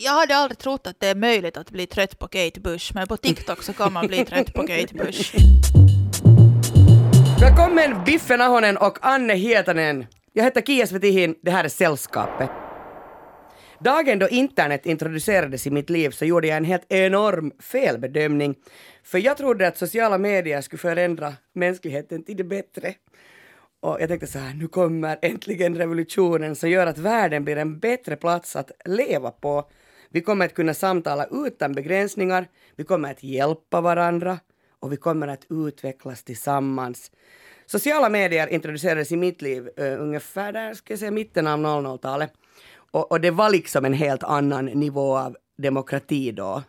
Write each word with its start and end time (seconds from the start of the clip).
jag 0.00 0.12
hade 0.12 0.36
aldrig 0.36 0.58
trott 0.58 0.86
att 0.86 1.00
det 1.00 1.08
är 1.08 1.14
möjligt 1.14 1.56
att 1.56 1.70
bli 1.70 1.86
trött 1.86 2.18
på 2.18 2.28
Kate 2.28 2.60
Bush, 2.60 2.94
men 2.94 3.08
på 3.08 3.16
TikTok 3.16 3.62
så 3.62 3.72
kan 3.72 3.92
man 3.92 4.06
bli 4.06 4.24
trött 4.24 4.54
på 4.54 4.66
Kate 4.66 4.94
Bush. 4.94 5.36
Välkommen 7.40 8.04
Biffen 8.06 8.40
Ahonen 8.40 8.76
och 8.76 8.98
Anne 9.00 9.34
Hietanen. 9.34 10.06
Jag 10.32 10.44
heter 10.44 10.60
Kia 10.62 10.86
Svetihin, 10.86 11.34
det 11.42 11.50
här 11.50 11.64
är 11.64 11.68
Sällskapet. 11.68 12.50
Dagen 13.80 14.18
då 14.18 14.28
internet 14.28 14.86
introducerades 14.86 15.66
i 15.66 15.70
mitt 15.70 15.90
liv 15.90 16.10
så 16.10 16.24
gjorde 16.24 16.46
jag 16.46 16.56
en 16.56 16.64
helt 16.64 16.92
enorm 16.92 17.52
felbedömning. 17.60 18.54
För 19.04 19.18
jag 19.18 19.36
trodde 19.36 19.68
att 19.68 19.78
sociala 19.78 20.18
medier 20.18 20.60
skulle 20.60 20.80
förändra 20.80 21.34
mänskligheten 21.54 22.24
till 22.24 22.36
det 22.36 22.44
bättre. 22.44 22.94
Och 23.80 23.96
jag 24.00 24.08
tänkte 24.08 24.26
så 24.26 24.38
här, 24.38 24.54
nu 24.54 24.68
kommer 24.68 25.18
äntligen 25.22 25.76
revolutionen 25.76 26.56
som 26.56 26.70
gör 26.70 26.86
att 26.86 26.98
världen 26.98 27.44
blir 27.44 27.56
en 27.56 27.78
bättre 27.78 28.16
plats 28.16 28.56
att 28.56 28.70
leva 28.84 29.30
på. 29.30 29.70
Vi 30.10 30.20
kommer 30.20 30.46
att 30.46 30.54
kunna 30.54 30.74
samtala 30.74 31.26
utan 31.46 31.72
begränsningar, 31.72 32.48
vi 32.76 32.84
kommer 32.84 33.10
att 33.10 33.22
hjälpa 33.22 33.80
varandra 33.80 34.38
och 34.80 34.92
vi 34.92 34.96
kommer 34.96 35.28
att 35.28 35.46
utvecklas 35.50 36.24
tillsammans. 36.24 37.10
Sociala 37.66 38.08
medier 38.08 38.48
introducerades 38.48 39.12
i 39.12 39.16
mitt 39.16 39.42
liv 39.42 39.68
uh, 39.80 40.02
ungefär 40.02 40.52
där, 40.52 40.74
ska 40.74 40.92
jag 40.92 40.98
säga, 40.98 41.10
mitten 41.10 41.46
av 41.46 41.58
00-talet. 41.58 42.32
Och, 42.90 43.12
och, 43.12 43.20
det 43.20 43.30
var 43.30 43.50
liksom 43.50 43.84
en 43.84 43.92
helt 43.92 44.22
annan 44.22 44.64
nivå 44.64 45.18
av 45.18 45.36
demokrati 45.58 46.32
då. 46.32 46.62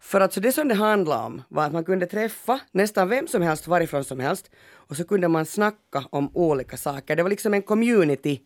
För 0.00 0.20
att 0.20 0.32
så 0.32 0.40
det 0.40 0.52
som 0.52 0.68
det 0.68 0.74
handlade 0.74 1.24
om 1.24 1.42
var 1.48 1.64
att 1.64 1.72
man 1.72 1.84
kunde 1.84 2.06
träffa 2.06 2.60
nästan 2.72 3.08
vem 3.08 3.26
som 3.26 3.42
helst 3.42 3.66
varifrån 3.66 4.04
som 4.04 4.20
helst 4.20 4.50
och 4.70 4.96
så 4.96 5.04
kunde 5.04 5.28
man 5.28 5.46
snacka 5.46 6.04
om 6.10 6.36
olika 6.36 6.76
saker. 6.76 7.16
Det 7.16 7.22
var 7.22 7.30
liksom 7.30 7.54
en 7.54 7.62
community 7.62 8.40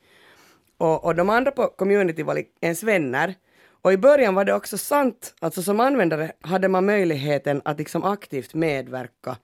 och, 0.78 1.04
och 1.04 1.14
de 1.14 1.30
andra 1.30 1.50
på 1.50 1.66
community 1.66 2.22
var 2.22 2.42
ens 2.60 2.82
vänner. 2.82 3.34
Och 3.82 3.92
i 3.92 3.96
början 3.96 4.34
var 4.34 4.44
det 4.44 4.54
också 4.54 4.78
sant, 4.78 5.34
alltså 5.40 5.62
som 5.62 5.80
användare 5.80 6.32
hade 6.40 6.68
man 6.68 6.86
möjligheten 6.86 7.62
att 7.64 7.78
liksom 7.78 8.04
aktivt 8.04 8.54
medverka 8.54 9.36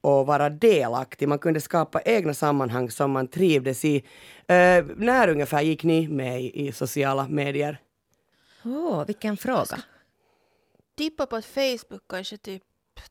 och 0.00 0.26
vara 0.26 0.50
delaktig. 0.50 1.28
Man 1.28 1.38
kunde 1.38 1.60
skapa 1.60 2.00
egna 2.00 2.34
sammanhang 2.34 2.90
som 2.90 3.10
man 3.10 3.28
trivdes 3.28 3.84
i. 3.84 3.96
Uh, 3.96 4.86
när 4.96 5.28
ungefär 5.28 5.62
gick 5.62 5.84
ni 5.84 6.08
med 6.08 6.42
i, 6.42 6.66
i 6.66 6.72
sociala 6.72 7.28
medier? 7.28 7.78
Åh, 8.64 8.72
oh, 8.72 9.06
vilken 9.06 9.36
fråga. 9.36 9.82
Tippa 10.96 11.26
på 11.26 11.42
Facebook 11.42 12.02
kanske 12.08 12.36
typ 12.36 12.62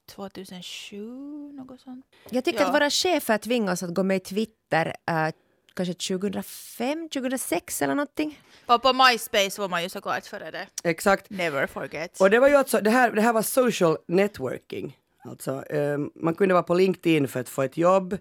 2007, 0.05 1.51
något 1.53 1.81
sånt. 1.81 2.05
Jag 2.29 2.45
tycker 2.45 2.59
ja. 2.59 2.67
att 2.67 2.73
våra 2.73 2.89
chefer 2.89 3.37
tvingade 3.37 3.71
oss 3.71 3.83
att 3.83 3.93
gå 3.93 4.03
med 4.03 4.17
i 4.17 4.19
Twitter 4.19 4.95
uh, 5.11 5.29
kanske 5.75 5.93
2005, 5.93 7.09
2006 7.09 7.81
eller 7.81 7.95
någonting. 7.95 8.39
Och 8.65 8.81
på 8.81 8.93
MySpace 8.93 9.61
var 9.61 9.69
man 9.69 9.83
ju 9.83 9.89
såklart 9.89 10.25
före 10.25 10.51
det. 10.51 10.67
Exakt. 10.83 11.29
Never 11.29 11.67
forget. 11.67 12.21
Och 12.21 12.29
det 12.29 12.39
var 12.39 12.47
ju 12.47 12.55
alltså, 12.55 12.81
det 12.81 12.89
här, 12.89 13.11
det 13.11 13.21
här 13.21 13.33
var 13.33 13.41
social 13.41 13.97
networking. 14.07 14.97
Alltså, 15.25 15.51
um, 15.69 16.11
man 16.15 16.35
kunde 16.35 16.53
vara 16.53 16.63
på 16.63 16.73
LinkedIn 16.73 17.27
för 17.27 17.39
att 17.39 17.49
få 17.49 17.61
ett 17.61 17.77
jobb. 17.77 18.17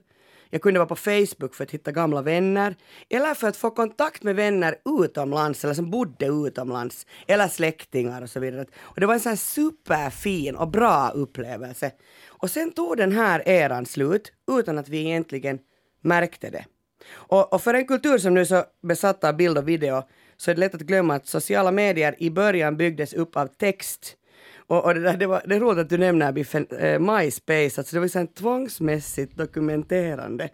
Jag 0.51 0.63
kunde 0.63 0.81
vara 0.81 0.89
på 0.89 0.97
Facebook 0.97 1.55
för 1.55 1.65
att 1.65 1.71
hitta 1.71 1.93
gamla 1.93 2.23
vänner. 2.23 2.77
Eller 3.11 3.35
för 3.35 3.49
att 3.49 3.57
få 3.57 3.71
kontakt 3.71 4.23
med 4.23 4.37
vänner 4.37 4.77
utomlands 5.03 5.65
eller 5.65 5.75
som 5.75 5.91
bodde 5.91 6.27
utomlands. 6.27 7.07
Eller 7.27 7.49
släktingar 7.49 8.23
och 8.23 8.31
så 8.31 8.41
vidare. 8.41 8.67
Och 8.81 9.01
det 9.01 9.07
var 9.07 9.15
en 9.15 9.21
sån 9.21 9.31
här 9.31 9.37
superfin 9.37 10.57
och 10.57 10.69
bra 10.69 11.09
upplevelse. 11.09 11.93
Och 12.27 12.51
sen 12.51 12.73
tog 12.73 12.97
den 12.97 13.13
här 13.13 13.49
eran 13.49 13.87
slut 13.87 14.33
utan 14.51 14.79
att 14.79 14.89
vi 14.89 14.99
egentligen 14.99 15.59
märkte 16.01 16.51
det. 16.51 16.65
Och, 17.11 17.53
och, 17.53 17.63
för 17.63 17.75
en 17.75 17.87
kultur 17.87 18.19
som 18.19 18.35
nu 18.35 18.41
är 18.41 18.45
så 18.45 18.65
besatt 18.83 19.25
av 19.25 19.37
bild 19.37 19.59
och 19.59 19.69
video 19.69 20.03
så 20.37 20.51
är 20.51 20.55
det 20.55 20.61
lätt 20.61 20.75
att 20.75 20.81
glömma 20.81 21.15
att 21.15 21.27
sociala 21.27 21.71
medier 21.73 22.15
i 22.19 22.31
början 22.31 22.77
byggdes 22.77 23.13
upp 23.13 23.37
av 23.37 23.47
text. 23.47 24.17
Och, 24.57 24.85
och 24.85 24.95
det, 24.95 25.01
där, 25.01 25.17
det, 25.17 25.27
var, 25.27 25.43
det 25.47 25.55
är 25.55 25.61
roligt 25.61 25.79
att 25.79 25.91
du 25.91 25.99
nämner 25.99 26.33
Biffen, 26.33 26.67
äh, 26.67 26.99
MySpace, 26.99 27.81
alltså 27.81 27.97
det 27.97 28.01
var 28.01 28.09
så 28.09 28.27
tvångsmässigt 28.27 29.37
dokumenterande 29.37 30.49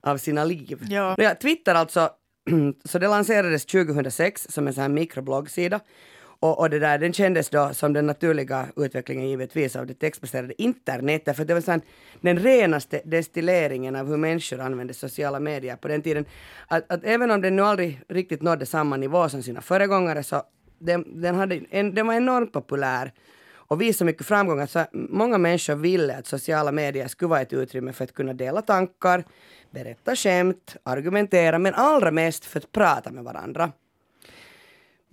av 0.00 0.16
sina 0.16 0.44
liv. 0.44 0.86
Ja. 0.90 1.14
Ja, 1.18 1.34
Twitter 1.34 1.74
alltså, 1.74 2.10
så 2.84 2.98
det 2.98 3.08
lanserades 3.08 3.66
2006 3.66 4.46
som 4.50 4.66
en 4.66 4.74
sån 4.74 4.82
här 4.82 4.88
mikroblogsida 4.88 5.80
och, 6.42 6.58
och 6.58 6.70
det 6.70 6.78
där, 6.78 6.98
den 6.98 7.12
kändes 7.12 7.50
då 7.50 7.74
som 7.74 7.92
den 7.92 8.06
naturliga 8.06 8.66
utvecklingen 8.76 9.28
givetvis 9.28 9.76
av 9.76 9.86
det 9.86 9.94
textbaserade 9.94 10.62
internetet, 10.62 11.36
för 11.36 11.44
det 11.44 11.54
var 11.54 11.60
sån, 11.60 11.80
den 12.20 12.38
renaste 12.38 13.00
destilleringen 13.04 13.96
av 13.96 14.08
hur 14.08 14.16
människor 14.16 14.60
använde 14.60 14.94
sociala 14.94 15.40
medier 15.40 15.76
på 15.76 15.88
den 15.88 16.02
tiden. 16.02 16.24
Att, 16.68 16.92
att 16.92 17.04
även 17.04 17.30
om 17.30 17.40
den 17.40 17.56
nu 17.56 17.62
aldrig 17.62 18.00
riktigt 18.08 18.42
nådde 18.42 18.66
samma 18.66 18.96
nivå 18.96 19.28
som 19.28 19.42
sina 19.42 19.60
föregångare 19.60 20.22
så 20.22 20.42
den, 20.78 21.20
den, 21.22 21.34
hade 21.34 21.60
en, 21.70 21.94
den 21.94 22.06
var 22.06 22.14
enormt 22.14 22.52
populär 22.52 23.12
och 23.52 23.80
visade 23.80 24.06
mycket 24.06 24.26
framgång 24.26 24.60
Alltså, 24.60 24.86
många 24.92 25.38
människor 25.38 25.74
ville 25.74 26.16
att 26.16 26.26
sociala 26.26 26.72
medier 26.72 27.08
skulle 27.08 27.28
vara 27.28 27.40
ett 27.40 27.52
utrymme 27.52 27.92
för 27.92 28.04
att 28.04 28.14
kunna 28.14 28.32
dela 28.32 28.62
tankar, 28.62 29.24
berätta 29.70 30.16
skämt, 30.16 30.76
argumentera, 30.82 31.58
men 31.58 31.74
allra 31.74 32.10
mest 32.10 32.44
för 32.44 32.58
att 32.58 32.72
prata 32.72 33.10
med 33.10 33.24
varandra. 33.24 33.72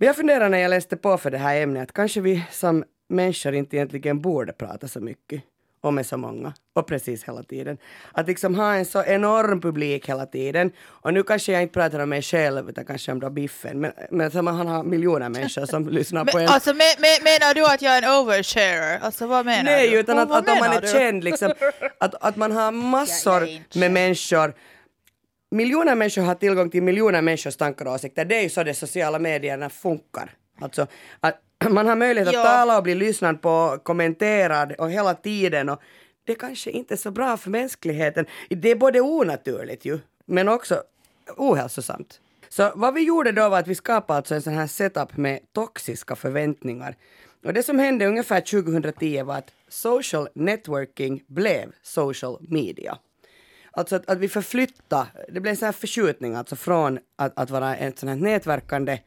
Men 0.00 0.06
jag 0.06 0.16
funderade 0.16 0.48
när 0.48 0.58
jag 0.58 0.70
läste 0.70 0.96
på 0.96 1.18
för 1.18 1.30
det 1.30 1.38
här 1.38 1.60
ämnet 1.60 1.82
att 1.82 1.92
kanske 1.92 2.20
vi 2.20 2.44
som 2.50 2.84
människor 3.08 3.54
inte 3.54 3.76
egentligen 3.76 4.20
borde 4.20 4.52
prata 4.52 4.88
så 4.88 5.00
mycket 5.00 5.42
och 5.80 5.94
med 5.94 6.06
så 6.06 6.16
många 6.16 6.52
och 6.72 6.86
precis 6.86 7.24
hela 7.24 7.42
tiden. 7.42 7.78
Att 8.12 8.26
liksom 8.26 8.54
ha 8.54 8.74
en 8.74 8.84
så 8.84 9.02
enorm 9.04 9.60
publik 9.60 10.08
hela 10.08 10.26
tiden. 10.26 10.72
Och 10.80 11.14
nu 11.14 11.22
kanske 11.22 11.52
jag 11.52 11.62
inte 11.62 11.74
pratar 11.74 12.00
om 12.00 12.08
mig 12.08 12.22
själv 12.22 12.70
utan 12.70 12.84
kanske 12.84 13.12
om 13.12 13.20
då 13.20 13.30
Biffen. 13.30 13.80
Men, 13.80 13.92
men 14.10 14.30
som 14.30 14.46
han 14.46 14.66
har 14.66 14.84
miljoner 14.84 15.28
människor 15.28 15.66
som 15.66 15.88
lyssnar 15.98 16.24
på 16.24 16.38
en. 16.38 16.48
Alltså 16.48 16.74
me, 16.74 16.84
me, 16.98 17.24
menar 17.24 17.54
du 17.54 17.64
att 17.66 17.82
jag 17.82 17.96
är 17.96 18.02
en 18.02 18.20
oversharer? 18.20 18.98
Alltså 18.98 19.26
vad 19.26 19.46
menar 19.46 19.64
Nej, 19.64 19.86
du? 19.86 19.90
Nej, 19.90 20.00
utan 20.00 20.18
att, 20.18 20.30
att 20.30 20.48
om 20.48 20.58
man 20.58 20.72
är 20.72 20.80
du? 20.80 20.88
känd 20.88 21.24
liksom. 21.24 21.52
Att, 22.00 22.14
att 22.14 22.36
man 22.36 22.52
har 22.52 22.72
massor 22.92 23.48
med 23.78 23.92
människor 23.92 24.54
miljoner 25.50 25.94
människor 25.94 26.22
har 26.22 26.34
tillgång 26.34 26.70
till 26.70 26.82
miljoner 26.82 27.22
människors 27.22 27.56
tankar 27.56 27.86
och 27.86 27.92
åsikter. 27.92 28.24
Det 28.24 28.36
är 28.36 28.42
ju 28.42 28.48
så 28.48 28.62
de 28.62 28.74
sociala 28.74 29.18
medierna 29.18 29.70
funkar. 29.70 30.30
Alltså, 30.60 30.86
att 31.20 31.42
man 31.70 31.86
har 31.86 31.96
möjlighet 31.96 32.28
att 32.28 32.34
ja. 32.34 32.44
tala 32.44 32.76
och 32.76 32.82
bli 32.82 32.94
lyssnad 32.94 33.42
på, 33.42 33.78
kommenterad 33.82 34.72
och 34.72 34.90
hela 34.90 35.14
tiden. 35.14 35.68
Och 35.68 35.80
det 36.24 36.34
kanske 36.34 36.70
inte 36.70 36.94
är 36.94 36.96
så 36.96 37.10
bra 37.10 37.36
för 37.36 37.50
mänskligheten. 37.50 38.26
Det 38.48 38.70
är 38.70 38.76
både 38.76 39.00
onaturligt 39.00 39.84
ju, 39.84 39.98
men 40.26 40.48
också 40.48 40.82
ohälsosamt. 41.36 42.20
Så 42.48 42.72
vad 42.74 42.94
vi 42.94 43.00
gjorde 43.00 43.32
då 43.32 43.48
var 43.48 43.58
att 43.58 43.68
vi 43.68 43.74
skapade 43.74 44.16
alltså 44.16 44.34
en 44.34 44.42
sån 44.42 44.52
här 44.52 44.66
setup 44.66 45.16
med 45.16 45.40
toxiska 45.52 46.16
förväntningar. 46.16 46.96
Och 47.44 47.52
det 47.52 47.62
som 47.62 47.78
hände 47.78 48.06
ungefär 48.06 48.40
2010 48.40 49.22
var 49.22 49.36
att 49.36 49.50
social 49.68 50.28
networking 50.34 51.22
blev 51.26 51.72
social 51.82 52.38
media. 52.40 52.98
Alltså 53.72 53.96
att, 53.96 54.10
att 54.10 54.18
vi 54.18 54.28
förflyttar, 54.28 55.06
det 55.28 55.40
blev 55.40 55.50
en 55.50 55.56
sån 55.56 55.66
här 55.66 55.72
förskjutning 55.72 56.34
alltså 56.34 56.56
från 56.56 56.98
att, 57.16 57.32
att 57.38 57.50
vara 57.50 57.76
ett 57.76 57.98
sånt 57.98 58.10
här 58.10 58.16
nätverkande 58.16 58.98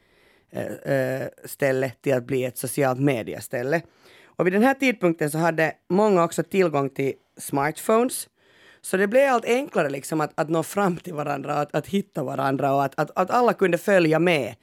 äh, 0.52 1.28
ställe 1.46 1.92
till 2.02 2.14
att 2.14 2.24
bli 2.24 2.44
ett 2.44 2.58
socialt 2.58 3.00
medieställe. 3.00 3.82
Och 4.26 4.46
vid 4.46 4.54
den 4.54 4.64
här 4.64 4.74
tidpunkten 4.74 5.32
så 5.32 5.38
hade 5.38 5.74
många 5.90 6.24
också 6.24 6.44
tillgång 6.44 6.90
till 6.90 7.14
smartphones. 7.38 8.28
Så 8.82 8.98
det 8.98 9.08
blev 9.08 9.34
allt 9.34 9.46
enklare 9.46 9.90
liksom 9.90 10.22
att, 10.22 10.32
att 10.36 10.50
nå 10.50 10.64
fram 10.64 10.98
till 10.98 11.14
varandra, 11.14 11.56
att, 11.56 11.76
att 11.76 11.88
hitta 11.88 12.24
varandra 12.24 12.76
och 12.76 12.84
att, 12.84 13.00
att, 13.00 13.12
att 13.16 13.32
alla 13.32 13.54
kunde 13.54 13.78
följa 13.78 14.20
med. 14.20 14.56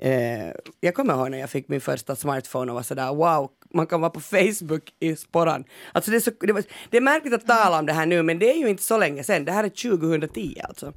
Eh, 0.00 0.52
jag 0.80 0.94
kommer 0.94 1.14
ihåg 1.14 1.30
när 1.30 1.38
jag 1.38 1.50
fick 1.50 1.68
min 1.68 1.80
första 1.80 2.16
smartphone 2.16 2.72
och 2.72 2.76
var 2.76 2.82
sådär 2.82 3.14
wow, 3.14 3.50
man 3.74 3.86
kan 3.86 4.00
vara 4.00 4.10
på 4.10 4.20
Facebook 4.20 4.82
i 5.00 5.16
sporran. 5.16 5.64
Alltså 5.92 6.10
det 6.10 6.16
är, 6.16 6.20
så, 6.20 6.30
det, 6.40 6.52
var, 6.52 6.62
det 6.90 6.96
är 6.96 7.00
märkligt 7.00 7.34
att 7.34 7.46
tala 7.46 7.78
om 7.78 7.86
det 7.86 7.92
här 7.92 8.06
nu 8.06 8.22
men 8.22 8.38
det 8.38 8.50
är 8.50 8.56
ju 8.56 8.68
inte 8.68 8.82
så 8.82 8.98
länge 8.98 9.24
sedan, 9.24 9.44
det 9.44 9.52
här 9.52 9.64
är 9.64 9.98
2010 9.98 10.54
alltså. 10.64 10.92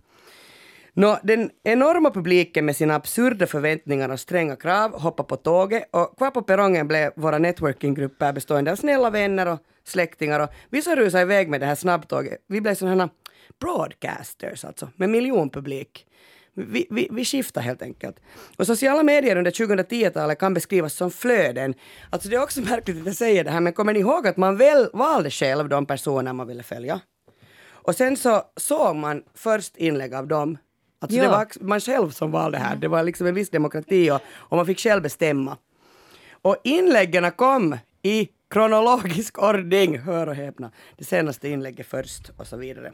Nå, 0.93 1.19
den 1.23 1.49
enorma 1.63 2.11
publiken 2.11 2.65
med 2.65 2.75
sina 2.75 2.95
absurda 2.95 3.47
förväntningar 3.47 4.09
och 4.09 4.19
stränga 4.19 4.55
krav 4.55 5.01
hoppade 5.01 5.27
på 5.27 5.35
tåget 5.35 5.89
och 5.91 6.17
kvar 6.17 6.31
på 6.31 6.41
perrongen 6.41 6.87
blev 6.87 7.11
våra 7.15 7.37
networkinggrupper 7.37 8.33
bestående 8.33 8.71
av 8.71 8.75
snälla 8.75 9.09
vänner 9.09 9.47
och 9.47 9.59
släktingar 9.83 10.39
och 10.39 10.49
vi 10.69 10.81
som 10.81 10.95
rusade 10.95 11.23
iväg 11.23 11.49
med 11.49 11.59
det 11.59 11.65
här 11.65 11.75
snabbtåget, 11.75 12.43
vi 12.47 12.61
blev 12.61 12.75
sådana 12.75 13.09
broadcasters 13.59 14.65
alltså, 14.65 14.89
med 14.95 15.09
miljonpublik. 15.09 16.05
Vi, 16.53 16.87
vi, 16.89 17.07
vi 17.11 17.25
skiftar 17.25 17.61
helt 17.61 17.81
enkelt. 17.81 18.19
Och 18.57 18.67
sociala 18.67 19.03
medier 19.03 19.35
under 19.35 19.51
2010-talet 19.51 20.39
kan 20.39 20.53
beskrivas 20.53 20.93
som 20.93 21.11
flöden. 21.11 21.73
Alltså 22.09 22.29
det 22.29 22.35
är 22.35 22.43
också 22.43 22.61
märkligt 22.71 22.99
att 22.99 23.05
jag 23.05 23.15
säger 23.15 23.43
det 23.43 23.51
här, 23.51 23.59
men 23.59 23.73
kommer 23.73 23.93
ni 23.93 23.99
ihåg 23.99 24.27
att 24.27 24.37
man 24.37 24.57
väl 24.57 24.89
valde 24.93 25.29
själv 25.29 25.69
de 25.69 25.85
personer 25.85 26.33
man 26.33 26.47
ville 26.47 26.63
följa? 26.63 26.99
Och 27.83 27.95
sen 27.95 28.17
så 28.17 28.43
såg 28.57 28.95
man 28.95 29.23
först 29.33 29.77
inlägg 29.77 30.13
av 30.13 30.27
dem. 30.27 30.57
Alltså 30.99 31.17
ja. 31.17 31.23
det 31.23 31.29
var 31.29 31.47
man 31.61 31.79
själv 31.79 32.09
som 32.09 32.31
valde 32.31 32.57
här. 32.57 32.75
Det 32.75 32.87
var 32.87 33.03
liksom 33.03 33.27
en 33.27 33.35
viss 33.35 33.49
demokrati 33.49 34.11
och, 34.11 34.21
och 34.25 34.57
man 34.57 34.65
fick 34.65 34.79
själv 34.79 35.01
bestämma. 35.01 35.57
Och 36.41 36.57
inläggen 36.63 37.31
kom 37.31 37.77
i 38.01 38.29
kronologisk 38.49 39.43
ordning, 39.43 39.99
hör 39.99 40.27
och 40.27 40.35
häpna. 40.35 40.71
Det 40.97 41.03
senaste 41.03 41.49
inlägget 41.49 41.87
först 41.87 42.31
och 42.37 42.47
så 42.47 42.57
vidare. 42.57 42.93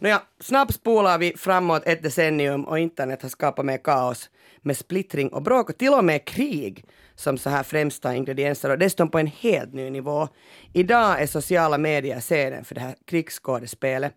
Nåja, 0.00 0.22
snabbt 0.40 0.74
spolar 0.74 1.18
vi 1.18 1.32
framåt 1.36 1.82
ett 1.86 2.02
decennium 2.02 2.64
och 2.64 2.78
internet 2.78 3.22
har 3.22 3.28
skapat 3.28 3.64
mer 3.64 3.78
kaos 3.78 4.30
med 4.62 4.76
splittring 4.76 5.28
och 5.28 5.42
bråk 5.42 5.70
och 5.70 5.78
till 5.78 5.92
och 5.92 6.04
med 6.04 6.24
krig 6.24 6.84
som 7.14 7.38
så 7.38 7.50
här 7.50 7.62
främsta 7.62 8.14
ingredienser 8.14 8.70
och 8.70 8.78
dessutom 8.78 9.10
på 9.10 9.18
en 9.18 9.26
helt 9.26 9.72
ny 9.72 9.90
nivå. 9.90 10.28
Idag 10.72 11.22
är 11.22 11.26
sociala 11.26 11.78
medier 11.78 12.20
scenen 12.20 12.64
för 12.64 12.74
det 12.74 12.80
här 12.80 12.94
krigsskådespelet. 13.04 14.14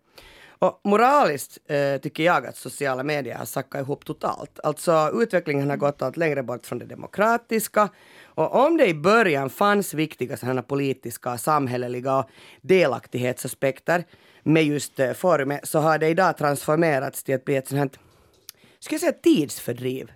Och 0.59 0.81
moraliskt 0.83 1.57
eh, 1.67 1.97
tycker 1.97 2.23
jag 2.23 2.45
att 2.45 2.57
sociala 2.57 3.03
medier 3.03 3.35
har 3.35 3.45
sackat 3.45 3.81
ihop 3.81 4.05
totalt. 4.05 4.59
Alltså 4.63 5.11
utvecklingen 5.13 5.69
har 5.69 5.77
gått 5.77 6.01
allt 6.01 6.17
längre 6.17 6.43
bort 6.43 6.65
från 6.65 6.79
det 6.79 6.85
demokratiska. 6.85 7.89
Och 8.23 8.65
om 8.65 8.77
det 8.77 8.87
i 8.87 8.93
början 8.93 9.49
fanns 9.49 9.93
viktiga 9.93 10.37
sådana 10.37 10.61
politiska, 10.61 11.37
samhälleliga 11.37 12.25
delaktighetsaspekter 12.61 14.03
med 14.43 14.63
just 14.63 14.99
eh, 14.99 15.13
forumet 15.13 15.67
så 15.67 15.79
har 15.79 15.97
det 15.97 16.07
idag 16.07 16.37
transformerats 16.37 17.23
till 17.23 17.35
att 17.35 17.45
bli 17.45 17.55
ett 17.55 17.67
sånt 17.67 17.79
här, 17.79 17.89
ska 18.79 18.93
jag 18.93 19.01
säga 19.01 19.11
tidsfördriv 19.11 20.11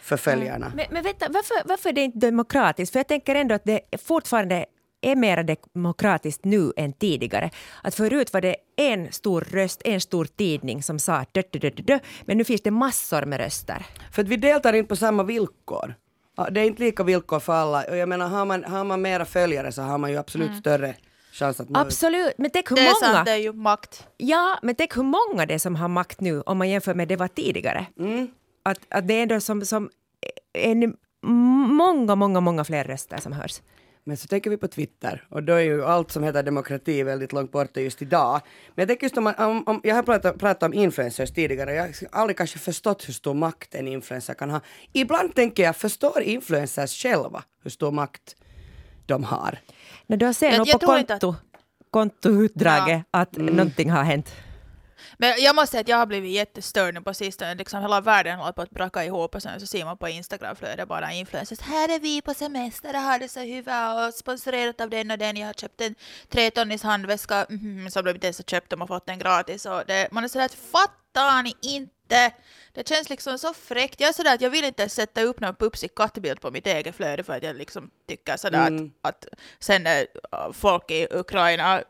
för 0.00 0.16
följarna. 0.16 0.72
Men, 0.76 0.86
men 0.90 1.02
vänta, 1.02 1.26
varför, 1.30 1.68
varför 1.68 1.88
är 1.88 1.92
det 1.92 2.00
inte 2.00 2.18
demokratiskt? 2.18 2.92
För 2.92 2.98
jag 2.98 3.08
tänker 3.08 3.34
ändå 3.34 3.54
att 3.54 3.64
det 3.64 3.80
fortfarande 4.02 4.66
är 5.00 5.16
mer 5.16 5.56
demokratiskt 5.74 6.44
nu 6.44 6.72
än 6.76 6.92
tidigare. 6.92 7.50
Att 7.82 7.94
förut 7.94 8.32
var 8.32 8.40
det 8.40 8.56
en 8.76 9.12
stor 9.12 9.40
röst, 9.40 9.82
en 9.84 10.00
stor 10.00 10.24
tidning 10.24 10.82
som 10.82 10.98
sa 10.98 11.24
dö, 11.32 11.42
dö, 11.52 11.58
dö, 11.58 11.70
dö, 11.70 11.98
men 12.24 12.38
nu 12.38 12.44
finns 12.44 12.62
det 12.62 12.70
massor 12.70 13.24
med 13.24 13.40
röster. 13.40 13.86
För 14.12 14.22
att 14.22 14.28
vi 14.28 14.36
deltar 14.36 14.72
inte 14.72 14.88
på 14.88 14.96
samma 14.96 15.22
villkor. 15.22 15.94
Det 16.50 16.60
är 16.60 16.64
inte 16.64 16.82
lika 16.82 17.02
villkor 17.02 17.40
för 17.40 17.52
alla. 17.52 17.84
Och 17.90 17.96
jag 17.96 18.08
menar, 18.08 18.28
har 18.28 18.44
man, 18.44 18.64
har 18.64 18.84
man 18.84 19.02
mera 19.02 19.24
följare 19.24 19.72
så 19.72 19.82
har 19.82 19.98
man 19.98 20.10
ju 20.10 20.16
absolut 20.16 20.48
mm. 20.48 20.60
större 20.60 20.94
chans 21.32 21.60
att 21.60 21.68
nå 21.68 21.80
Absolut, 21.80 22.34
men 22.38 22.50
tänk 22.50 22.70
hur 22.70 22.76
det 22.76 22.82
många... 22.82 23.12
är 23.12 23.14
sant, 23.14 23.26
det 23.26 23.32
är 23.32 23.36
ju 23.36 23.52
makt. 23.52 24.06
Ja, 24.16 24.58
men 24.62 24.74
tänk 24.74 24.96
hur 24.96 25.02
många 25.02 25.46
det 25.46 25.54
är 25.54 25.58
som 25.58 25.76
har 25.76 25.88
makt 25.88 26.20
nu 26.20 26.40
om 26.40 26.58
man 26.58 26.68
jämför 26.68 26.94
med 26.94 27.08
det 27.08 27.16
var 27.16 27.28
tidigare. 27.28 27.86
Mm. 27.98 28.28
Att, 28.62 28.78
att 28.88 29.08
det 29.08 29.14
är 29.14 29.22
ändå 29.22 29.40
som, 29.40 29.64
som 29.64 29.90
en, 30.52 30.96
många, 31.22 32.14
många, 32.14 32.40
många 32.40 32.64
fler 32.64 32.84
röster 32.84 33.18
som 33.18 33.32
hörs. 33.32 33.60
Men 34.04 34.16
så 34.16 34.26
tänker 34.26 34.50
vi 34.50 34.56
på 34.56 34.68
Twitter 34.68 35.26
och 35.28 35.42
då 35.42 35.52
är 35.52 35.60
ju 35.60 35.84
allt 35.84 36.10
som 36.10 36.22
heter 36.22 36.42
demokrati 36.42 37.02
väldigt 37.02 37.32
långt 37.32 37.52
borta 37.52 37.80
just 37.80 38.02
idag. 38.02 38.40
Men 38.74 38.82
jag 38.82 38.88
tänker 38.88 39.04
just 39.04 39.18
om, 39.18 39.32
om, 39.38 39.62
om 39.66 39.80
jag 39.84 39.94
har 39.94 40.02
pratat, 40.02 40.38
pratat 40.38 40.62
om 40.62 40.74
influencers 40.74 41.32
tidigare, 41.32 41.74
jag 41.74 41.82
har 41.82 41.92
aldrig 42.10 42.36
kanske 42.36 42.58
förstått 42.58 43.08
hur 43.08 43.12
stor 43.12 43.34
makt 43.34 43.74
en 43.74 43.88
influencer 43.88 44.34
kan 44.34 44.50
ha. 44.50 44.60
Ibland 44.92 45.34
tänker 45.34 45.62
jag, 45.62 45.76
förstår 45.76 46.22
influencers 46.22 47.02
själva 47.02 47.42
hur 47.62 47.70
stor 47.70 47.90
makt 47.90 48.36
de 49.06 49.24
har? 49.24 49.58
Men 50.06 50.18
du 50.18 50.34
ser 50.34 50.58
nog 50.58 50.70
på 50.70 50.78
konto, 50.78 51.34
kontoutdraget 51.90 53.04
ja. 53.10 53.20
att 53.20 53.36
mm. 53.36 53.56
någonting 53.56 53.90
har 53.90 54.02
hänt. 54.02 54.34
Men 55.18 55.34
jag 55.38 55.54
måste 55.54 55.70
säga 55.70 55.80
att 55.80 55.88
jag 55.88 55.96
har 55.96 56.06
blivit 56.06 56.30
jättestörd 56.32 56.94
nu 56.94 57.00
på 57.00 57.14
sistone. 57.14 57.54
Liksom 57.54 57.82
hela 57.82 58.00
världen 58.00 58.38
håller 58.38 58.52
på 58.52 58.62
att 58.62 58.70
braka 58.70 59.04
ihop 59.04 59.34
och 59.34 59.42
sen 59.42 59.60
så 59.60 59.66
ser 59.66 59.84
man 59.84 59.96
på 59.96 60.08
Instagramflödet 60.08 60.88
bara 60.88 61.12
influencers. 61.12 61.60
Här 61.60 61.88
är 61.88 62.00
vi 62.00 62.22
på 62.22 62.34
semester 62.34 62.94
och 62.94 63.00
har 63.00 63.18
det 63.18 63.28
så 63.28 63.40
hyvä 63.40 64.06
och 64.06 64.14
sponsorerat 64.14 64.80
av 64.80 64.90
den 64.90 65.10
och 65.10 65.18
den. 65.18 65.36
Jag 65.36 65.46
har 65.46 65.54
köpt 65.54 65.80
en 65.80 65.94
tretonnis 66.28 66.82
handväska 66.82 67.44
mm, 67.44 67.90
som 67.90 68.04
de 68.04 68.10
inte 68.10 68.26
ens 68.26 68.38
har 68.38 68.44
köpt, 68.44 68.70
de 68.70 68.80
har 68.80 68.88
fått 68.88 69.06
den 69.06 69.18
gratis. 69.18 69.66
Och 69.66 69.82
det, 69.86 70.08
man 70.12 70.24
är 70.24 70.28
sådär 70.28 70.44
att 70.44 70.54
fattar 70.54 71.42
ni 71.42 71.54
inte 71.60 72.01
inte. 72.12 72.36
Det 72.74 72.88
känns 72.88 73.10
liksom 73.10 73.38
så 73.38 73.54
fräckt. 73.54 74.00
Jag 74.00 74.08
är 74.08 74.12
sådär 74.12 74.34
att 74.34 74.40
jag 74.40 74.50
vill 74.50 74.64
inte 74.64 74.88
sätta 74.88 75.22
upp 75.22 75.40
någon 75.40 75.54
pupsig 75.54 75.94
kattbild 75.94 76.40
på 76.40 76.50
mitt 76.50 76.66
eget 76.66 76.96
flöde 76.96 77.22
för 77.22 77.32
att 77.32 77.42
jag 77.42 77.56
liksom 77.56 77.90
tycker 78.08 78.36
sådär 78.36 78.66
mm. 78.66 78.90
att, 79.02 79.24
att 79.24 79.40
sen 79.58 79.86
är 79.86 80.06
äh, 80.32 80.52
folk 80.52 80.90
i 80.90 81.06
Ukraina 81.10 81.78
äh, 81.78 81.82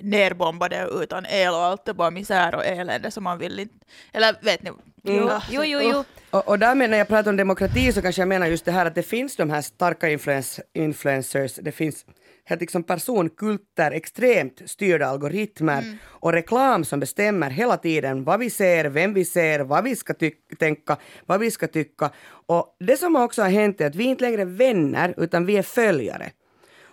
nerbombade 0.00 0.88
utan 1.02 1.26
el 1.26 1.54
och 1.54 1.60
allt 1.60 1.88
är 1.88 1.92
bara 1.92 2.10
misär 2.10 2.54
och 2.54 2.66
elände 2.66 3.10
som 3.10 3.24
man 3.24 3.38
vill 3.38 3.58
inte... 3.58 3.74
Eller 4.12 4.36
vet 4.42 4.62
ni? 4.62 4.70
Mm. 4.70 5.40
Jo, 5.50 5.64
jo, 5.64 5.80
jo. 5.82 6.04
Och, 6.30 6.48
och 6.48 6.58
därmed 6.58 6.90
när 6.90 6.98
jag 6.98 7.08
pratar 7.08 7.30
om 7.30 7.36
demokrati 7.36 7.92
så 7.92 8.02
kanske 8.02 8.22
jag 8.22 8.28
menar 8.28 8.46
just 8.46 8.64
det 8.64 8.72
här 8.72 8.86
att 8.86 8.94
det 8.94 9.02
finns 9.02 9.36
de 9.36 9.50
här 9.50 9.62
starka 9.62 10.08
influens, 10.08 10.60
influencers, 10.72 11.54
det 11.54 11.72
finns 11.72 12.04
helt 12.44 12.60
liksom 12.60 12.82
personkulter, 12.82 13.90
extremt 13.90 14.62
styrda 14.66 15.06
algoritmer 15.06 15.82
mm. 15.82 15.96
och 16.04 16.32
reklam 16.32 16.84
som 16.84 17.00
bestämmer 17.00 17.50
hela 17.50 17.76
tiden 17.76 18.24
vad 18.24 18.40
vi 18.40 18.50
ser, 18.50 18.84
vem 18.84 19.14
vi 19.14 19.24
ser, 19.24 19.60
vad 19.60 19.84
vi 19.84 19.96
ska 19.96 20.14
tänka, 20.58 20.96
vad 21.26 21.40
vi 21.40 21.50
ska 21.50 21.66
tycka. 21.66 22.10
Och 22.46 22.76
det 22.80 22.96
som 22.96 23.16
också 23.16 23.42
har 23.42 23.48
hänt 23.50 23.80
är 23.80 23.86
att 23.86 23.94
vi 23.94 24.04
inte 24.04 24.24
längre 24.24 24.42
är 24.42 24.46
vänner, 24.46 25.14
utan 25.16 25.46
vi 25.46 25.56
är 25.56 25.62
följare. 25.62 26.30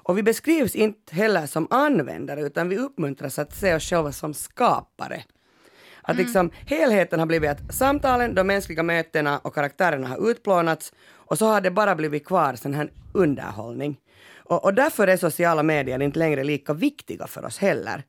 Och 0.08 0.18
vi 0.18 0.24
beskrivs 0.24 0.76
inte 0.76 1.16
heller 1.16 1.46
som 1.46 1.68
användare, 1.70 2.42
utan 2.42 2.70
vi 2.70 2.78
uppmuntras 2.78 3.40
att 3.40 3.56
se 3.56 3.76
oss 3.76 3.90
själva 3.90 4.12
som 4.12 4.34
skapare. 4.34 5.24
Att 6.02 6.14
mm. 6.14 6.26
liksom, 6.26 6.52
helheten 6.66 7.20
har 7.20 7.26
blivit 7.26 7.50
att 7.50 7.76
samtalen, 7.76 8.36
de 8.36 8.48
mänskliga 8.48 8.84
mötena 8.84 9.40
och 9.40 9.56
karaktärerna 9.56 10.08
har 10.08 10.32
utplånats 10.32 10.94
och 11.28 11.38
så 11.38 11.46
har 11.46 11.62
det 11.62 11.72
bara 11.72 11.96
blivit 11.96 12.26
kvar 12.26 12.56
sån 12.56 12.74
här 12.74 12.92
underhållning. 13.14 13.98
Och, 14.48 14.64
och 14.64 14.74
därför 14.74 15.08
är 15.08 15.18
sociala 15.18 15.64
medier 15.64 16.02
inte 16.02 16.20
längre 16.20 16.44
lika 16.44 16.74
viktiga 16.74 17.28
för 17.28 17.46
oss 17.46 17.58
heller. 17.58 18.04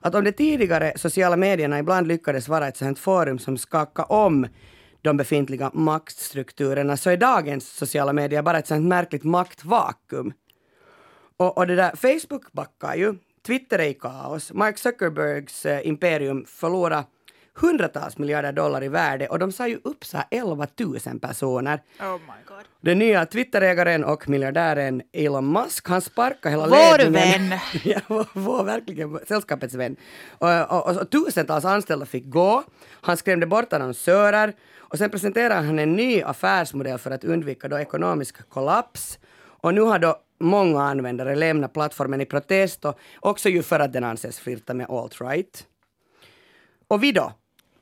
Att 0.00 0.14
om 0.14 0.24
de 0.24 0.32
tidigare 0.32 0.92
sociala 0.96 1.36
medierna 1.36 1.78
ibland 1.78 2.06
lyckades 2.06 2.48
vara 2.48 2.68
ett 2.68 2.76
sådant 2.76 2.98
forum 2.98 3.38
som 3.38 3.58
skakade 3.58 4.08
om 4.08 4.46
de 5.02 5.16
befintliga 5.16 5.70
maktstrukturerna 5.74 6.96
så 6.96 7.10
är 7.10 7.16
dagens 7.16 7.68
sociala 7.68 8.12
medier 8.12 8.42
bara 8.42 8.58
ett 8.58 8.66
sådant 8.66 8.86
märkligt 8.86 9.24
maktvakuum. 9.24 10.32
Och, 11.36 11.58
och 11.58 11.66
det 11.66 11.76
där, 11.76 11.96
Facebook 11.96 12.52
backar 12.52 12.94
ju, 12.94 13.14
Twitter 13.46 13.78
är 13.78 13.88
i 13.88 13.94
kaos, 13.94 14.52
Mark 14.52 14.78
Zuckerbergs 14.78 15.66
eh, 15.66 15.86
imperium 15.88 16.44
förlorar 16.48 17.04
hundratals 17.60 18.18
miljarder 18.18 18.52
dollar 18.52 18.84
i 18.84 18.88
värde 18.88 19.26
och 19.26 19.38
de 19.38 19.52
sa 19.52 19.68
ju 19.68 19.80
upp 19.84 20.04
så 20.04 20.18
11 20.30 20.66
000 20.80 21.20
personer. 21.20 21.82
Oh 22.00 22.12
my 22.12 22.44
God. 22.46 22.64
Den 22.80 22.98
nya 22.98 23.26
Twitterägaren 23.26 24.04
och 24.04 24.28
miljardären 24.28 25.02
Elon 25.12 25.52
Musk, 25.52 25.88
han 25.88 26.00
sparkade 26.00 26.50
hela 26.50 26.66
vår 26.66 26.98
ledningen. 26.98 27.50
vän! 27.50 27.58
ja, 27.84 28.00
vår, 28.06 28.26
vår 28.32 28.64
verkligen 28.64 29.18
sällskapets 29.28 29.74
vän. 29.74 29.96
Och, 30.28 30.72
och, 30.72 30.88
och, 30.88 30.96
och, 30.96 31.10
tusentals 31.10 31.64
anställda 31.64 32.06
fick 32.06 32.30
gå. 32.30 32.64
Han 33.00 33.16
skrämde 33.16 33.46
bort 33.46 33.72
annonsörer 33.72 34.52
och 34.76 34.98
sen 34.98 35.10
presenterade 35.10 35.54
han 35.54 35.78
en 35.78 35.96
ny 35.96 36.22
affärsmodell 36.22 36.98
för 36.98 37.10
att 37.10 37.24
undvika 37.24 37.68
då 37.68 37.78
ekonomisk 37.78 38.48
kollaps. 38.48 39.18
Och 39.64 39.74
nu 39.74 39.80
har 39.80 39.98
då 39.98 40.16
många 40.40 40.82
användare 40.82 41.34
lämnat 41.34 41.72
plattformen 41.72 42.20
i 42.20 42.26
protest 42.26 42.84
och 42.84 42.98
också 43.20 43.48
ju 43.48 43.62
för 43.62 43.80
att 43.80 43.92
den 43.92 44.04
anses 44.04 44.38
flirta 44.38 44.74
med 44.74 44.86
alt-right. 44.86 45.66
Och 46.88 47.02
vi 47.02 47.12
då? 47.12 47.32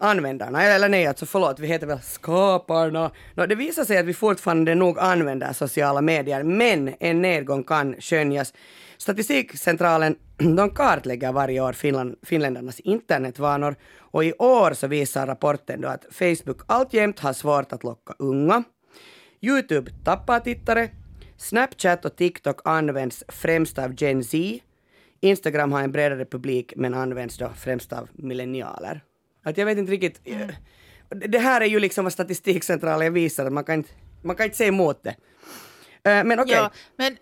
Användarna, 0.02 0.62
eller 0.62 0.88
nej 0.88 1.06
alltså 1.06 1.26
förlåt, 1.26 1.60
vi 1.60 1.66
heter 1.66 1.87
väl 1.87 2.00
skaparna. 2.00 3.10
No, 3.34 3.46
det 3.46 3.54
visar 3.54 3.84
sig 3.84 3.99
att 3.99 4.06
vi 4.06 4.14
fortfarande 4.14 4.75
nog 4.75 4.99
använder 4.99 5.52
sociala 5.52 6.00
medier, 6.00 6.43
men 6.43 6.94
en 7.00 7.22
nedgång 7.22 7.64
kan 7.64 7.94
skönjas. 8.00 8.52
Statistikcentralen 8.99 10.16
de 10.56 10.71
kartlägger 10.71 11.32
varje 11.32 11.61
år 11.61 11.73
Finland, 11.73 12.16
finländarnas 12.23 12.80
internetvanor 12.80 13.76
och 13.99 14.25
i 14.25 14.32
år 14.32 14.73
så 14.73 14.87
visar 14.87 15.26
rapporten 15.26 15.80
då 15.80 15.88
att 15.88 16.06
Facebook 16.11 16.61
alltjämt 16.66 17.21
har 17.21 17.32
svårt 17.32 17.73
att 17.73 17.85
locka 17.85 18.14
unga. 18.18 18.62
Youtube 19.40 19.90
tappar 20.04 20.40
tittare. 20.40 20.90
Snapchat 21.37 22.04
och 22.04 22.16
TikTok 22.16 22.61
används 22.64 23.25
främst 23.28 23.78
av 23.78 23.94
Gen 24.02 24.25
Z. 24.25 24.59
Instagram 25.21 25.73
har 25.73 25.82
en 25.82 25.92
bredare 25.92 26.25
publik 26.25 26.73
men 26.76 26.94
används 26.94 27.38
då 27.38 27.49
främst 27.56 27.92
av 27.92 28.09
millennialer. 28.12 29.02
Att 29.42 29.58
jag 29.58 29.66
vet 29.66 29.78
inte 29.78 29.92
riktigt. 29.92 30.20
Mm. 30.25 30.52
Det 31.11 31.38
här 31.38 31.61
är 31.61 31.66
ju 31.66 31.80
liksom 31.80 32.04
vad 32.04 32.12
Statistikcentralen 32.12 33.12
visar, 33.12 33.50
man 33.50 33.64
kan 33.64 33.75
inte, 33.75 33.90
man 34.22 34.37
kan 34.37 34.44
inte 34.44 34.56
säga 34.56 34.68
emot 34.68 35.02
det. 35.02 35.11
Uh, 36.08 36.25
men 36.25 36.40
okej. 36.40 36.42
Okay. 36.42 36.56
Ja, 36.56 36.70
men 36.96 37.16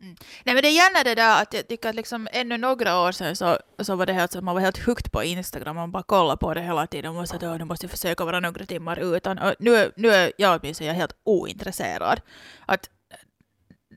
Mm. 0.00 0.16
Nej 0.44 0.54
men 0.54 0.62
det 0.62 0.68
är 0.68 0.72
gärna 0.72 1.04
det 1.04 1.14
där 1.14 1.42
att 1.42 1.54
jag 1.54 1.68
tycker 1.68 1.88
att 1.88 1.94
liksom 1.94 2.28
ännu 2.32 2.56
några 2.58 3.00
år 3.00 3.12
sedan 3.12 3.36
så, 3.36 3.58
så 3.78 3.96
var 3.96 4.06
det 4.06 4.12
helt 4.12 4.32
så 4.32 4.38
att 4.38 4.44
man 4.44 4.54
var 4.54 4.62
helt 4.62 4.78
högt 4.78 5.12
på 5.12 5.24
Instagram, 5.24 5.76
man 5.76 5.92
bara 5.92 6.02
kollade 6.02 6.38
på 6.38 6.54
det 6.54 6.60
hela 6.60 6.86
tiden 6.86 7.16
och 7.16 7.28
sa 7.28 7.36
att 7.36 7.58
nu 7.58 7.64
måste 7.64 7.84
jag 7.84 7.90
försöka 7.90 8.24
vara 8.24 8.40
några 8.40 8.66
timmar 8.66 9.16
utan. 9.16 9.38
Och 9.38 9.54
nu, 9.58 9.92
nu 9.96 10.08
är 10.08 10.32
jag 10.36 10.60
åtminstone 10.60 10.92
helt 10.92 11.16
ointresserad. 11.24 12.20
Att 12.66 12.90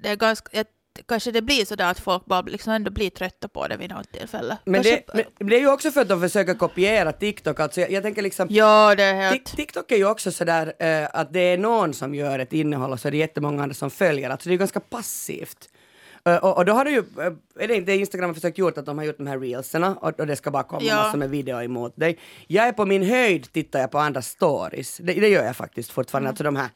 det 0.03 0.09
är 0.09 0.15
ganska, 0.15 0.49
jag 0.51 0.65
kanske 1.07 1.31
det 1.31 1.41
blir 1.41 1.65
så 1.65 1.75
där 1.75 1.91
att 1.91 1.99
folk 1.99 2.25
bara 2.25 2.41
liksom 2.41 2.73
ändå 2.73 2.91
blir 2.91 3.09
trötta 3.09 3.47
på 3.47 3.67
det 3.67 3.77
vid 3.77 3.89
något 3.89 4.11
tillfälle. 4.11 4.57
Men 4.65 4.83
det, 4.83 5.03
men 5.13 5.47
det, 5.49 5.55
är 5.55 5.59
ju 5.59 5.71
också 5.71 5.91
för 5.91 6.01
att 6.01 6.09
de 6.09 6.21
försöker 6.21 6.53
kopiera 6.53 7.11
TikTok. 7.11 7.59
Alltså 7.59 7.81
jag, 7.81 7.91
jag 7.91 8.03
tänker 8.03 8.21
liksom, 8.21 8.47
ja, 8.49 8.95
det 8.95 9.03
är 9.03 9.13
helt... 9.13 9.55
TikTok 9.55 9.91
är 9.91 9.97
ju 9.97 10.05
också 10.05 10.31
sådär 10.31 10.65
uh, 10.65 11.07
att 11.13 11.33
det 11.33 11.39
är 11.39 11.57
någon 11.57 11.93
som 11.93 12.15
gör 12.15 12.39
ett 12.39 12.53
innehåll 12.53 12.91
och 12.91 12.99
så 12.99 13.07
är 13.07 13.11
det 13.11 13.17
jättemånga 13.17 13.63
andra 13.63 13.75
som 13.75 13.91
följer. 13.91 14.29
Alltså 14.29 14.49
det 14.49 14.51
är 14.51 14.53
ju 14.53 14.59
ganska 14.59 14.79
passivt. 14.79 15.69
Uh, 16.29 16.35
och, 16.35 16.57
och, 16.57 16.65
då 16.65 16.73
har 16.73 16.85
det 16.85 16.91
ju, 16.91 16.99
uh, 16.99 17.05
är 17.59 17.67
det 17.67 17.75
inte 17.75 17.91
Instagram 17.91 18.29
har 18.29 18.35
försökt 18.35 18.57
gjort 18.57 18.77
att 18.77 18.85
de 18.85 18.97
har 18.97 19.05
gjort 19.05 19.17
de 19.17 19.27
här 19.27 19.39
reelserna 19.39 19.95
och, 19.95 20.19
och 20.19 20.27
det 20.27 20.35
ska 20.35 20.51
bara 20.51 20.63
komma 20.63 20.81
ja. 20.83 20.95
massor 20.95 21.17
med 21.17 21.29
video 21.29 21.61
emot 21.61 21.95
dig. 21.95 22.19
Jag 22.47 22.67
är 22.67 22.71
på 22.71 22.85
min 22.85 23.03
höjd 23.03 23.53
tittar 23.53 23.79
jag 23.79 23.91
på 23.91 23.99
andra 23.99 24.21
stories. 24.21 24.97
Det, 24.97 25.13
det 25.13 25.29
gör 25.29 25.43
jag 25.43 25.55
faktiskt 25.55 25.91
fortfarande. 25.91 26.25
Mm. 26.25 26.31
Alltså 26.31 26.43
de 26.43 26.55
här 26.55 26.69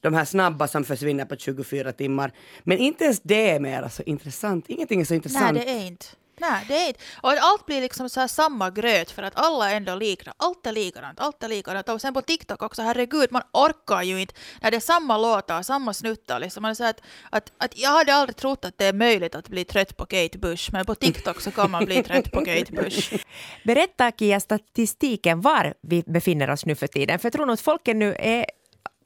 de 0.00 0.14
här 0.14 0.24
snabba 0.24 0.68
som 0.68 0.84
försvinner 0.84 1.24
på 1.24 1.36
24 1.36 1.92
timmar. 1.92 2.32
Men 2.62 2.78
inte 2.78 3.04
ens 3.04 3.20
det 3.22 3.50
är 3.50 3.60
mer 3.60 3.88
så 3.88 4.02
intressant. 4.02 4.64
Ingenting 4.68 5.00
är 5.00 5.04
så 5.04 5.14
intressant. 5.14 5.52
Nej, 5.52 5.64
det 5.64 5.72
är 5.72 5.86
inte. 5.86 6.06
Nej, 6.40 6.64
det 6.68 6.74
är 6.74 6.88
inte. 6.88 7.00
Och 7.22 7.30
allt 7.30 7.66
blir 7.66 7.80
liksom 7.80 8.08
så 8.08 8.20
här 8.20 8.26
samma 8.26 8.70
gröt 8.70 9.10
för 9.10 9.22
att 9.22 9.32
alla 9.36 9.70
är 9.70 9.76
ändå 9.76 9.94
likadant. 9.94 10.36
Allt 10.38 10.66
är 10.66 10.72
likadant, 10.72 11.20
allt 11.20 11.42
är 11.42 11.48
likadant. 11.48 11.88
Och 11.88 12.00
sen 12.00 12.14
på 12.14 12.22
TikTok 12.22 12.62
också, 12.62 12.82
herregud, 12.82 13.32
man 13.32 13.42
orkar 13.52 14.02
ju 14.02 14.20
inte 14.20 14.34
när 14.62 14.70
det 14.70 14.76
är 14.76 14.80
samma 14.80 15.18
låtar, 15.18 15.62
samma 15.62 15.94
snuttar. 15.94 16.38
Liksom. 16.38 16.62
Man 16.62 16.76
säger 16.76 16.90
att, 16.90 17.00
att, 17.30 17.52
att 17.58 17.78
jag 17.78 17.90
hade 17.90 18.14
aldrig 18.14 18.36
trott 18.36 18.64
att 18.64 18.78
det 18.78 18.86
är 18.86 18.92
möjligt 18.92 19.34
att 19.34 19.48
bli 19.48 19.64
trött 19.64 19.96
på 19.96 20.06
Kate 20.06 20.38
Bush, 20.38 20.72
men 20.72 20.86
på 20.86 20.94
TikTok 20.94 21.40
så 21.40 21.50
kan 21.50 21.70
man 21.70 21.84
bli 21.84 22.02
trött 22.02 22.32
på 22.32 22.44
Kate 22.44 22.72
Bush. 22.72 23.14
Berätta 23.64 24.12
Kia 24.18 24.40
statistiken 24.40 25.40
var 25.40 25.74
vi 25.82 26.02
befinner 26.06 26.50
oss 26.50 26.66
nu 26.66 26.74
för 26.74 26.86
tiden. 26.86 27.18
För 27.18 27.26
jag 27.26 27.32
tror 27.32 27.46
nog 27.46 27.54
att 27.54 27.60
folket 27.60 27.96
nu 27.96 28.14
är 28.18 28.46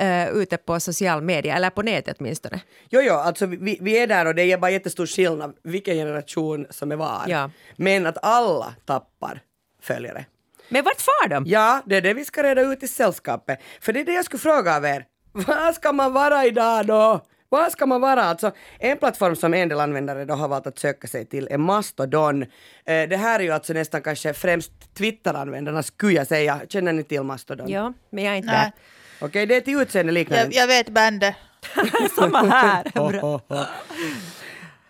uh, 0.03 0.29
ute 0.29 0.57
på 0.57 0.81
social 0.81 1.23
media, 1.23 1.57
eller 1.57 1.71
på 1.71 1.83
nätet 1.83 2.17
åtminstone. 2.21 2.61
Jo, 2.91 3.01
jo, 3.01 3.15
alltså 3.15 3.47
vi, 3.47 3.79
vi 3.81 3.99
är 3.99 4.07
där 4.07 4.27
och 4.27 4.35
det 4.35 4.43
är 4.43 4.59
bara 4.59 4.71
jättestor 4.71 5.07
skillnad 5.07 5.55
vilken 5.63 5.95
generation 5.95 6.67
som 6.71 6.93
är 6.93 6.97
var. 6.97 7.23
Ja. 7.27 7.51
Men 7.77 8.07
att 8.07 8.25
alla 8.25 8.75
tappar 8.85 9.41
följare. 9.83 10.25
Men 10.69 10.85
vart 10.85 11.01
far 11.01 11.29
de? 11.29 11.45
Ja, 11.47 11.83
det 11.87 11.97
är 11.97 12.01
det 12.01 12.15
vi 12.15 12.25
ska 12.25 12.43
reda 12.43 12.63
ut 12.63 12.83
i 12.83 12.89
sällskapet. 12.89 13.61
För 13.81 13.93
det 13.93 14.01
är 14.01 14.05
det 14.05 14.13
jag 14.13 14.25
skulle 14.25 14.41
fråga 14.41 14.77
av 14.77 14.85
er. 14.85 15.05
Vad 15.33 15.75
ska 15.75 15.93
man 15.93 16.13
vara 16.13 16.45
idag 16.45 16.87
då? 16.87 17.21
Vad 17.49 17.73
ska 17.73 17.87
man 17.87 18.01
vara? 18.01 18.23
Alltså, 18.23 18.53
en 18.79 18.99
plattform 18.99 19.37
som 19.37 19.55
en 19.55 19.69
del 19.69 19.81
användare 19.81 20.25
då 20.25 20.35
har 20.35 20.49
valt 20.49 20.67
att 20.67 20.79
söka 20.79 21.07
sig 21.07 21.27
till 21.27 21.49
är 21.51 21.59
Mastodon. 21.59 22.43
Eh, 22.43 22.47
det 22.85 23.17
här 23.17 23.41
är 23.41 23.45
ju 23.45 23.51
alltså 23.51 23.73
nästan 23.73 24.03
kanske 24.03 24.33
främst 24.33 24.95
Twitter-användarna 24.95 25.83
skulle 25.83 26.13
jag 26.13 26.27
säga. 26.27 26.61
Känner 26.69 26.93
ni 26.93 27.03
till 27.03 27.23
Mastodon? 27.23 27.69
Ja, 27.69 27.93
men 28.11 28.25
jag 28.25 28.33
är 28.33 28.37
inte 28.37 28.53
Nej. 28.53 28.61
där. 28.61 28.73
Okej, 29.21 29.47
det 29.47 29.57
är 29.57 29.61
till 29.61 29.81
utseende 29.81 30.13
liknande. 30.13 30.45
Jag, 30.45 30.53
jag 30.55 30.67
vet 30.67 30.89
bandet. 30.89 31.35
Samma 32.17 32.39
här. 32.43 32.85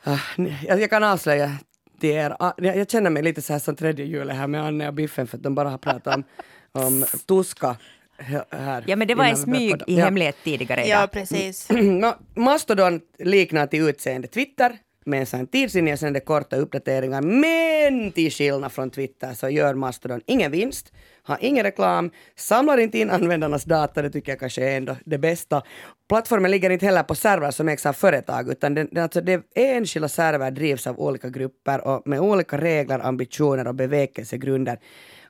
Ah, 0.06 0.18
jag, 0.66 0.80
jag 0.80 0.90
kan 0.90 1.04
avslöja 1.04 1.50
till 2.00 2.10
er, 2.10 2.36
ah, 2.38 2.52
jag, 2.56 2.90
känner 2.90 3.10
mig 3.10 3.22
lite 3.22 3.42
så 3.42 3.52
här 3.52 3.60
som 3.60 3.76
tredje 3.76 4.04
hjulet 4.04 4.36
här 4.36 4.46
med 4.46 4.64
Anne 4.64 4.88
och 4.88 4.94
Biffen 4.94 5.26
för 5.26 5.36
att 5.36 5.42
de 5.42 5.54
bara 5.54 5.68
har 5.70 5.78
pratat 5.78 6.14
om, 6.14 6.24
om 6.72 7.04
Tuska 7.26 7.76
här. 8.50 8.84
Ja, 8.86 8.96
men 8.96 9.08
det 9.08 9.14
var 9.14 9.24
en 9.24 9.36
smyg 9.36 9.74
i 9.86 9.98
Ja. 9.98 10.04
hemlighet 10.04 10.36
tidigare 10.44 10.80
Ja, 10.80 10.86
idag. 10.98 11.12
precis. 11.12 11.68
Nå, 11.70 12.14
Mastodon 12.34 13.00
liknar 13.18 13.66
till 13.66 13.88
utseende 13.88 14.28
Twitter 14.28 14.78
med 15.04 15.20
en 15.20 15.26
sån 15.26 15.46
tidsinne 15.46 15.96
sen 15.96 16.12
det 16.12 16.20
korta 16.20 16.56
uppdateringar. 16.56 17.20
Men 17.22 18.12
till 18.12 18.32
skillnad 18.32 18.72
från 18.72 18.90
Twitter 18.90 19.34
så 19.34 19.48
gör 19.48 19.74
Mastodon 19.74 20.20
ingen 20.26 20.50
vinst, 20.52 20.92
har 21.24 21.38
ingen 21.40 21.62
reklam, 21.64 22.10
samlar 22.36 22.78
inte 22.78 22.98
in 22.98 23.10
användarnas 23.10 23.64
data, 23.64 24.02
det 24.02 24.10
tycker 24.10 24.32
jag 24.32 24.40
kanske 24.40 24.70
är 24.70 24.76
ändå 24.76 24.96
det 25.04 25.18
bästa. 25.18 25.62
Plattformen 26.08 26.50
ligger 26.50 26.70
inte 26.70 26.86
heller 26.86 27.02
på 27.02 27.14
servrar 27.14 27.50
som 27.50 27.68
ägs 27.68 27.86
av 27.86 27.92
företag 27.92 28.48
utan 28.48 28.74
den, 28.74 28.88
den, 28.92 29.02
alltså 29.02 29.20
det 29.20 29.42
enskilda 29.54 30.08
servrar 30.08 30.50
drivs 30.50 30.86
av 30.86 31.00
olika 31.00 31.28
grupper 31.28 31.86
och 31.86 32.02
med 32.06 32.20
olika 32.20 32.58
regler, 32.58 32.98
ambitioner 32.98 33.66
och 33.66 33.74
bevekelsegrunder. 33.74 34.78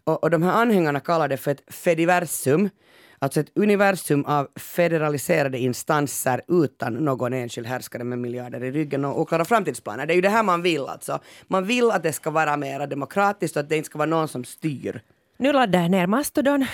Och, 0.05 0.23
och 0.25 0.31
de 0.31 0.43
här 0.43 0.53
anhängarna 0.53 1.01
kallar 1.01 1.29
det 1.29 1.37
för 1.37 1.51
ett 1.51 1.75
fediversum, 1.75 2.71
Alltså 3.19 3.41
ett 3.41 3.59
universum 3.59 4.25
av 4.25 4.49
federaliserade 4.57 5.59
instanser 5.59 6.41
utan 6.49 6.95
någon 6.95 7.33
enskild 7.33 7.67
härskare 7.67 8.05
med 8.05 8.19
miljarder 8.19 8.65
i 8.65 8.71
ryggen 8.71 9.05
och 9.05 9.21
oklara 9.21 9.45
framtidsplaner. 9.45 10.07
Det 10.07 10.13
är 10.13 10.15
ju 10.15 10.21
det 10.21 10.29
här 10.29 10.43
man 10.43 10.63
vill 10.63 10.87
alltså. 10.87 11.21
Man 11.49 11.65
vill 11.65 11.91
att 11.91 12.03
det 12.03 12.13
ska 12.13 12.31
vara 12.31 12.57
mer 12.57 12.87
demokratiskt 12.87 13.57
och 13.57 13.61
att 13.61 13.69
det 13.69 13.77
inte 13.77 13.87
ska 13.87 13.99
vara 13.99 14.09
någon 14.09 14.29
som 14.29 14.45
styr. 14.45 15.03
Nu 15.37 15.53
laddar 15.53 15.81
jag 15.83 15.91
ner 15.91 16.07
Mastodon. 16.07 16.67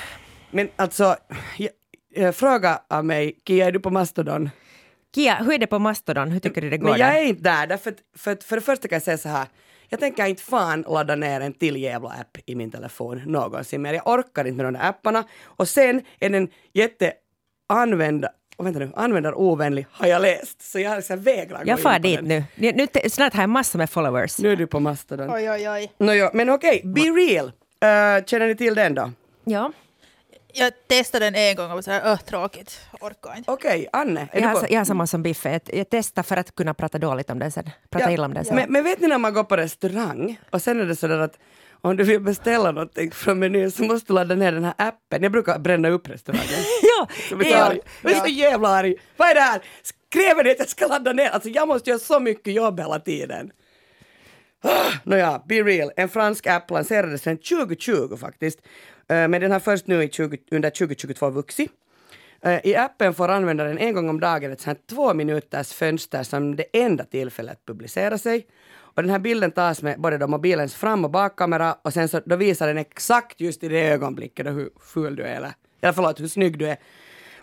Men 0.51 0.69
alltså, 0.77 1.17
jag, 1.59 1.71
jag, 2.15 2.35
fråga 2.37 2.81
av 2.89 3.05
mig, 3.05 3.35
Kia, 3.47 3.67
är 3.67 3.73
du 3.73 3.81
på 3.81 3.91
Mastodon? 3.91 4.51
Kia, 5.15 5.35
hur 5.35 5.53
är 5.53 5.59
det 5.59 5.67
på 5.67 5.79
Mastodon? 5.79 6.31
Hur 6.31 6.41
tycker 6.41 6.61
du 6.61 6.71
det 6.71 6.79
går 6.79 6.91
Men 6.91 6.99
jag 6.99 7.13
där? 7.13 7.21
är 7.21 7.25
inte 7.25 7.43
där, 7.43 7.67
därför 7.67 7.95
för, 8.17 8.37
för 8.45 8.57
det 8.57 8.63
första 8.63 8.89
kan 8.89 8.97
jag 8.97 9.03
säga 9.03 9.19
så 9.19 9.29
här. 9.29 9.47
Jag 9.89 10.01
tänker 10.01 10.27
inte 10.27 10.43
fan 10.43 10.85
ladda 10.89 11.17
ner 11.17 11.41
en 11.41 11.53
till 11.53 11.77
jävla 11.77 12.09
app 12.09 12.39
i 12.47 12.55
min 12.55 12.71
telefon 12.71 13.23
någonsin 13.27 13.83
mer. 13.83 13.95
Jag 13.95 14.09
orkar 14.09 14.45
inte 14.45 14.57
med 14.57 14.67
de 14.67 14.73
där 14.79 14.89
apparna. 14.89 15.25
Och 15.45 15.69
sen 15.69 16.03
är 16.21 16.31
den 16.31 16.49
jätteanvända 16.73 18.29
och 18.57 18.67
vänta 18.67 18.79
nu, 18.79 18.91
användarovänlig 18.97 19.87
har 19.91 20.07
jag 20.07 20.23
läst. 20.23 20.63
Så 20.73 20.79
jag 20.79 20.97
liksom 20.97 21.23
vägrar 21.23 21.65
gå 21.65 21.71
Jag 21.71 21.79
in 21.79 21.83
far 21.83 21.95
på 21.97 21.99
dit 22.03 22.17
den. 22.17 22.25
nu. 22.29 22.45
nu. 22.55 22.73
nu 22.73 23.11
snart 23.11 23.35
har 23.35 23.43
jag 23.43 23.51
massor 23.51 23.79
med 23.79 23.91
followers. 23.91 24.39
Nu 24.39 24.53
är 24.53 24.57
du 24.57 24.67
på 24.67 24.81
Mastodon. 24.81 25.31
Oj, 25.35 25.51
oj, 25.51 25.69
oj. 25.71 25.93
Nåjo, 25.99 26.31
men 26.35 26.51
okej, 26.51 26.83
Be 26.85 27.01
Real. 27.01 27.53
Uh, 27.85 28.25
känner 28.27 28.47
ni 28.47 28.57
till 28.57 28.75
den 28.75 28.95
då? 28.95 29.13
Ja. 29.45 29.73
Jag 30.53 30.73
testade 30.89 31.25
den 31.25 31.35
en 31.35 31.57
gång 31.57 31.71
och 31.71 31.75
var 31.75 31.83
så 31.83 31.91
här, 31.91 32.13
öh, 32.13 32.19
tråkigt. 32.19 32.81
Orkar 33.01 33.37
inte. 33.37 33.51
Okej, 33.51 33.89
Anne, 33.93 34.21
är 34.21 34.29
Jag 34.33 34.43
du 34.43 34.47
har, 34.47 34.61
på? 34.61 34.67
jag 34.71 34.81
har 34.81 34.85
samma 34.85 35.07
som 35.07 35.23
Biffe. 35.23 35.61
Jag, 35.67 35.87
testar 35.91 36.23
för 36.23 36.37
att 36.37 36.55
kunna 36.55 36.75
prata 36.75 36.99
dåligt 36.99 37.31
om 37.31 37.39
den 37.39 37.53
sen. 37.53 37.71
Prata 37.91 38.05
Ja, 38.07 38.11
illa 38.15 38.25
om 38.25 38.35
den 38.35 38.45
sen. 38.45 38.57
Men, 38.57 38.73
men 38.73 38.85
vet 38.85 39.01
ni 39.01 39.09
när 39.09 39.19
man 39.19 39.35
går 39.35 39.45
på 39.45 39.57
restaurang 39.57 40.41
och 40.51 40.63
sen 40.63 40.81
är 40.81 40.85
det 40.85 40.97
sådär 40.97 41.19
att 41.19 41.39
om 41.81 41.97
du 41.97 42.05
vill 42.05 42.21
beställa 42.21 42.71
någonting 42.73 43.11
från 43.11 43.39
menyn 43.39 43.71
så 43.71 43.83
måste 43.83 44.07
du 44.07 44.15
ladda 44.15 44.35
ner 44.35 44.53
den 44.53 44.65
här 44.65 44.75
appen. 44.79 45.23
Jag 45.23 45.33
brukar 45.33 45.59
bränna 45.59 45.89
upp 45.89 46.09
restauranger. 46.09 46.47
ja, 46.83 47.09
Jag 47.31 47.43
så 47.47 47.51
ja. 47.51 47.65
arg. 47.65 47.81
Jag 48.03 48.13
är 48.13 48.21
så 48.21 48.27
jävla 48.27 48.69
arg. 48.69 48.95
Vad 49.17 49.29
är 49.29 49.35
det 49.35 49.41
här? 49.41 49.61
Kräver 50.09 50.45
ni 50.45 50.51
att 50.51 50.59
jag 50.59 50.69
ska 50.69 50.87
ladda 50.87 51.13
ner? 51.13 51.31
Alltså 51.31 51.49
jag 51.49 51.69
måste 51.69 51.91
göra 51.91 52.01
så 52.01 52.21
mycket 52.21 52.55
jobb 52.55 52.81
hela 52.81 52.99
tiden. 53.01 53.51
Ah, 54.63 54.93
nåja, 55.05 55.43
Be 55.49 55.63
Real, 55.63 55.93
en 55.97 56.09
fransk 56.09 56.47
app 56.47 56.71
lanserades 56.71 57.23
sedan 57.23 57.39
2020 57.39 58.17
faktiskt. 58.17 58.59
Eh, 59.09 59.29
men 59.29 59.41
den 59.41 59.53
har 59.53 59.61
först 59.61 59.87
nu 59.87 60.09
20, 60.09 60.39
under 60.51 60.71
2022 60.71 61.31
vuxit. 61.31 61.71
Eh, 62.43 62.67
I 62.67 62.77
appen 62.77 63.15
får 63.15 63.29
användaren 63.29 63.79
en 63.79 63.95
gång 63.95 64.09
om 64.09 64.21
dagen 64.21 64.53
ett 64.53 64.61
sånt 64.61 64.87
två 64.87 65.15
minuters 65.15 65.73
fönster 65.73 66.23
som 66.23 66.57
det 66.57 66.65
enda 66.73 67.05
tillfället 67.05 67.53
att 67.53 67.67
publicera 67.67 68.19
sig. 68.19 68.47
Och 68.73 69.03
den 69.03 69.11
här 69.11 69.19
bilden 69.19 69.51
tas 69.51 69.83
med 69.83 70.01
både 70.01 70.19
då 70.19 70.27
mobilens 70.27 70.75
fram 70.75 71.05
och 71.05 71.11
bakkamera 71.11 71.77
och 71.83 71.93
sen 71.93 72.09
så 72.09 72.21
då 72.25 72.37
visar 72.37 72.67
den 72.67 72.79
exakt 72.79 73.41
just 73.41 73.65
i 73.65 73.69
det 73.69 73.89
ögonblicket 73.89 74.47
då 74.47 74.53
hur 74.53 74.71
ful 74.81 75.17
du 75.17 75.23
är 75.23 75.37
eller, 75.37 75.53
eller 75.81 75.93
förlåt, 75.93 76.21
hur 76.21 76.29
snygg 76.29 76.59
du 76.59 76.69
är. 76.69 76.77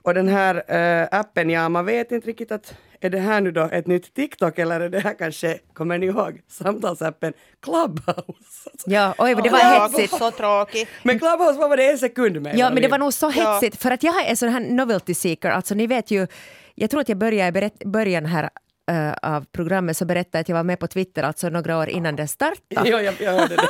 Och 0.01 0.13
den 0.13 0.27
här 0.27 0.55
äh, 0.67 1.19
appen, 1.19 1.49
ja 1.49 1.69
man 1.69 1.85
vet 1.85 2.11
inte 2.11 2.27
riktigt 2.27 2.51
att 2.51 2.73
är 3.01 3.09
det 3.09 3.19
här 3.19 3.41
nu 3.41 3.51
då 3.51 3.61
ett 3.71 3.87
nytt 3.87 4.13
TikTok 4.13 4.59
eller 4.59 4.79
är 4.79 4.89
det 4.89 4.99
här 4.99 5.13
kanske, 5.19 5.59
kommer 5.73 5.97
ni 5.97 6.05
ihåg, 6.05 6.41
samtalsappen 6.47 7.33
Clubhouse? 7.63 8.69
Ja, 8.85 9.15
oj, 9.17 9.35
det 9.43 9.49
var 9.49 9.59
Ja, 9.59 9.89
hetsigt. 9.91 10.17
Så 10.17 10.31
tråkigt. 10.31 10.89
Men 11.03 11.19
Clubhouse, 11.19 11.59
vad 11.59 11.69
var 11.69 11.77
det 11.77 11.91
en 11.91 11.97
sekund 11.97 12.41
med? 12.41 12.57
Ja, 12.57 12.69
men 12.69 12.81
det 12.81 12.87
var 12.87 12.97
nog 12.97 13.13
så 13.13 13.31
Ja. 13.35 13.53
hetsigt. 13.53 13.81
För 13.81 13.91
att 13.91 14.03
jag 14.03 14.25
är 14.25 14.29
en 14.29 14.37
sån 14.37 14.49
här 14.49 14.59
novelty 14.59 15.13
seeker. 15.13 15.49
Alltså 15.49 15.75
ni 15.75 15.87
vet 15.87 16.11
ju, 16.11 16.27
jag 16.75 16.89
tror 16.89 17.01
att 17.01 17.09
jag 17.09 17.17
började 17.17 17.71
i 17.79 17.85
början 17.85 18.25
här 18.25 18.49
eh, 18.91 19.13
av 19.21 19.45
programmet 19.51 19.97
så 19.97 20.05
berättade 20.05 20.37
jag 20.37 20.41
att 20.41 20.49
jag 20.49 20.55
var 20.55 20.63
med 20.63 20.79
på 20.79 20.87
Twitter 20.87 21.23
alltså 21.23 21.49
några 21.49 21.77
år 21.77 21.89
innan 21.89 22.15
den 22.15 22.27
startade. 22.27 22.89
Ja, 22.89 23.01
jag, 23.01 23.13
jag 23.21 23.31
hörde 23.33 23.55
det. 23.55 23.67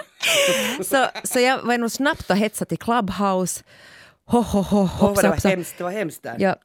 Så, 0.83 1.05
så 1.23 1.39
jag 1.39 1.63
var 1.63 1.77
nog 1.77 1.91
snabbt 1.91 2.29
och 2.29 2.35
hetsade 2.37 2.69
till 2.69 2.77
Clubhouse. 2.77 3.63
Ho, 4.25 4.37
ho, 4.41 4.61
ho, 4.61 4.77
vad 4.79 4.87
hoppsa, 4.89 5.21
det 5.21 5.29
var 5.43 5.49
hemskt, 5.49 5.77
det 5.77 5.83
var 5.83 5.91
hemskt 5.91 6.23
där. 6.23 6.35
Ja, 6.39 6.55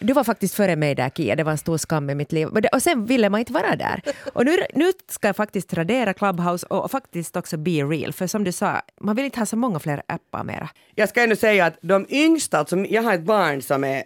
du 0.00 0.12
var 0.12 0.24
faktiskt 0.24 0.54
före 0.54 0.76
mig 0.76 0.94
där 0.94 1.10
Kia, 1.10 1.36
det 1.36 1.44
var 1.44 1.52
en 1.52 1.58
stor 1.58 1.76
skam 1.76 2.10
i 2.10 2.14
mitt 2.14 2.32
liv. 2.32 2.48
Och 2.72 2.82
sen 2.82 3.06
ville 3.06 3.30
man 3.30 3.40
inte 3.40 3.52
vara 3.52 3.76
där. 3.76 4.02
Och 4.32 4.44
nu, 4.44 4.56
nu 4.74 4.92
ska 5.08 5.28
jag 5.28 5.36
faktiskt 5.36 5.74
radera 5.74 6.14
Clubhouse 6.14 6.66
och 6.66 6.90
faktiskt 6.90 7.36
också 7.36 7.56
Be 7.56 7.70
Real. 7.70 8.12
För 8.12 8.26
som 8.26 8.44
du 8.44 8.52
sa, 8.52 8.82
man 9.00 9.16
vill 9.16 9.24
inte 9.24 9.38
ha 9.38 9.46
så 9.46 9.56
många 9.56 9.78
fler 9.78 10.02
appar 10.06 10.44
mera. 10.44 10.68
Jag 10.94 11.08
ska 11.08 11.22
ändå 11.22 11.36
säga 11.36 11.66
att 11.66 11.78
de 11.80 12.06
yngsta, 12.08 12.58
alltså 12.58 12.76
jag 12.76 13.02
har 13.02 13.14
ett 13.14 13.24
barn 13.24 13.62
som 13.62 13.84
är 13.84 14.02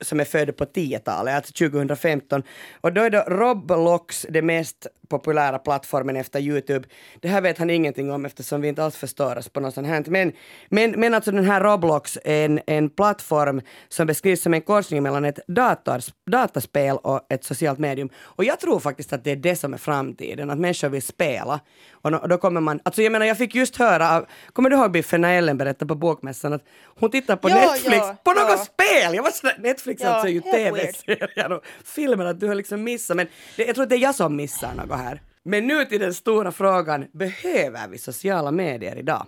som 0.00 0.20
är 0.20 0.24
född 0.24 0.56
på 0.56 0.64
10-talet, 0.64 1.34
alltså 1.34 1.52
2015. 1.52 2.42
Och 2.80 2.92
då 2.92 3.02
är 3.02 3.10
då 3.10 3.18
Roblox 3.18 4.26
det 4.30 4.42
mest 4.42 4.86
populära 5.08 5.58
plattformen 5.58 6.16
efter 6.16 6.40
Youtube. 6.40 6.88
Det 7.20 7.28
här 7.28 7.40
vet 7.40 7.58
han 7.58 7.70
ingenting 7.70 8.10
om 8.10 8.24
eftersom 8.24 8.60
vi 8.60 8.68
inte 8.68 8.84
alls 8.84 8.96
förstår 8.96 9.38
oss 9.38 9.48
på 9.48 9.60
något 9.60 9.74
sånt 9.74 9.86
här. 9.86 10.04
Men, 10.06 10.32
men, 10.68 10.90
men 10.90 11.14
alltså 11.14 11.30
den 11.30 11.44
här 11.44 11.60
Roblox 11.60 12.18
är 12.24 12.44
en, 12.44 12.60
en 12.66 12.90
plattform 12.90 13.60
som 13.88 14.06
beskrivs 14.06 14.42
som 14.42 14.54
en 14.54 14.62
korsning 14.62 15.02
mellan 15.02 15.24
ett 15.24 15.38
dators, 15.48 16.12
dataspel 16.30 16.96
och 16.96 17.26
ett 17.28 17.44
socialt 17.44 17.78
medium. 17.78 18.08
Och 18.18 18.44
jag 18.44 18.60
tror 18.60 18.80
faktiskt 18.80 19.12
att 19.12 19.24
det 19.24 19.30
är 19.30 19.36
det 19.36 19.56
som 19.56 19.74
är 19.74 19.78
framtiden, 19.78 20.50
att 20.50 20.58
människor 20.58 20.88
vill 20.88 21.02
spela. 21.02 21.60
Och 21.92 22.28
då, 22.28 22.38
kommer 22.38 22.60
man, 22.60 22.80
alltså 22.82 23.02
jag 23.02 23.12
menar 23.12 23.26
jag 23.26 23.38
fick 23.38 23.54
just 23.54 23.76
höra 23.76 24.16
av, 24.16 24.26
kommer 24.52 24.70
du 24.70 24.76
ihåg 24.76 24.92
Biffen 24.92 25.20
när 25.20 25.38
Ellen 25.38 25.58
berättade 25.58 25.88
på 25.88 25.94
bokmässan 25.94 26.52
att 26.52 26.64
hon 27.00 27.10
tittar 27.10 27.36
på 27.36 27.50
Ja, 27.50 27.54
Netflix 27.54 27.96
ja, 27.96 28.16
på 28.24 28.30
något 28.30 28.48
ja. 28.48 28.56
spel! 28.56 29.14
Jag 29.14 29.22
var 29.22 29.30
sådär, 29.30 29.56
Netflix 29.58 30.02
Ja, 30.02 30.08
alltså 30.08 30.28
är 30.28 30.32
ju 30.32 30.40
tv-serier 30.40 31.52
och 31.52 31.62
filmer 31.84 32.24
att 32.24 32.40
du 32.40 32.48
har 32.48 32.54
liksom 32.54 32.84
missat 32.84 33.16
men 33.16 33.26
det, 33.56 33.64
jag 33.64 33.74
tror 33.74 33.82
att 33.82 33.88
det 33.88 33.96
är 33.96 34.00
jag 34.00 34.14
som 34.14 34.36
missar 34.36 34.74
något 34.74 34.95
här. 34.96 35.22
Men 35.42 35.66
nu 35.66 35.84
till 35.84 36.00
den 36.00 36.14
stora 36.14 36.52
frågan, 36.52 37.06
behöver 37.12 37.88
vi 37.88 37.98
sociala 37.98 38.50
medier 38.50 38.96
idag? 38.98 39.26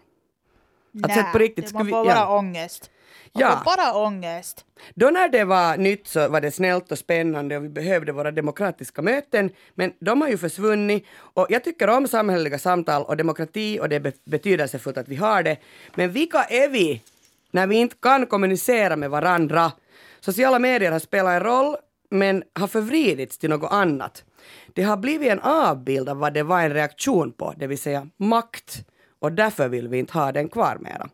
Alltså, 1.02 1.20
Nej, 1.20 1.32
på 1.32 1.38
riktigt, 1.38 1.72
man 1.72 1.86
vi- 1.86 1.92
får 1.92 2.06
ja. 2.06 2.14
bara 2.14 2.28
ångest. 2.38 2.90
Man 3.32 3.40
Ja. 3.42 3.56
får 3.64 3.64
bara 3.76 3.94
ångest. 4.06 4.64
Då 4.94 5.10
när 5.10 5.28
det 5.28 5.44
var 5.44 5.76
nytt 5.76 6.06
så 6.06 6.28
var 6.28 6.40
det 6.40 6.50
snällt 6.50 6.92
och 6.92 6.98
spännande 6.98 7.56
och 7.56 7.64
vi 7.64 7.68
behövde 7.68 8.12
våra 8.12 8.30
demokratiska 8.30 9.02
möten, 9.02 9.50
men 9.74 9.92
de 10.00 10.20
har 10.20 10.28
ju 10.28 10.38
försvunnit. 10.38 11.06
Och 11.16 11.46
jag 11.50 11.64
tycker 11.64 11.88
om 11.88 12.08
samhälleliga 12.08 12.58
samtal 12.58 13.02
och 13.02 13.16
demokrati 13.16 13.80
och 13.80 13.88
det 13.88 13.96
är 13.96 14.00
be- 14.00 14.12
betydelsefullt 14.24 14.98
att 14.98 15.08
vi 15.08 15.16
har 15.16 15.42
det. 15.42 15.56
Men 15.94 16.12
vilka 16.12 16.42
är 16.44 16.68
vi 16.68 17.02
när 17.50 17.66
vi 17.66 17.76
inte 17.76 17.96
kan 18.02 18.26
kommunicera 18.26 18.96
med 18.96 19.10
varandra? 19.10 19.72
Sociala 20.20 20.58
medier 20.58 20.92
har 20.92 20.98
spelat 20.98 21.32
en 21.32 21.40
roll 21.42 21.76
men 22.10 22.42
har 22.54 22.66
förvridits 22.66 23.38
till 23.38 23.50
något 23.50 23.72
annat. 23.72 24.24
Det 24.72 24.82
har 24.82 24.96
blivit 24.96 25.30
en 25.30 25.40
avbild 25.40 26.08
av 26.08 26.16
vad 26.16 26.34
det 26.34 26.42
var 26.42 26.60
en 26.60 26.72
reaktion 26.74 27.32
på, 27.32 27.54
det 27.56 27.66
vill 27.66 27.78
säga 27.78 28.08
makt. 28.16 28.84
Och 29.20 29.32
därför 29.32 29.68
vill 29.68 29.88
vi 29.88 29.98
inte 29.98 30.12
ha 30.12 30.32
den 30.32 30.48
kvar 30.48 30.78
mera. 30.80 31.08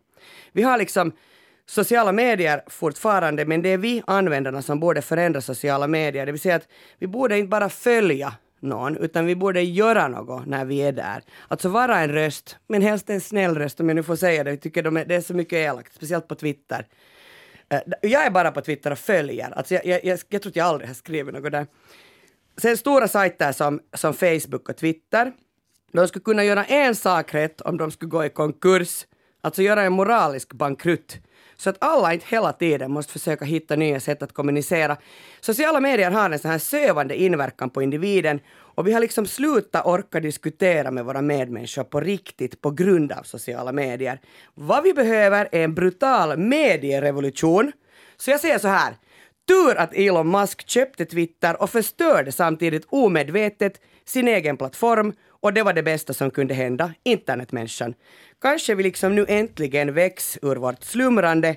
Vi 0.51 0.63
har 0.63 0.77
liksom 0.77 1.11
sociala 1.65 2.11
medier 2.11 2.63
fortfarande, 2.67 3.45
men 3.45 3.61
det 3.61 3.69
är 3.69 3.77
vi 3.77 4.03
användarna 4.07 4.61
som 4.61 4.79
borde 4.79 5.01
förändra 5.01 5.41
sociala 5.41 5.87
medier. 5.87 6.25
Det 6.25 6.31
vill 6.31 6.41
säga 6.41 6.55
att 6.55 6.67
vi 6.97 7.07
borde 7.07 7.37
inte 7.37 7.49
bara 7.49 7.69
följa 7.69 8.33
någon, 8.59 8.97
utan 8.97 9.25
vi 9.25 9.35
borde 9.35 9.61
göra 9.61 10.07
något 10.07 10.45
när 10.45 10.65
vi 10.65 10.81
är 10.81 10.91
där. 10.91 11.23
Alltså 11.47 11.69
vara 11.69 11.99
en 11.99 12.11
röst, 12.11 12.57
men 12.67 12.81
helst 12.81 13.09
en 13.09 13.21
snäll 13.21 13.55
röst 13.55 13.79
om 13.79 13.89
jag 13.89 13.95
nu 13.95 14.03
får 14.03 14.15
säga 14.15 14.43
det. 14.43 14.49
Jag 14.49 14.61
tycker 14.61 14.83
de 14.83 14.97
är, 14.97 15.05
det 15.05 15.15
är 15.15 15.21
så 15.21 15.33
mycket 15.33 15.57
elakt, 15.57 15.95
speciellt 15.95 16.27
på 16.27 16.35
Twitter. 16.35 16.87
Eh, 17.69 17.79
jag 18.01 18.25
är 18.25 18.29
bara 18.29 18.51
på 18.51 18.61
Twitter 18.61 18.91
och 18.91 18.99
följer. 18.99 19.51
Alltså 19.51 19.73
jag, 19.73 19.85
jag, 19.85 20.05
jag, 20.05 20.19
jag 20.29 20.41
tror 20.41 20.51
att 20.51 20.55
jag 20.55 20.67
aldrig 20.67 20.89
har 20.89 20.95
skrivit 20.95 21.33
något 21.33 21.51
där. 21.51 21.67
Sen 22.57 22.77
stora 22.77 23.07
sajter 23.07 23.51
som, 23.51 23.79
som 23.93 24.13
Facebook 24.13 24.69
och 24.69 24.77
Twitter, 24.77 25.31
de 25.91 26.07
skulle 26.07 26.23
kunna 26.23 26.43
göra 26.43 26.65
en 26.65 26.95
sak 26.95 27.33
rätt 27.33 27.61
om 27.61 27.77
de 27.77 27.91
skulle 27.91 28.09
gå 28.09 28.25
i 28.25 28.29
konkurs, 28.29 29.05
alltså 29.41 29.61
göra 29.61 29.81
en 29.81 29.93
moralisk 29.93 30.53
bankrutt. 30.53 31.17
Så 31.57 31.69
att 31.69 31.77
alla 31.79 32.13
inte 32.13 32.25
hela 32.29 32.53
tiden 32.53 32.91
måste 32.91 33.13
försöka 33.13 33.45
hitta 33.45 33.75
nya 33.75 33.99
sätt 33.99 34.23
att 34.23 34.33
kommunicera. 34.33 34.97
Sociala 35.41 35.79
medier 35.79 36.11
har 36.11 36.29
en 36.29 36.39
sån 36.39 36.51
här 36.51 36.57
sövande 36.57 37.15
inverkan 37.15 37.69
på 37.69 37.81
individen 37.81 38.39
och 38.75 38.87
vi 38.87 38.93
har 38.93 38.99
liksom 38.99 39.25
slutat 39.25 39.85
orka 39.85 40.19
diskutera 40.19 40.91
med 40.91 41.05
våra 41.05 41.21
medmänniskor 41.21 41.83
på 41.83 41.99
riktigt 41.99 42.61
på 42.61 42.71
grund 42.71 43.11
av 43.11 43.23
sociala 43.23 43.71
medier. 43.71 44.19
Vad 44.53 44.83
vi 44.83 44.93
behöver 44.93 45.49
är 45.51 45.63
en 45.63 45.75
brutal 45.75 46.37
medierevolution. 46.37 47.71
Så 48.17 48.31
jag 48.31 48.39
säger 48.39 48.59
så 48.59 48.67
här, 48.67 48.95
tur 49.47 49.77
att 49.77 49.93
Elon 49.93 50.31
Musk 50.31 50.69
köpte 50.69 51.05
Twitter 51.05 51.61
och 51.61 51.69
förstörde 51.69 52.31
samtidigt 52.31 52.85
omedvetet 52.89 53.81
sin 54.05 54.27
egen 54.27 54.57
plattform 54.57 55.13
och 55.29 55.53
det 55.53 55.63
var 55.63 55.73
det 55.73 55.83
bästa 55.83 56.13
som 56.13 56.31
kunde 56.31 56.53
hända 56.53 56.93
internetmänniskan. 57.03 57.93
Kanske 58.41 58.75
vi 58.75 58.83
liksom 58.83 59.15
nu 59.15 59.25
äntligen 59.27 59.93
väcks 59.93 60.37
ur 60.41 60.55
vårt 60.55 60.83
slumrande. 60.83 61.55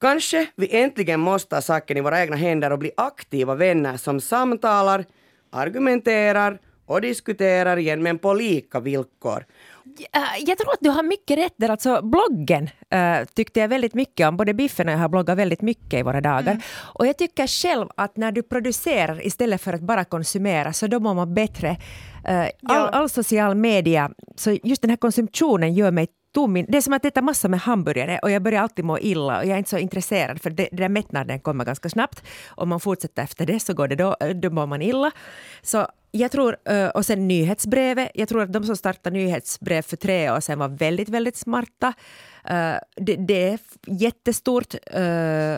Kanske 0.00 0.46
vi 0.56 0.76
äntligen 0.82 1.20
måste 1.20 1.56
ha 1.56 1.62
saken 1.62 1.96
i 1.96 2.00
våra 2.00 2.22
egna 2.22 2.36
händer 2.36 2.72
och 2.72 2.78
bli 2.78 2.90
aktiva 2.96 3.54
vänner 3.54 3.96
som 3.96 4.20
samtalar, 4.20 5.04
argumenterar 5.50 6.58
och 6.86 7.00
diskuterar 7.00 7.76
igen 7.76 8.02
men 8.02 8.18
på 8.18 8.34
lika 8.34 8.80
villkor. 8.80 9.44
Jag 10.46 10.58
tror 10.58 10.72
att 10.72 10.78
du 10.80 10.90
har 10.90 11.02
mycket 11.02 11.38
rätt 11.38 11.54
där. 11.56 11.68
Alltså 11.68 12.02
bloggen 12.02 12.70
uh, 12.94 13.24
tyckte 13.34 13.60
jag 13.60 13.68
väldigt 13.68 13.94
mycket 13.94 14.28
om. 14.28 14.36
Både 14.36 14.54
Biffen 14.54 14.88
och 14.88 14.94
jag 14.94 14.98
har 14.98 15.08
bloggat 15.08 15.38
väldigt 15.38 15.62
mycket 15.62 16.00
i 16.00 16.02
våra 16.02 16.20
dagar. 16.20 16.52
Mm. 16.52 16.60
Och 16.94 17.06
jag 17.06 17.18
tycker 17.18 17.46
själv 17.46 17.88
att 17.96 18.16
när 18.16 18.32
du 18.32 18.42
producerar 18.42 19.26
istället 19.26 19.60
för 19.60 19.72
att 19.72 19.80
bara 19.80 20.04
konsumera 20.04 20.72
så 20.72 20.86
då 20.86 21.00
mår 21.00 21.14
man 21.14 21.34
bättre. 21.34 21.70
Uh, 22.28 22.72
all, 22.72 22.88
all 22.88 23.08
social 23.08 23.54
media, 23.54 24.10
så 24.36 24.58
just 24.64 24.82
den 24.82 24.90
här 24.90 24.96
konsumtionen 24.96 25.74
gör 25.74 25.90
mig 25.90 26.08
tom. 26.34 26.54
Det 26.68 26.76
är 26.76 26.80
som 26.80 26.92
att 26.92 27.04
äta 27.04 27.22
massa 27.22 27.48
med 27.48 27.60
hamburgare 27.60 28.18
och 28.22 28.30
jag 28.30 28.42
börjar 28.42 28.62
alltid 28.62 28.84
må 28.84 28.98
illa 28.98 29.38
och 29.38 29.44
jag 29.44 29.50
är 29.50 29.58
inte 29.58 29.70
så 29.70 29.78
intresserad 29.78 30.42
för 30.42 30.50
det, 30.50 30.68
den 30.72 30.92
mättnaden 30.92 31.40
kommer 31.40 31.64
ganska 31.64 31.88
snabbt. 31.88 32.22
Om 32.48 32.68
man 32.68 32.80
fortsätter 32.80 33.22
efter 33.22 33.46
det 33.46 33.60
så 33.60 33.74
går 33.74 33.88
det 33.88 33.96
då, 33.96 34.16
då 34.34 34.50
mår 34.50 34.66
man 34.66 34.82
illa. 34.82 35.10
Så 35.62 35.86
jag 36.12 36.30
tror, 36.30 36.56
eh, 36.64 36.88
och 36.88 37.06
sen 37.06 37.28
nyhetsbrevet. 37.28 38.10
Jag 38.14 38.28
tror 38.28 38.42
att 38.42 38.52
de 38.52 38.64
som 38.64 38.76
startade 38.76 39.16
nyhetsbrev 39.16 39.82
för 39.82 39.96
tre 39.96 40.30
år 40.30 40.40
sedan 40.40 40.58
var 40.58 40.68
väldigt, 40.68 41.08
väldigt 41.08 41.36
smarta. 41.36 41.92
Eh, 42.44 42.74
det, 42.96 43.16
det 43.16 43.48
är 43.48 43.58
jättestort. 43.86 44.74
Eh, 44.86 45.56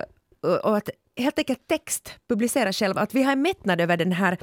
och 0.63 0.77
att 0.77 0.91
helt 1.17 1.39
enkelt 1.39 1.69
text, 1.69 2.15
publicera 2.29 2.73
själv. 2.73 2.99
Att 2.99 3.15
vi 3.15 3.23
har 3.23 3.33
en 3.33 3.43
mättnad 3.43 3.81
över 3.81 3.97
den 3.97 4.13
här 4.13 4.39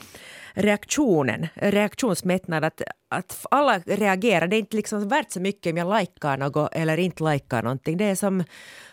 reaktionen, 0.54 1.48
reaktionsmättnad. 1.54 2.64
Att, 2.64 2.82
att 3.10 3.46
alla 3.52 3.80
reagerar. 3.80 4.48
Det 4.48 4.56
är 4.56 4.60
inte 4.60 4.78
liksom 4.78 5.08
värt 5.08 5.32
så 5.32 5.40
mycket 5.40 5.72
om 5.72 5.78
jag 5.78 6.00
likar 6.00 6.38
något 6.38 6.74
eller 6.74 6.98
inte 6.98 7.24
likar 7.24 7.64
någonting. 7.64 7.98
Det 7.98 8.06
är 8.06 8.16
som... 8.16 8.44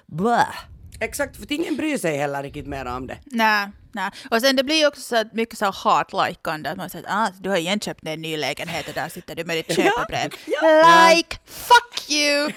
Blah. 0.07 0.55
Exakt, 1.01 1.37
för 1.37 1.53
ingen 1.53 1.77
bryr 1.77 1.99
sig 1.99 2.17
heller 2.17 2.43
riktigt 2.43 2.67
mer 2.67 2.85
om 2.85 3.07
det. 3.07 3.19
Nej, 3.25 3.69
nej. 3.99 4.11
Och 4.31 4.41
sen 4.41 4.57
det 4.57 4.65
blir 4.65 4.89
också 4.89 5.01
så 5.01 5.25
mycket 5.33 5.59
så 5.59 5.67
hat-likande. 5.67 6.71
Att 6.71 6.77
man 6.77 6.91
säger 6.91 7.07
att 7.09 7.13
ah, 7.15 7.33
du 7.41 7.51
har 7.51 7.57
igen 7.57 7.81
köpt 7.81 8.07
en 8.07 8.23
ny 8.23 8.37
lägenhet 8.37 8.89
och 8.89 8.95
där 8.95 9.09
sitter 9.09 9.35
du 9.35 9.45
med 9.45 9.57
ditt 9.57 9.77
köpebrev. 9.77 10.31
Ja, 10.47 11.09
like! 11.09 11.37
Fuck 11.45 12.11
you! 12.11 12.51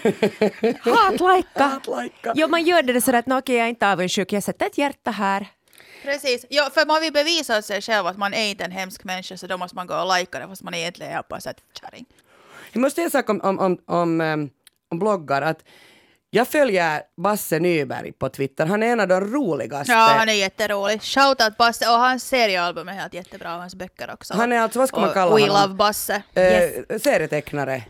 Hat-lika! 0.93 1.63
hat 1.63 1.88
Jo, 2.36 2.47
man 2.47 2.63
gör 2.63 2.82
det 2.82 3.01
så 3.01 3.15
att 3.15 3.25
okej, 3.25 3.38
okay, 3.38 3.56
jag 3.56 3.65
är 3.65 3.69
inte 3.69 3.91
avundsjuk, 3.91 4.34
jag 4.34 4.43
sätter 4.43 4.65
ett 4.65 4.77
hjärta 4.77 5.12
här. 5.12 5.47
Precis, 6.04 6.45
ja, 6.49 6.69
för 6.73 6.86
man 6.86 7.01
vill 7.01 7.13
bevisa 7.13 7.62
sig 7.62 7.82
själv 7.82 8.08
att 8.08 8.17
man 8.17 8.34
är 8.34 8.49
inte 8.49 8.63
en 8.63 8.71
hemsk 8.71 9.04
människa 9.04 9.38
så 9.38 9.47
då 9.47 9.58
måste 9.58 9.75
man 9.75 9.88
gå 9.88 9.95
och 9.95 10.08
lajka 10.08 10.39
det 10.39 10.47
fast 10.47 10.63
man 10.63 10.73
egentligen 10.73 11.12
är 11.12 11.23
bara 11.30 11.41
så 11.41 11.51
kärring. 11.82 12.06
Jag 12.71 12.82
måste 12.82 12.95
säga 12.95 13.06
en 13.06 13.12
sak 13.12 13.30
om, 13.30 13.41
om, 13.41 13.60
om, 13.60 13.77
om, 13.86 14.21
um, 14.21 14.49
om 14.89 14.99
bloggar. 14.99 15.41
Att 15.41 15.63
jag 16.33 16.47
följer 16.47 17.01
Basse 17.17 17.59
Nyberg 17.59 18.11
på 18.11 18.29
Twitter. 18.29 18.65
Han 18.65 18.83
är 18.83 18.87
en 18.87 18.99
av 18.99 19.07
de 19.07 19.21
roligaste. 19.21 19.93
Ja, 19.93 20.13
han 20.17 20.29
är 20.29 20.33
jätterolig. 20.33 21.01
Shoutout 21.01 21.57
Basse. 21.57 21.89
Och 21.89 21.99
hans 21.99 22.23
seriealbum 22.23 22.87
är 22.89 22.93
helt 22.93 23.13
jättebra. 23.13 23.53
Och 23.53 23.59
hans 23.61 23.75
böcker 23.75 24.13
också. 24.13 24.33
Han 24.33 24.51
är 24.51 24.59
alltså, 24.59 24.79
vad 24.79 24.87
ska 24.87 24.99
man 24.99 25.13
kalla 25.13 25.35
We 25.35 25.41
honom? 25.41 25.55
We 25.55 25.61
Love 25.61 25.73
Basse. 25.73 26.21
Eh, 26.33 26.43
yes. 26.43 27.03
Serietecknare. 27.03 27.83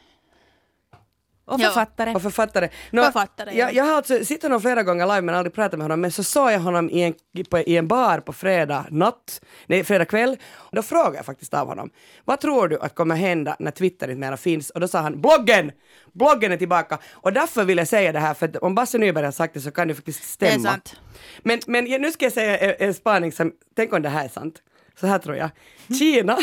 Och 1.52 1.62
författare. 1.62 2.16
Och 2.16 2.22
författare. 2.22 2.70
No, 2.92 3.02
författare 3.02 3.58
jag, 3.58 3.74
jag 3.74 3.84
har 3.84 3.96
alltså 3.96 4.26
sett 4.26 4.44
honom 4.44 4.62
flera 4.62 4.84
gånger 4.84 5.06
live 5.06 5.22
men 5.22 5.36
aldrig 5.36 5.54
pratat 5.54 5.78
med 5.78 5.84
honom. 5.84 6.02
Men 6.02 6.12
så 6.12 6.24
såg 6.24 6.52
jag 6.52 6.60
honom 6.60 6.90
i 6.90 7.02
en, 7.02 7.14
på, 7.50 7.60
i 7.60 7.78
en 7.78 7.88
bar 7.88 8.20
på 8.20 8.34
fredag 8.34 8.86
natt, 8.90 9.42
nej 9.68 9.84
fredag 9.84 10.06
kväll. 10.06 10.38
Då 10.72 10.82
frågade 10.82 11.16
jag 11.16 11.26
faktiskt 11.26 11.54
av 11.54 11.68
honom. 11.68 11.90
Vad 12.26 12.40
tror 12.40 12.68
du 12.68 12.80
att 12.80 12.96
kommer 12.96 13.16
hända 13.16 13.56
när 13.60 13.72
Twitter 13.72 14.08
inte 14.08 14.20
mera 14.20 14.38
finns? 14.38 14.70
Och 14.70 14.80
då 14.80 14.88
sa 14.88 15.00
han 15.00 15.22
bloggen! 15.22 15.72
Bloggen 16.14 16.52
är 16.52 16.58
tillbaka. 16.58 16.98
Och 17.12 17.34
därför 17.34 17.64
vill 17.64 17.78
jag 17.78 17.88
säga 17.88 18.12
det 18.12 18.20
här 18.20 18.34
för 18.34 18.48
att 18.48 18.56
om 18.56 18.76
Basse 18.76 18.98
Nyberg 18.98 19.26
har 19.26 19.32
sagt 19.32 19.54
det 19.54 19.62
så 19.62 19.72
kan 19.72 19.88
det 19.88 19.96
faktiskt 19.96 20.24
stämma. 20.24 20.52
Det 20.52 20.60
är 20.60 20.72
sant. 20.72 20.96
Men, 21.44 21.60
men 21.68 21.84
nu 21.84 22.12
ska 22.12 22.26
jag 22.26 22.34
säga 22.34 22.58
en, 22.58 22.88
en 22.88 22.94
spaning 22.94 23.32
som, 23.32 23.52
tänk 23.76 23.94
om 23.94 24.02
det 24.02 24.10
här 24.10 24.26
är 24.26 24.30
sant. 24.30 24.62
Så 25.00 25.08
här 25.08 25.20
tror 25.20 25.36
jag. 25.36 25.50
Kina 26.00 26.38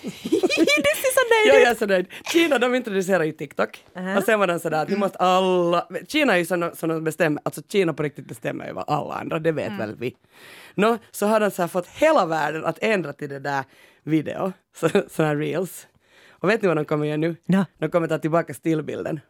ser 0.00 1.12
så 1.14 1.50
nöjd 1.50 1.62
jag 1.62 1.70
är 1.70 1.74
så 1.74 1.86
nöjd. 1.86 2.06
Kina 2.32 2.58
de 2.58 2.74
introducerar 2.74 3.24
ju 3.24 3.32
TikTok 3.32 3.84
uh 3.96 4.02
-huh. 4.02 4.16
och 4.16 4.24
sen 4.24 4.40
var 4.40 4.46
de 4.46 4.60
sådär 4.60 4.82
att 4.82 4.90
vi 4.90 4.96
måste 4.96 5.18
alla, 5.18 5.88
Kina 6.08 6.34
är 6.34 6.38
ju 6.38 6.44
sådana 6.44 6.74
som 6.74 7.04
bestämmer, 7.04 7.42
alltså 7.44 7.62
Kina 7.68 7.92
på 7.92 8.02
riktigt 8.02 8.28
bestämmer 8.28 8.64
över 8.64 8.84
alla 8.86 9.14
andra, 9.14 9.38
det 9.38 9.52
vet 9.52 9.66
mm. 9.66 9.78
väl 9.78 9.96
vi. 9.96 10.16
Nå, 10.74 10.98
så 11.10 11.26
har 11.26 11.40
de 11.40 11.50
så 11.50 11.68
fått 11.68 11.86
hela 11.86 12.26
världen 12.26 12.64
att 12.64 12.78
ändra 12.80 13.12
till 13.12 13.28
det 13.28 13.38
där 13.38 13.64
video, 14.02 14.52
sådana 15.10 15.34
reels. 15.34 15.86
Och 16.30 16.48
vet 16.48 16.62
ni 16.62 16.68
vad 16.68 16.76
de 16.76 16.84
kommer 16.84 17.06
göra 17.06 17.16
nu? 17.16 17.36
No. 17.46 17.64
De 17.78 17.90
kommer 17.90 18.08
ta 18.08 18.18
tillbaka 18.18 18.54
stillbilden. 18.54 19.20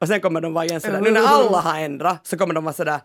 Och 0.00 0.08
sen 0.08 0.20
kommer 0.20 0.40
de 0.40 0.52
vara 0.52 0.64
igen 0.64 0.80
sådär, 0.80 1.00
nu 1.00 1.10
när 1.10 1.26
alla 1.26 1.60
har 1.60 1.80
ändrat 1.80 2.26
så 2.26 2.38
kommer 2.38 2.54
de 2.54 2.64
vara 2.64 2.74
sådär, 2.74 3.00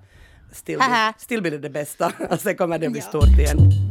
stillbild, 0.51 0.91
stillbild 1.17 1.55
är 1.55 1.60
det 1.60 1.69
bästa, 1.69 2.12
och 2.29 2.39
sen 2.39 2.55
kommer 2.55 2.79
det 2.79 2.89
bli 2.89 3.01
stort 3.01 3.39
igen. 3.39 3.88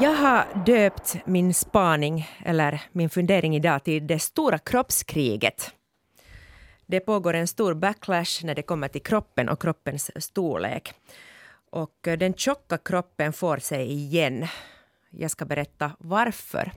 Jag 0.00 0.14
har 0.14 0.64
döpt 0.66 1.16
min 1.24 1.54
spaning, 1.54 2.28
eller 2.44 2.82
min 2.92 3.10
fundering 3.10 3.56
idag, 3.56 3.84
till 3.84 4.06
det 4.06 4.18
stora 4.18 4.58
kroppskriget. 4.58 5.72
Det 6.86 7.00
pågår 7.00 7.34
en 7.34 7.48
stor 7.48 7.74
backlash 7.74 8.44
när 8.44 8.54
det 8.54 8.62
kommer 8.62 8.88
till 8.88 9.02
kroppen 9.02 9.48
och 9.48 9.62
kroppens 9.62 10.24
storlek. 10.24 10.94
Och 11.70 11.96
den 12.02 12.34
tjocka 12.34 12.78
kroppen 12.78 13.32
får 13.32 13.56
sig 13.56 13.92
igen. 13.92 14.46
Jag 15.10 15.30
ska 15.30 15.44
berätta 15.44 15.92
varför. 15.98 16.72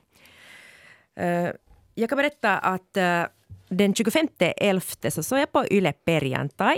Eh, 1.15 1.49
jag 1.95 2.09
kan 2.09 2.17
berätta 2.17 2.57
att 2.57 2.97
eh, 2.97 3.23
den 3.69 3.93
25.11 3.93 5.09
så 5.09 5.23
såg 5.23 5.39
jag 5.39 5.51
på 5.51 5.65
Yle 5.67 5.93
Perjantai. 5.93 6.77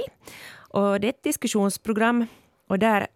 Och 0.53 0.99
det 0.99 1.07
är 1.07 1.09
ett 1.09 1.23
diskussionsprogram 1.23 2.27
och 2.67 2.79
där 2.79 3.07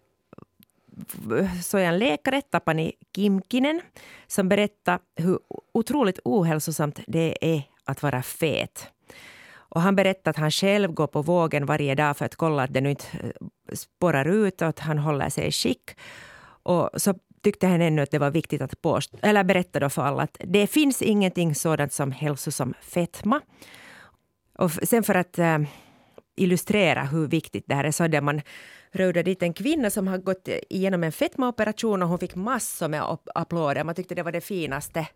såg 1.62 1.80
jag 1.80 1.88
en 1.88 1.98
läkare, 1.98 2.42
Tapani 2.42 2.92
Kimkinen, 3.16 3.80
som 4.26 4.48
berättade 4.48 4.98
hur 5.16 5.38
otroligt 5.74 6.18
ohälsosamt 6.24 7.00
det 7.06 7.36
är 7.40 7.62
att 7.84 8.02
vara 8.02 8.22
fet. 8.22 8.86
Och 9.70 9.80
han 9.80 9.96
berättade 9.96 10.30
att 10.30 10.36
han 10.36 10.50
själv 10.50 10.92
går 10.92 11.06
på 11.06 11.22
vågen 11.22 11.66
varje 11.66 11.94
dag 11.94 12.16
för 12.16 12.24
att 12.24 12.36
kolla 12.36 12.62
att 12.62 12.74
det 12.74 12.90
inte 12.90 13.06
eh, 13.22 13.30
spårar 13.72 14.28
ut 14.28 14.62
och 14.62 14.68
att 14.68 14.78
han 14.78 14.98
håller 14.98 15.28
sig 15.28 15.46
i 15.46 15.52
skick. 15.52 15.90
Och 16.62 16.90
så 16.96 17.14
tyckte 17.42 17.66
han 17.66 17.80
ännu 17.80 18.02
att 18.02 18.10
det 18.10 18.18
var 18.18 18.30
viktigt 18.30 18.62
att 18.62 18.82
påst 18.82 19.14
eller 19.22 19.44
berätta 19.44 19.80
då 19.80 19.88
för 19.88 20.02
alla 20.02 20.22
att 20.22 20.36
det 20.40 20.66
finns 20.66 21.02
ingenting 21.02 21.54
sådant 21.54 21.92
som 21.92 22.12
hälsosam 22.12 22.74
fetma. 22.80 23.40
Och 24.58 24.70
sen 24.70 25.02
för 25.02 25.14
att 25.14 25.38
äh, 25.38 25.58
illustrera 26.38 27.02
hur 27.02 27.28
viktigt 27.28 27.64
det 27.66 27.74
här 27.74 27.84
är 27.84 27.90
så 27.90 28.04
hade 28.04 28.20
man 28.20 28.40
röda 28.92 29.22
dit 29.22 29.42
en 29.42 29.54
kvinna 29.54 29.90
som 29.90 30.08
har 30.08 30.18
gått 30.18 30.48
igenom 30.68 31.04
en 31.04 31.12
fetmaoperation 31.12 32.02
och 32.02 32.08
hon 32.08 32.18
fick 32.18 32.34
massor 32.34 32.88
med 32.88 33.18
applåder. 33.34 33.84
Man 33.84 33.94
tyckte 33.94 34.14
det 34.14 34.22
var 34.22 34.32
det 34.32 34.40
finaste. 34.40 35.06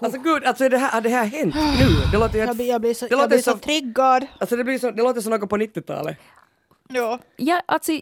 Alltså 0.00 0.20
gud, 0.20 0.44
alltså 0.44 0.68
det 0.68 0.78
här, 0.78 1.00
det 1.00 1.08
här 1.08 1.24
hänt 1.24 1.54
nu? 1.54 2.10
Det 2.12 2.18
låter 2.18 2.38
jag, 2.38 2.56
blir, 2.56 2.68
jag 2.68 2.80
blir 2.80 2.94
så, 2.94 3.06
det 3.06 3.16
jag 3.16 3.28
blir 3.28 3.38
så, 3.38 3.50
så 3.50 3.58
triggad. 3.58 4.26
Alltså 4.38 4.56
det, 4.56 4.64
blir 4.64 4.78
så, 4.78 4.90
det 4.90 5.02
låter 5.02 5.20
som 5.20 5.30
något 5.30 5.50
på 5.50 5.56
90-talet. 5.56 6.16
Ja. 6.88 7.18
ja, 7.36 7.62
alltså 7.66 7.92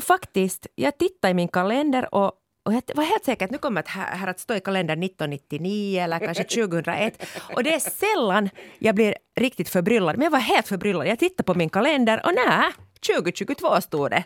faktiskt, 0.00 0.66
jag 0.74 0.98
tittade 0.98 1.30
i 1.30 1.34
min 1.34 1.48
kalender 1.48 2.14
och 2.14 2.32
och 2.66 2.74
jag 2.74 2.82
var 2.94 3.04
helt 3.04 3.24
säker 3.24 3.44
att 3.44 3.50
nu 3.50 3.58
kommer 3.58 3.82
det 3.82 3.88
här, 3.88 4.16
här 4.16 4.26
att 4.26 4.40
stå 4.40 4.54
i 4.54 4.60
kalendern 4.60 5.02
1999 5.02 6.00
eller 6.00 6.18
kanske 6.18 6.44
2001. 6.44 7.26
Och 7.54 7.64
det 7.64 7.74
är 7.74 7.78
sällan 7.78 8.50
jag 8.78 8.94
blir 8.94 9.16
riktigt 9.36 9.68
förbryllad. 9.68 10.16
Men 10.16 10.24
jag 10.24 10.30
var 10.30 10.38
helt 10.38 10.68
förbryllad. 10.68 11.06
Jag 11.06 11.18
tittade 11.18 11.42
på 11.42 11.54
min 11.54 11.68
kalender 11.68 12.26
och 12.26 12.32
nej, 12.34 12.72
2022 13.06 13.80
stod 13.80 14.10
det. 14.10 14.24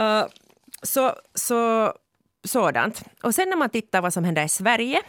Uh, 0.00 0.26
så, 0.82 1.12
så 1.34 1.92
sådant. 2.44 3.02
Och 3.22 3.34
sen 3.34 3.48
när 3.48 3.56
man 3.56 3.70
tittar 3.70 4.00
vad 4.00 4.12
som 4.12 4.24
händer 4.24 4.44
i 4.44 4.48
Sverige 4.48 5.02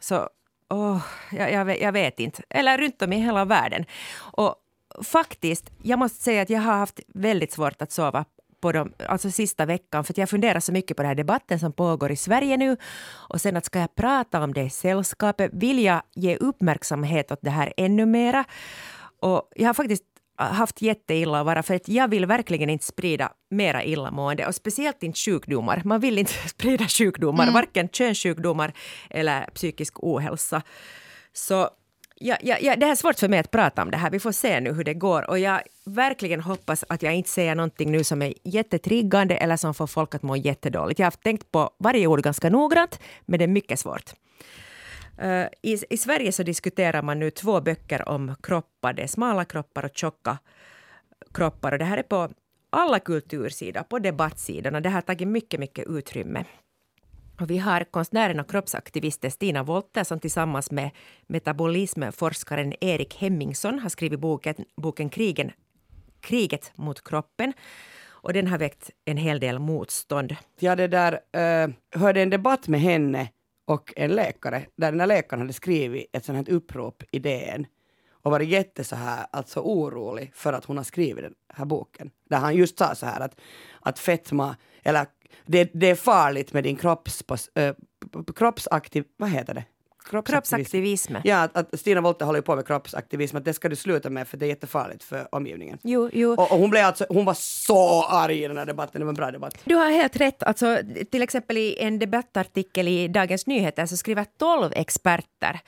så 0.00 0.28
oh, 0.68 1.02
jag, 1.32 1.52
jag, 1.52 1.80
jag, 1.80 1.92
vet 1.92 2.20
inte. 2.20 2.42
Eller 2.50 2.78
runt 2.78 3.02
om 3.02 3.12
i 3.12 3.16
hela 3.16 3.44
världen. 3.44 3.84
Och 4.16 4.54
faktiskt, 5.02 5.70
jag 5.82 5.98
måste 5.98 6.22
säga 6.22 6.42
att 6.42 6.50
jag 6.50 6.60
har 6.60 6.76
haft 6.76 7.00
väldigt 7.08 7.52
svårt 7.52 7.82
att 7.82 7.92
sova 7.92 8.24
på 8.60 8.72
de, 8.72 8.92
alltså 9.08 9.30
sista 9.30 9.66
veckan 9.66 10.04
för 10.04 10.14
jag 10.18 10.30
funderar 10.30 10.60
så 10.60 10.72
mycket 10.72 10.96
på 10.96 11.02
den 11.02 11.08
här 11.08 11.14
debatten 11.14 11.58
som 11.58 11.72
pågår 11.72 12.12
i 12.12 12.16
Sverige 12.16 12.56
nu. 12.56 12.76
Och 13.28 13.40
sen 13.40 13.56
att 13.56 13.64
ska 13.64 13.78
jag 13.78 13.94
prata 13.94 14.42
om 14.42 14.52
det 14.52 14.62
i 14.62 14.70
sällskapet? 14.70 15.50
Vill 15.54 15.84
jag 15.84 16.02
ge 16.14 16.36
uppmärksamhet 16.36 17.32
åt 17.32 17.38
det 17.42 17.50
här 17.50 17.72
ännu 17.76 18.06
mera? 18.06 18.44
Och 19.20 19.48
jag 19.56 19.68
har 19.68 19.74
faktiskt 19.74 20.04
haft 20.36 20.82
jätteilla 20.82 21.40
att 21.40 21.46
vara 21.46 21.62
för 21.62 21.74
att 21.74 21.88
jag 21.88 22.08
vill 22.08 22.26
verkligen 22.26 22.70
inte 22.70 22.84
sprida 22.84 23.32
mera 23.50 23.84
illamående 23.84 24.46
och 24.46 24.54
speciellt 24.54 25.02
inte 25.02 25.18
sjukdomar. 25.18 25.82
Man 25.84 26.00
vill 26.00 26.18
inte 26.18 26.32
sprida 26.48 26.84
sjukdomar, 26.84 27.42
mm. 27.42 27.54
varken 27.54 27.88
könssjukdomar 27.88 28.72
eller 29.10 29.46
psykisk 29.54 29.94
ohälsa. 30.02 30.62
Så 31.32 31.70
ja, 32.20 32.36
ja, 32.42 32.56
ja, 32.60 32.76
det 32.76 32.86
är 32.86 32.94
svårt 32.94 33.18
för 33.18 33.28
mig 33.28 33.38
att 33.38 33.50
prata 33.50 33.82
om 33.82 33.90
det 33.90 33.96
här. 33.96 34.10
Vi 34.10 34.18
får 34.18 34.32
se 34.32 34.60
nu 34.60 34.72
hur 34.72 34.84
det 34.84 34.94
går. 34.94 35.30
Och 35.30 35.38
jag 35.38 35.60
verkligen 35.84 36.40
hoppas 36.40 36.84
att 36.88 37.02
jag 37.02 37.14
inte 37.14 37.30
säger 37.30 37.54
någonting 37.54 37.92
nu 37.92 38.04
som 38.04 38.22
är 38.22 38.34
jättetriggande 38.44 39.36
eller 39.36 39.56
som 39.56 39.74
får 39.74 39.86
folk 39.86 40.14
att 40.14 40.22
må 40.22 40.36
jättedåligt. 40.36 40.98
Jag 40.98 41.06
har 41.06 41.10
tänkt 41.10 41.50
på 41.50 41.70
varje 41.78 42.06
ord 42.06 42.22
ganska 42.22 42.50
noggrant, 42.50 43.00
men 43.26 43.38
det 43.38 43.44
är 43.44 43.48
mycket 43.48 43.80
svårt. 43.80 44.12
Uh, 45.22 45.46
i, 45.62 45.78
I 45.90 45.96
Sverige 45.96 46.32
så 46.32 46.42
diskuterar 46.42 47.02
man 47.02 47.18
nu 47.18 47.30
två 47.30 47.60
böcker 47.60 48.08
om 48.08 48.34
kroppar. 48.42 48.92
Det 48.92 49.02
är 49.02 49.06
smala 49.06 49.44
kroppar 49.44 49.84
och 49.84 49.90
tjocka 49.94 50.38
kroppar. 51.34 51.72
Och 51.72 51.78
det 51.78 51.84
här 51.84 51.98
är 51.98 52.02
på 52.02 52.28
alla 52.70 52.98
kultursidor, 52.98 53.82
på 53.82 53.98
debattsidorna. 53.98 54.80
Det 54.80 54.88
har 54.88 55.00
tagit 55.00 55.28
mycket, 55.28 55.60
mycket 55.60 55.86
utrymme. 55.88 56.44
Och 57.40 57.50
vi 57.50 57.58
har 57.58 57.84
konstnären 57.84 58.40
och 58.40 58.50
kroppsaktivisten 58.50 59.30
Stina 59.30 59.62
Wolter 59.62 60.04
som 60.04 60.20
tillsammans 60.20 60.70
med 60.70 60.90
metabolismforskaren 61.26 62.74
Erik 62.80 63.16
Hemmingsson 63.16 63.78
har 63.78 63.88
skrivit 63.88 64.20
boken, 64.20 64.54
boken 64.76 65.10
Krigen, 65.10 65.52
Kriget 66.20 66.72
mot 66.74 67.04
kroppen. 67.04 67.52
Och 68.08 68.32
den 68.32 68.46
har 68.46 68.58
väckt 68.58 68.90
en 69.04 69.16
hel 69.16 69.40
del 69.40 69.58
motstånd. 69.58 70.36
Jag 70.58 70.78
det 70.78 70.88
där, 70.88 71.12
uh, 71.12 71.74
hörde 72.00 72.22
en 72.22 72.30
debatt 72.30 72.68
med 72.68 72.80
henne 72.80 73.28
och 73.64 73.92
en 73.96 74.10
läkare, 74.10 74.66
där 74.76 74.90
den 74.90 75.00
här 75.00 75.06
läkaren 75.06 75.40
hade 75.40 75.52
skrivit 75.52 76.06
ett 76.12 76.24
sånt 76.24 76.48
här 76.48 76.54
upprop 76.54 77.02
i 77.10 77.18
DN 77.18 77.66
och 78.22 78.30
varit 78.30 78.48
jätte 78.48 78.84
så 78.84 78.96
här, 78.96 79.26
alltså 79.30 79.60
orolig 79.60 80.30
för 80.34 80.52
att 80.52 80.64
hon 80.64 80.76
har 80.76 80.84
skrivit 80.84 81.24
den 81.24 81.34
här 81.48 81.64
boken. 81.64 82.10
Där 82.28 82.38
han 82.38 82.56
just 82.56 82.78
sa 82.78 82.94
så 82.94 83.06
här 83.06 83.20
att, 83.20 83.40
att 83.80 83.98
fetma, 83.98 84.56
eller 84.82 85.06
det, 85.46 85.70
det 85.74 85.90
är 85.90 85.94
farligt 85.94 86.52
med 86.52 86.64
din 86.64 86.76
kropps, 86.76 87.22
äh, 87.54 87.74
kroppsaktiv, 88.36 89.04
vad 89.16 89.30
heter 89.30 89.54
det? 89.54 89.64
Kroppsaktivism. 90.24 91.16
Ja, 91.24 91.42
att, 91.42 91.56
att 91.56 91.80
Stina 91.80 92.00
Wollter 92.00 92.26
håller 92.26 92.40
på 92.40 92.56
med 92.56 92.66
kroppsaktivism, 92.66 93.36
att 93.36 93.44
det 93.44 93.54
ska 93.54 93.68
du 93.68 93.76
sluta 93.76 94.10
med 94.10 94.28
för 94.28 94.36
det 94.36 94.46
är 94.46 94.48
jättefarligt 94.48 95.04
för 95.04 95.34
omgivningen. 95.34 95.78
Jo, 95.82 96.10
jo. 96.12 96.32
Och, 96.32 96.52
och, 96.52 96.58
hon, 96.58 96.70
blev 96.70 96.84
alltså, 96.84 97.06
hon 97.08 97.24
var 97.24 97.34
så 97.34 98.04
arg 98.04 98.44
i 98.44 98.48
den 98.48 98.58
här 98.58 98.66
debatten, 98.66 99.00
det 99.00 99.04
var 99.04 99.12
en 99.12 99.16
bra 99.16 99.30
debatt. 99.30 99.54
Du 99.64 99.74
har 99.74 99.90
helt 99.90 100.16
rätt. 100.16 100.42
Alltså, 100.42 100.78
till 101.10 101.22
exempel 101.22 101.56
i 101.56 101.76
en 101.78 101.98
debattartikel 101.98 102.88
i 102.88 103.08
Dagens 103.08 103.46
Nyheter 103.46 103.86
så 103.86 103.96
skriver 103.96 104.26
tolv 104.38 104.72
experter 104.72 105.60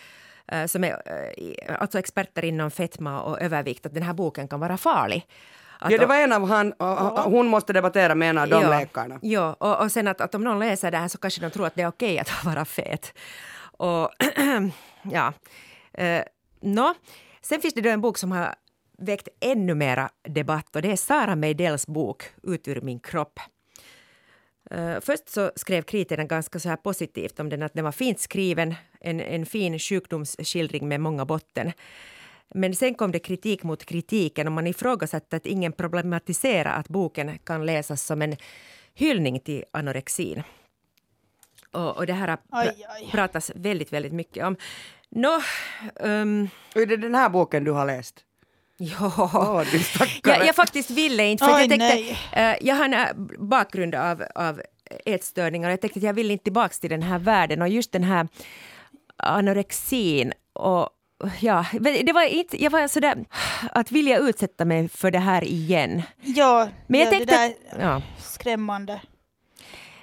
uh, 0.52 0.66
som 0.66 0.84
är 0.84 0.92
uh, 0.92 1.76
alltså 1.78 1.98
experter 1.98 2.44
inom 2.44 2.70
fetma 2.70 3.22
och 3.22 3.42
övervikt 3.42 3.86
att 3.86 3.94
den 3.94 4.02
här 4.02 4.14
boken 4.14 4.48
kan 4.48 4.60
vara 4.60 4.76
farlig. 4.76 5.26
Ja, 5.90 5.98
det 5.98 6.06
var 6.06 6.16
en 6.16 6.32
av 6.32 6.48
han, 6.48 6.74
hon 7.24 7.46
måste 7.46 7.72
debattera 7.72 8.14
med 8.14 8.30
en 8.30 8.38
av 8.38 8.48
de 8.48 8.62
ja, 8.62 8.70
läkarna. 8.70 9.18
Ja, 9.22 9.56
och, 9.58 9.80
och 9.80 9.92
sen 9.92 10.08
att, 10.08 10.20
att 10.20 10.34
om 10.34 10.44
någon 10.44 10.58
läser 10.58 10.90
det 10.90 10.98
här 10.98 11.08
så 11.08 11.18
kanske 11.18 11.40
de 11.40 11.50
tror 11.50 11.66
att 11.66 11.74
det 11.74 11.82
är 11.82 11.88
okej 11.88 12.18
att 12.18 12.30
vara 12.44 12.64
fet. 12.64 13.14
Och 13.62 14.10
ja, 15.02 15.32
eh, 15.92 16.22
no. 16.60 16.94
Sen 17.42 17.60
finns 17.60 17.74
det 17.74 17.80
då 17.80 17.90
en 17.90 18.00
bok 18.00 18.18
som 18.18 18.32
har 18.32 18.54
väckt 18.98 19.28
ännu 19.40 19.74
mera 19.74 20.10
debatt 20.28 20.76
och 20.76 20.82
det 20.82 20.92
är 20.92 20.96
Sara 20.96 21.36
Meidells 21.36 21.86
bok 21.86 22.24
Ut 22.42 22.68
ur 22.68 22.80
min 22.80 23.00
kropp. 23.00 23.40
Uh, 24.74 25.00
först 25.00 25.28
så 25.28 25.50
skrev 25.56 25.82
kritikerna 25.82 26.24
ganska 26.24 26.58
så 26.58 26.68
här 26.68 26.76
positivt 26.76 27.40
om 27.40 27.48
den, 27.48 27.62
att 27.62 27.74
den 27.74 27.84
var 27.84 27.92
fint 27.92 28.20
skriven, 28.20 28.74
en, 29.00 29.20
en 29.20 29.46
fin 29.46 29.78
sjukdomsskildring 29.78 30.88
med 30.88 31.00
många 31.00 31.24
botten. 31.24 31.72
Men 32.54 32.74
sen 32.74 32.94
kom 32.94 33.12
det 33.12 33.18
kritik 33.18 33.62
mot 33.62 33.84
kritiken 33.84 34.46
och 34.46 34.52
man 34.52 34.66
ifrågasatte 34.66 35.36
att 35.36 35.46
ingen 35.46 35.72
problematiserar 35.72 36.78
att 36.78 36.88
boken 36.88 37.38
kan 37.38 37.66
läsas 37.66 38.02
som 38.02 38.22
en 38.22 38.36
hyllning 38.94 39.40
till 39.40 39.64
anorexin. 39.70 40.42
Och, 41.70 41.96
och 41.96 42.06
det 42.06 42.12
här 42.12 42.28
har 42.28 42.38
aj, 42.50 42.86
aj. 42.88 43.08
pratats 43.10 43.52
väldigt, 43.54 43.92
väldigt 43.92 44.12
mycket 44.12 44.44
om. 44.44 44.56
Nå, 45.08 45.42
um, 46.00 46.48
är 46.74 46.86
det 46.86 46.96
den 46.96 47.14
här 47.14 47.28
boken 47.28 47.64
du 47.64 47.70
har 47.70 47.86
läst? 47.86 48.24
Ja, 48.76 49.06
oh, 49.16 49.64
jag, 50.24 50.46
jag 50.46 50.56
faktiskt 50.56 50.90
ville 50.90 51.26
inte. 51.26 51.44
För 51.44 51.54
Oj, 51.54 51.60
jag, 51.60 51.68
tänkte, 51.68 52.16
uh, 52.36 52.66
jag 52.68 52.74
har 52.74 52.84
en 52.84 53.30
bakgrund 53.48 53.94
av, 53.94 54.24
av 54.34 54.62
ätstörningar 55.04 55.68
och 55.68 55.72
jag 55.72 55.80
tänkte 55.80 55.98
att 55.98 56.04
jag 56.04 56.12
vill 56.12 56.30
inte 56.30 56.44
tillbaka 56.44 56.74
till 56.80 56.90
den 56.90 57.02
här 57.02 57.18
världen 57.18 57.62
och 57.62 57.68
just 57.68 57.92
den 57.92 58.04
här 58.04 58.28
anorexin 59.16 60.32
och 60.52 60.90
ja, 61.40 61.66
det 61.80 62.12
var 62.12 62.22
inte, 62.22 62.62
jag 62.62 62.70
var 62.70 62.88
sådär 62.88 63.24
att 63.70 63.92
vilja 63.92 64.18
utsätta 64.18 64.64
mig 64.64 64.88
för 64.88 65.10
det 65.10 65.18
här 65.18 65.44
igen. 65.44 66.02
Ja, 66.20 66.68
Men 66.86 67.00
jag 67.00 67.06
ja, 67.06 67.10
tänkte, 67.10 67.36
det 67.36 67.54
där 67.76 67.84
ja. 67.84 68.02
skrämmande. 68.18 69.00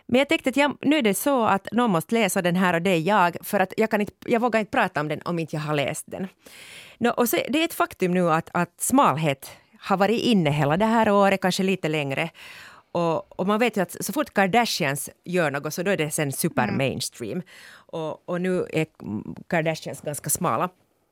Men 0.08 0.19
jag 0.19 0.29
tänkte 0.29 0.49
att 0.49 0.58
jag, 0.58 0.77
nu 0.82 0.97
är 0.97 1.01
det 1.01 1.13
så 1.13 1.45
att 1.45 1.67
någon 1.71 1.91
måste 1.91 2.15
läsa 2.15 2.41
den 2.41 2.55
här 2.55 2.73
och 2.73 2.82
det 2.82 2.89
är 2.89 2.99
jag, 2.99 3.38
för 3.41 3.60
att 3.60 3.73
jag, 3.77 3.91
kan 3.91 4.01
inte, 4.01 4.13
jag 4.25 4.39
vågar 4.39 4.60
inte 4.60 4.71
prata 4.71 5.01
om 5.01 5.08
den 5.08 5.21
om 5.25 5.39
inte 5.39 5.55
jag 5.55 5.62
har 5.62 5.73
läst 5.73 6.03
den. 6.08 6.27
No, 6.97 7.10
och 7.10 7.29
så, 7.29 7.38
det 7.49 7.60
är 7.60 7.65
ett 7.65 7.73
faktum 7.73 8.13
nu 8.13 8.32
att, 8.32 8.49
att 8.53 8.82
smalhet 8.82 9.51
har 9.79 9.97
varit 9.97 10.21
inne 10.21 10.49
hela 10.49 10.77
det 10.77 10.86
här 10.86 11.12
året, 11.12 11.41
kanske 11.41 11.63
lite 11.63 11.88
längre. 11.88 12.29
Och, 12.91 13.39
och, 13.39 13.47
man 13.47 13.60
vet 13.60 13.77
ju 13.77 13.82
att 13.82 14.05
så 14.05 14.13
fort 14.13 14.34
Kardashians 14.34 15.10
gör 15.25 15.51
något 15.51 15.73
så 15.73 15.84
då 15.84 15.91
är 15.91 15.97
det 15.97 16.12
sen 16.12 16.32
super 16.32 16.63
mm. 16.63 16.77
mainstream. 16.77 17.41
Och, 17.71 18.29
och 18.29 18.41
nu 18.41 18.67
är 18.73 18.86
Kardashians 19.49 20.01
ganska 20.01 20.29
smala. 20.29 20.69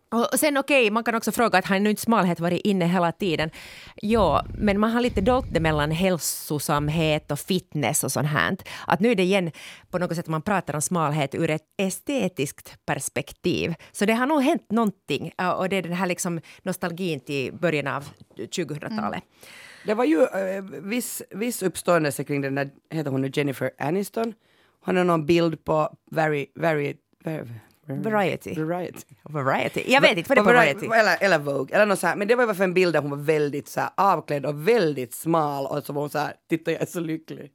Och 0.09 0.39
sen 0.39 0.57
okej, 0.57 0.81
okay, 0.81 0.91
man 0.91 1.03
kan 1.03 1.15
också 1.15 1.31
fråga 1.31 1.59
att 1.59 1.65
har 1.65 1.79
nu 1.79 1.89
inte 1.89 2.01
smalhet 2.01 2.39
varit 2.39 2.61
inne 2.61 2.85
hela 2.85 3.11
tiden? 3.11 3.49
Ja, 3.95 4.45
men 4.57 4.79
man 4.79 4.91
har 4.91 5.01
lite 5.01 5.21
dolt 5.21 5.47
det 5.51 5.59
mellan 5.59 5.91
hälsosamhet 5.91 7.31
och 7.31 7.39
fitness 7.39 8.03
och 8.03 8.11
sånt 8.11 8.27
här. 8.27 8.57
Att 8.87 8.99
nu 8.99 9.11
är 9.11 9.15
det 9.15 9.23
igen 9.23 9.51
på 9.89 9.99
något 9.99 10.15
sätt 10.15 10.27
man 10.27 10.41
pratar 10.41 10.73
om 10.73 10.81
smalhet 10.81 11.35
ur 11.35 11.49
ett 11.49 11.63
estetiskt 11.77 12.85
perspektiv. 12.85 13.73
Så 13.91 14.05
det 14.05 14.13
har 14.13 14.25
nog 14.25 14.41
hänt 14.41 14.71
någonting 14.71 15.31
och 15.57 15.69
det 15.69 15.75
är 15.75 15.81
den 15.81 15.93
här 15.93 16.07
liksom 16.07 16.41
nostalgin 16.63 17.19
till 17.19 17.53
början 17.53 17.87
av 17.87 18.09
2000-talet. 18.37 18.93
Mm. 19.01 19.21
Det 19.85 19.93
var 19.93 20.05
ju 20.05 20.23
äh, 20.23 20.63
viss, 20.63 21.21
viss 21.29 21.63
uppståndelse 21.63 22.23
kring 22.23 22.41
den 22.41 22.55
där, 22.55 22.69
heter 22.89 23.11
hon 23.11 23.21
nu 23.21 23.31
Jennifer 23.33 23.71
Aniston? 23.79 24.33
Hon 24.85 24.97
har 24.97 25.03
någon 25.03 25.25
bild 25.25 25.63
på 25.63 25.97
very, 26.11 26.45
very, 26.55 26.95
very 27.23 27.47
Variety. 27.87 28.63
Variety. 28.63 29.15
Variety. 29.23 29.83
Jag 29.87 30.01
vet 30.01 30.17
inte, 30.17 30.29
vad 30.29 30.37
det 30.37 30.51
är 30.51 30.55
Variety? 30.55 30.85
Eller, 30.85 31.17
eller 31.23 31.39
Vogue, 31.39 31.75
eller 31.75 31.85
något 31.85 31.99
så 31.99 32.07
här. 32.07 32.15
Men 32.15 32.27
det 32.27 32.35
var 32.35 32.53
för 32.53 32.63
en 32.63 32.73
bild 32.73 32.93
där 32.93 33.01
hon 33.01 33.09
var 33.09 33.17
väldigt 33.17 33.67
så 33.67 33.79
här, 33.79 33.89
avklädd 33.97 34.45
och 34.45 34.67
väldigt 34.67 35.13
smal 35.13 35.65
och 35.65 35.83
så 35.83 35.93
var 35.93 36.01
hon 36.01 36.09
så 36.09 36.19
här, 36.19 36.33
titta 36.49 36.71
jag 36.71 36.81
är 36.81 36.85
så 36.85 36.99
lycklig. 36.99 37.51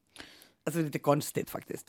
Alltså 0.66 0.80
lite 0.80 0.98
konstigt 0.98 1.50
faktiskt. 1.50 1.86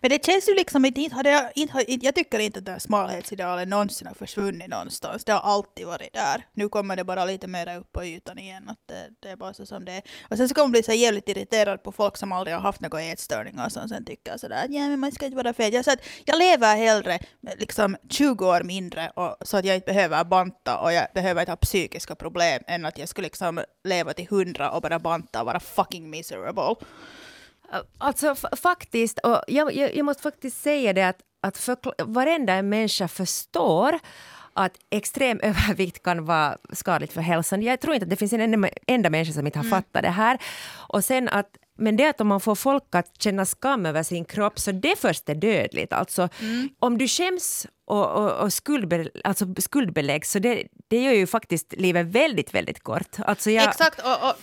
Men 0.00 0.10
det 0.10 0.24
känns 0.24 0.48
ju 0.48 0.54
liksom 0.54 0.84
inte, 0.84 1.00
inte, 1.00 1.16
hade 1.16 1.30
jag, 1.30 1.50
inte, 1.54 1.84
jag 1.86 2.14
tycker 2.14 2.38
inte 2.38 2.58
att 2.58 2.64
det 2.64 2.72
här 2.72 2.78
smalhetsidealet 2.78 3.68
någonsin 3.68 4.06
har 4.06 4.14
försvunnit 4.14 4.68
någonstans. 4.68 5.24
Det 5.24 5.32
har 5.32 5.40
alltid 5.40 5.86
varit 5.86 6.12
där. 6.12 6.46
Nu 6.52 6.68
kommer 6.68 6.96
det 6.96 7.04
bara 7.04 7.24
lite 7.24 7.46
mer 7.46 7.78
upp 7.78 7.92
på 7.92 8.04
ytan 8.04 8.38
igen. 8.38 8.68
Att 8.68 8.78
det, 8.86 9.08
det 9.20 9.28
är 9.28 9.36
bara 9.36 9.54
så 9.54 9.66
som 9.66 9.84
det 9.84 9.92
är. 9.92 10.02
Och 10.30 10.36
sen 10.36 10.48
så 10.48 10.54
kommer 10.54 10.66
man 10.66 10.72
bli 10.72 10.82
så 10.82 10.92
jävligt 10.92 11.28
irriterad 11.28 11.82
på 11.82 11.92
folk 11.92 12.16
som 12.16 12.32
aldrig 12.32 12.56
har 12.56 12.62
haft 12.62 12.80
några 12.80 13.02
ätstörningar 13.02 13.68
som 13.68 13.88
sen 13.88 14.04
tycker 14.04 14.36
sådär 14.36 14.66
ja 14.70 14.88
men 14.88 15.00
man 15.00 15.12
ska 15.12 15.24
inte 15.24 15.36
vara 15.36 15.52
fet. 15.52 15.74
Jag, 15.74 15.84
så 15.84 15.92
att 15.92 16.00
jag 16.24 16.38
lever 16.38 16.76
hellre 16.76 17.18
liksom 17.58 17.96
20 18.10 18.46
år 18.46 18.62
mindre 18.62 19.10
och, 19.10 19.36
så 19.40 19.56
att 19.56 19.64
jag 19.64 19.74
inte 19.74 19.92
behöver 19.92 20.24
banta 20.24 20.78
och 20.78 20.92
jag 20.92 21.06
behöver 21.14 21.40
inte 21.40 21.52
ha 21.52 21.56
psykiska 21.56 22.14
problem 22.14 22.62
än 22.66 22.84
att 22.86 22.98
jag 22.98 23.08
skulle 23.08 23.26
liksom 23.26 23.64
leva 23.84 24.12
till 24.12 24.24
100 24.24 24.70
och 24.70 24.82
bara 24.82 24.98
banta 24.98 25.40
och 25.40 25.46
vara 25.46 25.60
fucking 25.60 26.10
miserable. 26.10 26.74
Alltså 27.98 28.34
faktiskt, 28.62 29.18
och 29.18 29.42
jag, 29.46 29.74
jag, 29.74 29.96
jag, 29.96 30.04
måste 30.04 30.22
faktiskt 30.22 30.62
säga 30.62 30.92
det 30.92 31.08
att, 31.08 31.20
att 31.40 31.58
för, 31.58 32.04
varenda 32.04 32.62
människa 32.62 33.08
förstår 33.08 33.98
att 34.52 34.72
extrem 34.90 35.40
övervikt 35.42 36.02
kan 36.02 36.24
vara 36.24 36.58
skadligt 36.72 37.12
för 37.12 37.20
hälsan. 37.20 37.62
Jag 37.62 37.80
tror 37.80 37.94
inte 37.94 38.04
att 38.04 38.10
det 38.10 38.16
finns 38.16 38.32
en 38.32 38.40
enda, 38.40 38.68
enda 38.86 39.10
människa 39.10 39.32
som 39.32 39.46
inte 39.46 39.58
har 39.58 39.64
mm. 39.64 39.78
fattat 39.78 40.02
det 40.02 40.10
här. 40.10 40.38
Och 40.88 41.04
sen 41.04 41.28
att 41.28 41.56
men 41.80 41.96
det 41.96 42.08
att 42.08 42.20
om 42.20 42.28
man 42.28 42.40
får 42.40 42.54
folk 42.54 42.94
att 42.94 43.22
känna 43.22 43.46
skam 43.46 43.86
över 43.86 44.02
sin 44.02 44.24
kropp, 44.24 44.58
så 44.58 44.72
det 44.72 44.98
först 44.98 45.28
är 45.28 45.34
dödligt. 45.34 45.92
Alltså, 45.92 46.28
mm. 46.40 46.68
Om 46.78 46.98
du 46.98 47.08
skäms 47.08 47.66
och, 47.84 48.10
och, 48.10 48.32
och 48.32 48.52
skuldbe, 48.52 49.08
alltså 49.24 49.46
skuldbeläggs, 49.58 50.30
så 50.30 50.38
det, 50.38 50.66
det 50.88 51.02
gör 51.02 51.12
ju 51.12 51.26
faktiskt 51.26 51.72
livet 51.72 52.06
väldigt, 52.06 52.54
väldigt 52.54 52.82
kort. 52.82 53.16
Alltså 53.18 53.50
jag... 53.50 53.68
Exakt, 53.68 54.00
och, 54.00 54.28
och 54.28 54.36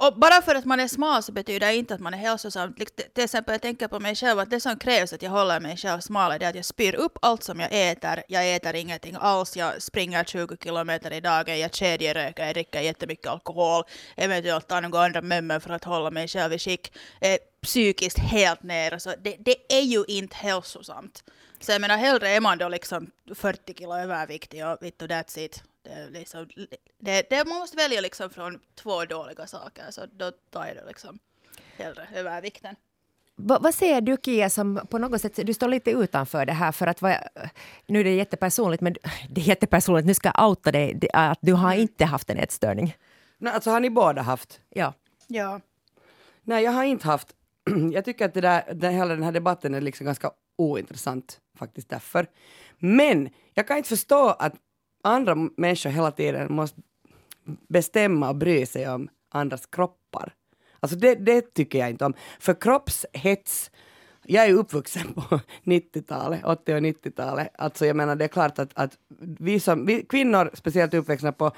och 0.00 0.18
bara 0.18 0.42
för 0.42 0.54
att 0.54 0.64
man 0.64 0.80
är 0.80 0.88
smal 0.88 1.22
så 1.22 1.32
betyder 1.32 1.66
det 1.66 1.76
inte 1.76 1.94
att 1.94 2.00
man 2.00 2.14
är 2.14 2.18
hälsosam. 2.18 2.74
Till 3.14 3.24
exempel 3.24 3.52
jag 3.52 3.62
tänker 3.62 3.88
på 3.88 4.00
mig 4.00 4.14
själv 4.14 4.38
att 4.38 4.50
det 4.50 4.60
som 4.60 4.78
krävs 4.78 5.12
att 5.12 5.22
jag 5.22 5.30
håller 5.30 5.60
mig 5.60 5.76
själv 5.76 6.00
smal 6.00 6.32
är 6.32 6.48
att 6.48 6.54
jag 6.54 6.64
spyr 6.64 6.94
upp 6.94 7.18
allt 7.22 7.42
som 7.42 7.60
jag 7.60 7.68
äter. 7.72 8.22
Jag 8.28 8.54
äter 8.54 8.74
ingenting 8.74 9.16
alls. 9.20 9.56
Jag 9.56 9.82
springer 9.82 10.24
20 10.24 10.56
kilometer 10.56 11.12
i 11.12 11.20
dagen. 11.20 11.58
Jag 11.58 11.74
kedjeröker. 11.74 12.46
Jag 12.46 12.54
dricker 12.54 12.80
jättemycket 12.80 13.26
alkohol. 13.26 13.84
Eventuellt 14.16 14.68
tar 14.68 14.80
några 14.80 15.04
andra 15.04 15.22
mömmor 15.22 15.58
för 15.58 15.70
att 15.70 15.84
hålla 15.84 16.10
mig 16.10 16.28
själv 16.28 16.52
i 16.52 16.58
skick. 16.58 16.92
Eh, 17.20 17.36
psykiskt 17.62 18.18
helt 18.18 18.62
nere. 18.62 19.00
Så 19.00 19.10
alltså, 19.10 19.22
det, 19.24 19.36
det 19.38 19.74
är 19.78 19.82
ju 19.82 20.04
inte 20.08 20.36
hälsosamt. 20.36 21.24
Så 21.60 21.72
jag 21.72 21.80
menar 21.80 21.96
hellre 21.96 22.28
är 22.28 22.40
man 22.40 22.58
då 22.58 22.68
liksom 22.68 23.10
40 23.34 23.74
kilo 23.74 23.94
överviktig 23.94 24.66
och 24.66 24.78
vittu 24.80 25.06
that's 25.06 25.38
it. 25.38 25.62
Det, 25.88 26.10
liksom, 26.10 26.48
det, 26.98 27.30
det, 27.30 27.44
man 27.48 27.58
måste 27.58 27.76
välja 27.76 28.00
liksom 28.00 28.30
från 28.30 28.60
två 28.74 29.04
dåliga 29.04 29.46
saker, 29.46 29.90
så 29.90 30.06
då 30.06 30.30
tar 30.50 30.66
jag 30.66 30.76
det 30.76 30.84
liksom 30.86 31.18
hellre 31.76 32.08
övervikten. 32.14 32.76
Va, 33.36 33.58
vad 33.60 33.74
säger 33.74 34.00
du 34.00 34.16
Kia, 34.24 34.50
som 34.50 34.80
på 34.90 34.98
något 34.98 35.20
sätt, 35.20 35.46
du 35.46 35.54
står 35.54 35.68
lite 35.68 35.90
utanför 35.90 36.46
det 36.46 36.52
här 36.52 36.72
för 36.72 36.86
att 36.86 37.02
va, 37.02 37.16
nu 37.86 38.00
är 38.00 38.04
det 38.04 38.14
jättepersonligt, 38.14 38.80
men 38.80 38.94
det 39.30 39.40
är 39.40 39.44
jättepersonligt, 39.44 40.06
nu 40.06 40.14
ska 40.14 40.32
jag 40.34 40.48
outa 40.48 40.72
dig 40.72 41.00
att 41.12 41.38
du 41.40 41.52
har 41.52 41.72
mm. 41.72 41.80
inte 41.80 42.04
haft 42.04 42.30
en 42.30 42.38
ätstörning. 42.38 42.96
Nej, 43.38 43.52
alltså 43.52 43.70
har 43.70 43.80
ni 43.80 43.90
båda 43.90 44.22
haft? 44.22 44.60
Ja. 44.68 44.94
Ja. 45.26 45.60
Nej, 46.42 46.64
jag 46.64 46.72
har 46.72 46.84
inte 46.84 47.06
haft. 47.06 47.34
Jag 47.92 48.04
tycker 48.04 48.24
att 48.24 48.34
det 48.34 48.40
där, 48.40 48.74
den, 48.74 48.94
hela 48.94 49.14
den 49.14 49.22
här 49.22 49.32
debatten 49.32 49.74
är 49.74 49.80
liksom 49.80 50.06
ganska 50.06 50.30
ointressant 50.56 51.40
faktiskt 51.58 51.88
därför. 51.88 52.26
Men 52.78 53.28
jag 53.54 53.68
kan 53.68 53.76
inte 53.76 53.88
förstå 53.88 54.28
att 54.28 54.54
andra 55.02 55.34
människor 55.34 55.90
hela 55.90 56.10
tiden 56.10 56.52
måste 56.52 56.80
bestämma 57.68 58.28
och 58.28 58.36
bry 58.36 58.66
sig 58.66 58.88
om 58.88 59.08
andras 59.30 59.66
kroppar. 59.66 60.34
Alltså 60.80 60.98
det, 60.98 61.14
det 61.14 61.54
tycker 61.54 61.78
jag 61.78 61.90
inte 61.90 62.04
om. 62.04 62.14
För 62.40 62.60
kroppshets, 62.60 63.70
jag 64.24 64.46
är 64.46 64.54
uppvuxen 64.54 65.12
på 65.14 65.40
90-talet, 65.64 66.44
80 66.44 66.74
och 66.74 66.80
90-talet. 66.80 67.48
Alltså 67.58 67.86
jag 67.86 67.96
menar 67.96 68.16
det 68.16 68.24
är 68.24 68.28
klart 68.28 68.58
att, 68.58 68.70
att 68.74 68.98
vi 69.38 69.60
som, 69.60 69.86
vi 69.86 70.02
kvinnor, 70.02 70.50
speciellt 70.54 70.94
uppvuxna 70.94 71.32
på 71.32 71.52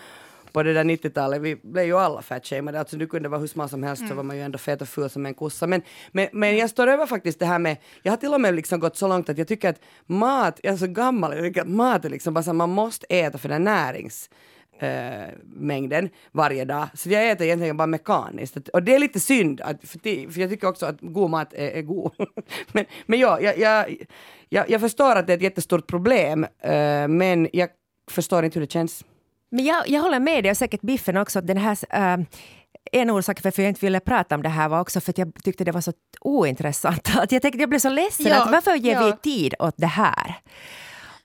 på 0.53 0.63
det 0.63 0.73
där 0.73 0.85
90-talet, 0.85 1.43
vi 1.43 1.57
blev 1.57 1.85
ju 1.85 1.97
alla 1.99 2.23
fatshameade. 2.23 2.79
Alltså 2.79 2.97
du 2.97 3.07
kunde 3.07 3.29
vara 3.29 3.41
hur 3.41 3.47
smal 3.47 3.69
som 3.69 3.83
helst 3.83 4.01
mm. 4.01 4.09
så 4.09 4.15
var 4.15 4.23
man 4.23 4.37
ju 4.37 4.43
ändå 4.43 4.59
fet 4.59 4.83
och 4.83 4.89
ful 4.89 5.11
som 5.11 5.27
en 5.27 5.35
kossa. 5.35 5.67
Men, 5.67 5.83
men, 6.13 6.29
men 6.33 6.57
jag 6.57 6.71
står 6.71 6.87
över 6.87 7.07
faktiskt 7.07 7.39
det 7.39 7.47
här 7.47 7.59
med, 7.59 7.77
jag 8.03 8.13
har 8.13 8.17
till 8.17 8.35
och 8.35 8.41
med 8.41 8.55
liksom 8.55 8.81
gått 8.81 8.97
så 8.97 9.09
långt 9.09 9.29
att 9.29 9.39
jag 9.39 9.49
tycker 9.49 9.69
att 9.69 9.81
mat, 10.07 10.61
jag 10.63 10.73
är 10.73 10.79
så 10.79 10.87
gammal, 10.87 11.37
jag 11.37 11.45
tycker 11.45 11.61
att 11.61 11.69
mat 11.69 12.05
är 12.05 12.11
liksom 12.11 12.35
bara 12.35 12.43
så 12.43 12.53
man 12.53 12.71
måste 12.71 13.07
äta 13.07 13.39
för 13.39 13.49
den 13.49 13.65
närings 13.65 14.31
äh, 14.81 15.29
mängden 15.43 16.09
varje 16.33 16.65
dag. 16.65 16.89
Så 16.95 17.11
jag 17.11 17.31
äter 17.31 17.47
egentligen 17.47 17.77
bara 17.77 17.87
mekaniskt. 17.87 18.69
Och 18.69 18.83
det 18.83 18.95
är 18.95 18.99
lite 18.99 19.21
synd, 19.21 19.61
att, 19.61 19.81
för, 19.81 20.31
för 20.33 20.41
jag 20.41 20.51
tycker 20.51 20.69
också 20.69 20.87
att 20.87 20.97
god 21.01 21.31
mat 21.31 21.53
är, 21.53 21.71
är 21.71 21.83
god. 21.83 22.13
men 22.73 22.85
men 23.07 23.19
ja, 23.19 23.41
jag, 23.41 23.59
jag, 23.59 23.97
jag, 24.49 24.71
jag, 24.71 24.81
förstår 24.81 25.17
att 25.17 25.27
det 25.27 25.33
är 25.33 25.37
ett 25.37 25.43
jättestort 25.43 25.87
problem, 25.87 26.47
äh, 26.63 27.09
men 27.09 27.49
jag 27.53 27.69
förstår 28.11 28.45
inte 28.45 28.59
hur 28.59 28.67
det 28.67 28.73
känns. 28.73 29.05
Men 29.51 29.65
jag, 29.65 29.89
jag 29.89 30.01
håller 30.01 30.21
med 30.21 30.45
dig 30.45 30.51
och 30.51 30.57
säkert 30.57 30.81
Biffen 30.81 31.17
också. 31.17 31.39
Att 31.39 31.47
den 31.47 31.57
här, 31.57 31.79
äh, 31.91 32.27
en 32.93 33.11
orsak 33.11 33.45
varför 33.45 33.63
jag 33.63 33.71
inte 33.71 33.87
ville 33.87 34.01
prata 34.01 34.35
om 34.35 34.43
det 34.43 34.49
här 34.49 34.69
var 34.69 34.81
också 34.81 35.01
för 35.01 35.13
att 35.13 35.19
jag 35.19 35.33
tyckte 35.45 35.65
det 35.65 35.73
var 35.73 35.81
så 35.81 35.93
ointressant. 36.21 37.09
Att 37.17 37.33
jag, 37.33 37.43
tänkte, 37.43 37.59
jag 37.61 37.69
blev 37.69 37.79
så 37.79 37.89
ledsen. 37.89 38.27
Ja, 38.27 38.43
att 38.43 38.53
varför 38.53 38.75
ger 38.75 38.95
ja. 38.95 39.07
vi 39.07 39.31
tid 39.31 39.55
åt 39.59 39.75
det 39.77 39.87
här? 39.87 40.35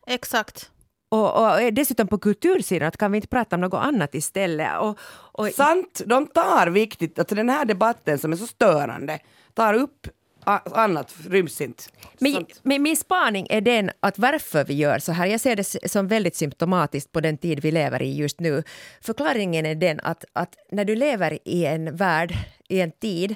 Exakt. 0.07 0.69
Och, 1.09 1.43
och, 1.43 1.73
dessutom 1.73 2.07
på 2.07 2.17
kultursidan, 2.17 2.87
att 2.87 2.97
kan 2.97 3.11
vi 3.11 3.15
inte 3.15 3.27
prata 3.27 3.55
om 3.55 3.61
något 3.61 3.83
annat 3.83 4.15
istället? 4.15 4.79
Och, 4.79 4.99
och... 5.09 5.47
Sant, 5.47 6.01
de 6.05 6.27
tar 6.27 6.67
viktigt, 6.67 7.19
alltså 7.19 7.35
den 7.35 7.49
här 7.49 7.65
debatten 7.65 8.19
som 8.19 8.31
är 8.31 8.37
så 8.37 8.47
störande, 8.47 9.19
tar 9.53 9.73
upp 9.73 10.07
annat 10.45 11.15
ryms 11.29 11.61
inte. 11.61 11.83
Men, 12.19 12.45
men, 12.63 12.83
min 12.83 12.97
spaning 12.97 13.47
är 13.49 13.61
den 13.61 13.91
att 13.99 14.19
varför 14.19 14.63
vi 14.63 14.73
gör 14.73 14.99
så 14.99 15.11
här, 15.11 15.25
jag 15.25 15.39
ser 15.39 15.55
det 15.55 15.89
som 15.91 16.07
väldigt 16.07 16.35
symptomatiskt 16.35 17.11
på 17.11 17.21
den 17.21 17.37
tid 17.37 17.59
vi 17.59 17.71
lever 17.71 18.01
i 18.01 18.15
just 18.15 18.39
nu. 18.39 18.63
Förklaringen 19.01 19.65
är 19.65 19.75
den 19.75 19.99
att, 20.03 20.25
att 20.33 20.55
när 20.71 20.85
du 20.85 20.95
lever 20.95 21.39
i 21.45 21.65
en 21.65 21.95
värld, 21.95 22.33
i 22.69 22.81
en 22.81 22.91
tid 22.91 23.35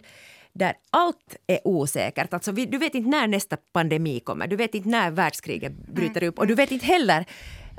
där 0.54 0.74
allt 0.90 1.36
är 1.48 1.60
osäkert. 1.64 2.34
Alltså 2.34 2.52
vi, 2.52 2.66
du 2.66 2.78
vet 2.78 2.96
inte 2.96 3.10
när 3.10 3.28
nästa 3.28 3.58
pandemi 3.74 4.20
kommer, 4.20 4.48
du 4.48 4.56
vet 4.56 4.76
inte 4.76 4.90
när 4.90 5.12
världskriget 5.12 5.72
bryter 5.72 6.24
upp 6.24 6.40
och 6.40 6.48
du 6.48 6.56
vet 6.56 6.72
inte 6.72 6.86
heller 6.86 7.26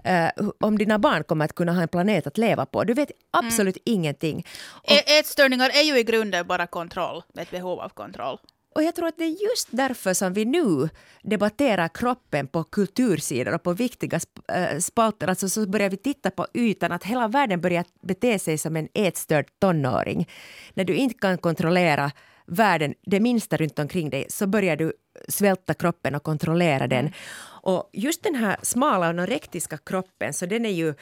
Uh, 0.09 0.51
om 0.61 0.79
dina 0.79 0.99
barn 0.99 1.25
kommer 1.25 1.45
att 1.45 1.55
kunna 1.55 1.73
ha 1.73 1.83
en 1.83 1.89
planet 1.89 2.27
att 2.27 2.39
leva 2.39 2.67
på. 2.67 2.85
Du 2.85 2.95
vet 2.95 3.11
absolut 3.31 3.77
mm. 3.77 3.99
ingenting. 3.99 4.47
Och, 4.71 5.11
Ätstörningar 5.11 5.71
är 5.71 5.83
ju 5.83 5.99
i 5.99 6.03
grunden 6.03 6.47
bara 6.47 6.67
kontroll, 6.67 7.23
ett 7.39 7.51
behov 7.51 7.81
av 7.81 7.89
kontroll. 7.89 8.39
Och 8.75 8.83
jag 8.83 8.95
tror 8.95 9.07
att 9.09 9.19
det 9.19 9.25
är 9.25 9.43
just 9.51 9.69
därför 9.71 10.15
som 10.15 10.33
vi 10.33 10.45
nu 10.45 10.89
debatterar 11.23 11.89
kroppen 11.89 12.47
på 12.47 12.65
kultursidor 12.65 13.55
och 13.55 13.63
på 13.63 13.73
viktiga 13.73 14.21
äh, 14.49 14.79
spalter. 14.79 15.29
Alltså 15.29 15.49
så 15.49 15.69
börjar 15.69 15.91
vi 15.91 15.97
titta 15.97 16.31
på 16.31 16.47
ytan, 16.55 16.93
att 16.93 17.05
hela 17.05 17.29
världen 17.29 17.61
börjar 17.61 17.85
bete 18.03 18.39
sig 18.39 18.59
som 18.59 18.77
en 18.77 18.89
ätstörd 18.95 19.47
tonåring. 19.59 20.29
När 20.75 20.85
du 20.85 20.95
inte 20.95 21.15
kan 21.19 21.39
kontrollera 21.39 22.11
världen, 22.47 22.95
det 23.03 23.21
minsta 23.21 23.57
runt 23.57 23.79
omkring 23.79 24.11
dig, 24.11 24.27
så 24.29 24.47
börjar 24.47 24.77
du 24.77 24.93
svälta 25.29 25.75
kroppen 25.75 26.15
och 26.15 26.23
kontrollera 26.23 26.87
den. 26.87 26.99
Mm. 26.99 27.13
Och 27.63 27.91
just 27.93 28.23
den 28.23 28.35
här 28.35 28.57
smala 28.63 29.07
anorektiska 29.07 29.79
kroppen, 29.79 30.33
så 30.33 30.47
den 30.47 30.67
är 30.67 30.71
ju 30.71 30.95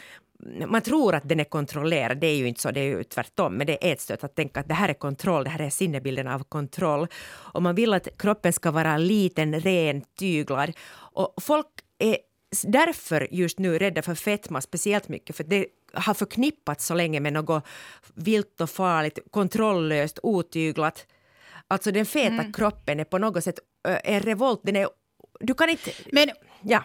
man 0.67 0.83
tror 0.83 1.15
att 1.15 1.29
den 1.29 1.41
är 1.41 1.45
kontrollerad, 1.45 2.19
det 2.19 2.27
är 2.27 2.37
ju 2.37 2.49
inte 2.49 2.61
så, 2.61 2.71
det 2.71 2.81
är 2.81 2.85
ju 2.85 3.05
tvärtom. 3.05 3.55
Men 3.55 3.67
det 3.67 3.85
är 3.87 3.93
ätstört 3.93 4.25
att 4.25 4.35
tänka 4.35 4.61
att 4.61 4.69
det 4.69 4.75
här 4.75 4.89
är 4.89 4.95
kontroll, 4.95 5.45
det 5.45 5.51
här 5.51 5.61
är 5.61 5.71
sinnebilden 5.71 6.29
av 6.29 6.45
kontroll. 6.45 7.07
Och 7.27 7.63
man 7.63 7.75
vill 7.75 7.95
att 7.95 8.19
kroppen 8.19 8.53
ska 8.53 8.71
vara 8.71 8.97
liten, 8.97 9.61
ren, 9.61 10.03
tyglad. 10.19 10.73
Och 10.95 11.35
folk 11.41 11.67
är 11.99 12.19
därför 12.63 13.29
just 13.31 13.59
nu 13.59 13.79
rädda 13.79 14.03
för 14.03 14.15
fetma 14.15 14.61
speciellt 14.61 15.09
mycket, 15.09 15.37
för 15.37 15.45
det 15.45 15.67
har 15.93 16.15
förknippats 16.15 16.87
så 16.87 16.95
länge 16.95 17.21
med 17.21 17.33
något 17.33 17.65
vilt 18.15 18.61
och 18.61 18.71
farligt, 18.71 19.19
kontrolllöst, 19.31 20.19
otyglat. 20.23 21.07
Alltså 21.69 21.91
den 21.93 22.07
feta 22.07 22.33
mm. 22.33 22.53
kroppen 22.53 23.01
är 23.01 23.05
på 23.05 23.19
något 23.19 23.45
sätt 23.45 23.59
en 24.05 24.21
revolt, 24.21 24.61
den 24.63 24.77
är... 24.77 24.89
Du 25.41 25.55
kan 25.55 25.69
inte... 25.69 25.91
Men, 26.13 26.29
ja. 26.63 26.85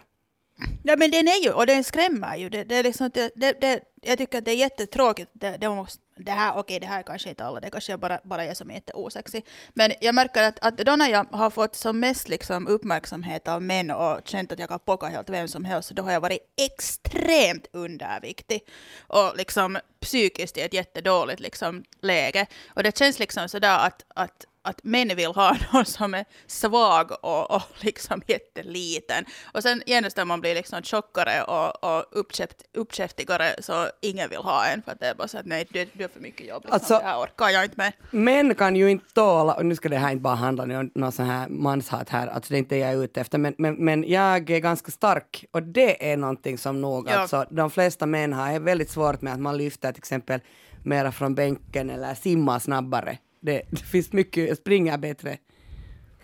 Ja 0.82 0.96
men 0.96 1.10
den 1.10 1.28
är 1.28 1.42
ju, 1.42 1.52
och 1.52 1.66
den 1.66 1.84
skrämmer 1.84 2.36
ju. 2.36 2.48
Det, 2.48 2.64
det 2.64 2.76
är 2.76 2.82
liksom, 2.82 3.10
det, 3.14 3.30
det, 3.36 3.60
det, 3.60 3.80
jag 4.02 4.18
tycker 4.18 4.38
att 4.38 4.44
det 4.44 4.50
är 4.50 4.56
jättetråkigt. 4.56 5.30
Det, 5.32 5.56
det, 5.56 5.68
måste, 5.68 6.02
det 6.16 6.30
här, 6.30 6.56
okej 6.56 6.80
det 6.80 6.86
här 6.86 6.98
är 6.98 7.02
kanske 7.02 7.28
inte 7.28 7.44
alla, 7.44 7.60
det 7.60 7.70
kanske 7.70 7.92
är 7.92 7.96
bara, 7.96 8.20
bara 8.24 8.44
jag 8.44 8.56
som 8.56 8.70
är 8.70 8.74
jätteosexig. 8.74 9.46
Men 9.74 9.92
jag 10.00 10.14
märker 10.14 10.42
att, 10.42 10.58
att 10.58 10.76
då 10.76 10.96
när 10.96 11.08
jag 11.08 11.26
har 11.30 11.50
fått 11.50 11.74
som 11.74 12.00
mest 12.00 12.28
liksom 12.28 12.66
uppmärksamhet 12.66 13.48
av 13.48 13.62
män 13.62 13.90
och 13.90 14.20
känt 14.24 14.52
att 14.52 14.58
jag 14.58 14.68
kan 14.68 14.78
pocka 14.78 15.06
helt 15.06 15.30
vem 15.30 15.48
som 15.48 15.64
helst, 15.64 15.90
då 15.90 16.02
har 16.02 16.12
jag 16.12 16.20
varit 16.20 16.54
extremt 16.56 17.66
underviktig. 17.72 18.60
Och 19.00 19.36
liksom 19.36 19.78
psykiskt 20.00 20.56
i 20.56 20.60
ett 20.60 20.74
jättedåligt 20.74 21.40
liksom, 21.40 21.84
läge. 22.00 22.46
Och 22.68 22.82
det 22.82 22.98
känns 22.98 23.18
liksom 23.18 23.48
sådär 23.48 23.78
att, 23.86 24.04
att 24.08 24.46
att 24.64 24.84
män 24.84 25.16
vill 25.16 25.26
ha 25.26 25.56
någon 25.72 25.84
som 25.84 26.14
är 26.14 26.24
svag 26.46 27.10
och, 27.22 27.50
och 27.50 27.62
liksom 27.80 28.22
jätteliten. 28.26 29.24
Och 29.52 29.62
sen 29.62 29.82
genast 29.86 30.16
när 30.16 30.24
man 30.24 30.40
blir 30.40 30.54
liksom 30.54 30.82
tjockare 30.82 31.42
och, 31.42 31.84
och 31.84 32.04
uppkäft, 32.10 32.62
uppkäftigare 32.74 33.54
så 33.58 33.86
ingen 34.00 34.30
vill 34.30 34.38
ha 34.38 34.66
en 34.66 34.82
för 34.82 34.92
att 34.92 35.00
det 35.00 35.06
är 35.06 35.14
bara 35.14 35.28
så 35.28 35.38
att 35.38 35.46
nej, 35.46 35.66
du, 35.70 35.86
du 35.92 36.04
är 36.04 36.08
för 36.08 36.20
mycket 36.20 36.46
jobb. 36.46 36.62
Liksom. 36.62 36.74
Alltså, 36.74 36.98
det 36.98 37.04
här 37.04 37.20
orkar 37.20 37.48
jag 37.48 37.64
inte 37.64 37.76
med. 37.76 37.92
Män 38.10 38.54
kan 38.54 38.76
ju 38.76 38.90
inte 38.90 39.14
tåla, 39.14 39.54
och 39.54 39.66
nu 39.66 39.76
ska 39.76 39.88
det 39.88 39.98
här 39.98 40.10
inte 40.10 40.22
bara 40.22 40.34
handla 40.34 40.64
om 40.64 40.90
någon 40.94 41.12
sån 41.12 41.26
här 41.26 41.48
manshat 41.48 42.08
här, 42.08 42.26
alltså 42.26 42.52
det 42.52 42.56
är 42.56 42.58
inte 42.58 42.74
det 42.74 42.78
jag 42.78 42.92
är 42.92 43.04
ute 43.04 43.20
efter, 43.20 43.38
men, 43.38 43.54
men, 43.58 43.74
men 43.74 44.04
jag 44.08 44.50
är 44.50 44.58
ganska 44.58 44.90
stark 44.90 45.44
och 45.50 45.62
det 45.62 46.12
är 46.12 46.16
någonting 46.16 46.58
som 46.58 46.80
nog, 46.80 47.08
ja. 47.08 47.14
alltså 47.14 47.46
de 47.50 47.70
flesta 47.70 48.06
män 48.06 48.32
har 48.32 48.60
väldigt 48.60 48.90
svårt 48.90 49.22
med 49.22 49.32
att 49.32 49.40
man 49.40 49.56
lyfter 49.56 49.92
till 49.92 50.00
exempel 50.00 50.40
mera 50.82 51.12
från 51.12 51.34
bänken 51.34 51.90
eller 51.90 52.14
simmar 52.14 52.58
snabbare 52.58 53.18
det, 53.44 53.62
det 53.70 53.80
finns 53.80 54.12
mycket, 54.12 54.58
springa 54.58 54.98
bättre. 54.98 55.38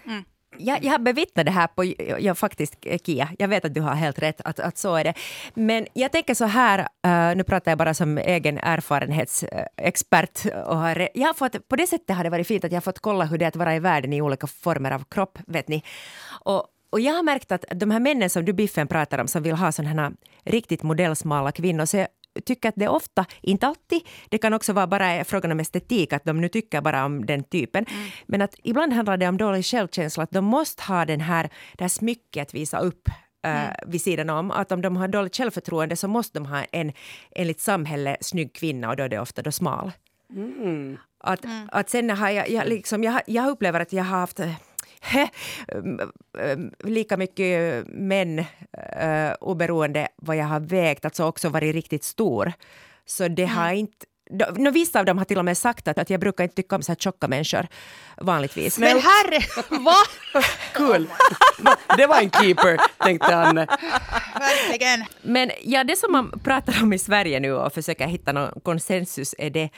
Mm. 0.06 0.24
Jag, 0.58 0.84
jag 0.84 0.90
har 0.90 0.98
bevittnat 0.98 1.46
det 1.46 1.52
här 1.52 1.66
på, 1.66 1.84
ja, 2.18 2.34
faktiskt 2.34 2.76
Kia, 3.06 3.28
jag 3.38 3.48
vet 3.48 3.64
att 3.64 3.74
du 3.74 3.80
har 3.80 3.94
helt 3.94 4.18
rätt 4.18 4.40
att, 4.44 4.60
att 4.60 4.78
så 4.78 4.96
är 4.96 5.04
det. 5.04 5.14
Men 5.54 5.86
jag 5.92 6.12
tänker 6.12 6.34
så 6.34 6.44
här, 6.44 6.78
uh, 6.78 7.36
nu 7.36 7.44
pratar 7.44 7.70
jag 7.70 7.78
bara 7.78 7.94
som 7.94 8.18
egen 8.18 8.58
erfarenhetsexpert. 8.58 10.46
Och 10.66 10.76
har, 10.76 11.08
jag 11.14 11.26
har 11.26 11.34
fått, 11.34 11.68
på 11.68 11.76
det 11.76 11.86
sättet 11.86 12.16
har 12.16 12.24
det 12.24 12.30
varit 12.30 12.46
fint 12.46 12.64
att 12.64 12.72
jag 12.72 12.76
har 12.76 12.82
fått 12.82 12.98
kolla 12.98 13.24
hur 13.24 13.38
det 13.38 13.44
är 13.44 13.48
att 13.48 13.56
vara 13.56 13.76
i 13.76 13.78
världen 13.78 14.12
i 14.12 14.22
olika 14.22 14.46
former 14.46 14.90
av 14.90 15.04
kropp, 15.04 15.38
vet 15.46 15.68
ni. 15.68 15.82
Och, 16.44 16.66
och 16.90 17.00
jag 17.00 17.12
har 17.12 17.22
märkt 17.22 17.52
att 17.52 17.64
de 17.74 17.90
här 17.90 18.00
männen 18.00 18.30
som 18.30 18.44
du 18.44 18.52
Biffen 18.52 18.88
pratar 18.88 19.18
om 19.18 19.28
som 19.28 19.42
vill 19.42 19.54
ha 19.54 19.72
sådana 19.72 20.02
här 20.02 20.12
riktigt 20.44 20.82
modellsmala 20.82 21.52
kvinnor, 21.52 21.86
så 21.86 22.06
tycker 22.44 22.68
att 22.68 22.74
det 22.76 22.88
ofta, 22.88 23.26
inte 23.40 23.66
alltid, 23.66 24.00
det 24.28 24.38
kan 24.38 24.54
också 24.54 24.72
vara 24.72 24.86
bara 24.86 25.24
frågan 25.24 25.52
om 25.52 25.60
estetik, 25.60 26.12
att 26.12 26.24
de 26.24 26.40
nu 26.40 26.48
tycker 26.48 26.80
bara 26.80 27.04
om 27.04 27.26
den 27.26 27.44
typen. 27.44 27.86
Mm. 27.88 28.10
Men 28.26 28.42
att 28.42 28.54
ibland 28.62 28.92
handlar 28.92 29.16
det 29.16 29.28
om 29.28 29.36
dålig 29.36 29.64
självkänsla, 29.64 30.22
att 30.22 30.30
de 30.30 30.44
måste 30.44 30.82
ha 30.82 31.04
den 31.04 31.20
här, 31.20 31.50
det 31.78 31.84
här 31.84 31.88
smycket 31.88 32.42
att 32.42 32.54
visa 32.54 32.78
upp 32.78 33.08
Mm. 33.42 33.66
Uh, 33.66 33.72
vid 33.86 34.02
sidan 34.02 34.30
om. 34.30 34.50
Att 34.50 34.72
om 34.72 34.82
de 34.82 34.96
har 34.96 35.08
dåligt 35.08 35.36
självförtroende 35.36 35.96
så 35.96 36.08
måste 36.08 36.38
de 36.38 36.46
ha 36.46 36.64
en 36.72 36.92
enligt 37.30 37.60
samhället 37.60 38.16
snygg 38.20 38.54
kvinna 38.54 38.90
och 38.90 38.96
då 38.96 39.02
är 39.02 39.08
det 39.08 39.20
ofta 39.20 39.42
då 39.42 39.52
smal. 39.52 39.92
Mm. 40.30 40.96
Att, 41.24 41.44
mm. 41.44 41.68
att 41.72 41.90
sen 41.90 42.10
har 42.10 42.30
jag, 42.30 42.50
jag, 42.50 42.68
liksom, 42.68 43.04
jag, 43.04 43.20
jag 43.26 43.48
upplever 43.48 43.80
att 43.80 43.92
jag 43.92 44.04
har 44.04 44.18
haft 44.18 44.38
he, 44.38 44.54
lika 46.84 47.16
mycket 47.16 47.84
män 47.88 48.38
uh, 48.38 49.32
oberoende 49.40 50.08
vad 50.16 50.36
jag 50.36 50.46
har 50.46 50.60
vägt, 50.60 51.04
alltså 51.04 51.24
också 51.24 51.48
varit 51.48 51.74
riktigt 51.74 52.04
stor. 52.04 52.52
Så 53.06 53.28
det 53.28 53.42
mm. 53.42 53.56
har 53.56 53.72
inte 53.72 54.06
No, 54.56 54.70
vissa 54.70 54.98
av 54.98 55.04
dem 55.04 55.18
har 55.18 55.24
till 55.24 55.38
och 55.38 55.44
med 55.44 55.58
sagt 55.58 55.88
att, 55.88 55.98
att 55.98 56.10
jag 56.10 56.20
brukar 56.20 56.44
inte 56.44 56.56
tycka 56.56 56.76
om 56.76 56.82
så 56.82 56.92
här 56.92 56.96
tjocka 56.96 57.28
människor 57.28 57.66
vanligtvis. 58.16 58.78
Men 58.78 59.00
herre, 59.00 59.64
va? 59.84 59.96
Kul! 60.72 61.08
det 61.96 62.06
var 62.06 62.20
en 62.20 62.30
keeper, 62.30 62.80
tänkte 63.04 63.36
Anne. 63.36 63.66
Verkligen. 64.38 65.04
Men 65.22 65.50
ja, 65.62 65.84
det 65.84 65.96
som 65.96 66.12
man 66.12 66.40
pratar 66.44 66.82
om 66.82 66.92
i 66.92 66.98
Sverige 66.98 67.40
nu 67.40 67.52
och 67.52 67.72
försöker 67.72 68.06
hitta 68.06 68.32
någon 68.32 68.60
konsensus 68.60 69.34
är 69.38 69.50
det 69.50 69.70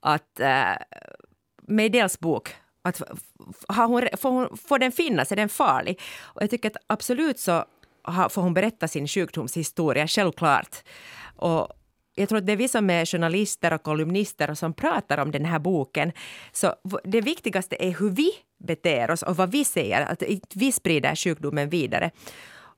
att 0.00 0.40
äh, 0.40 0.72
Meidels 1.68 2.20
bok 2.20 2.54
att 2.86 3.02
har 3.68 3.86
hon, 3.86 4.08
får, 4.16 4.30
hon, 4.30 4.56
får 4.56 4.78
den 4.78 4.92
finnas? 4.92 5.32
Är 5.32 5.36
den 5.36 5.48
farlig? 5.48 6.00
Och 6.22 6.42
jag 6.42 6.50
tycker 6.50 6.70
att 6.70 6.76
absolut 6.86 7.38
så 7.38 7.64
har, 8.02 8.28
får 8.28 8.42
hon 8.42 8.54
berätta 8.54 8.88
sin 8.88 9.08
sjukdomshistoria, 9.08 10.06
självklart. 10.06 10.76
Och 11.36 11.68
jag 12.14 12.28
tror 12.28 12.38
att 12.38 12.46
det 12.46 12.52
är 12.52 12.56
vi 12.56 12.68
som 12.68 12.90
är 12.90 13.06
journalister 13.06 13.72
och 13.72 13.82
kolumnister 13.82 14.50
och 14.50 14.58
som 14.58 14.72
pratar 14.72 15.18
om 15.18 15.30
den 15.30 15.44
här 15.44 15.58
boken. 15.58 16.12
Så 16.52 16.74
det 17.04 17.20
viktigaste 17.20 17.76
är 17.84 17.90
hur 17.90 18.10
vi 18.10 18.30
beter 18.58 19.10
oss 19.10 19.22
och 19.22 19.36
vad 19.36 19.50
vi 19.50 19.64
säger, 19.64 20.06
att 20.06 20.22
vi 20.54 20.72
sprider 20.72 21.14
sjukdomen 21.14 21.68
vidare. 21.68 22.10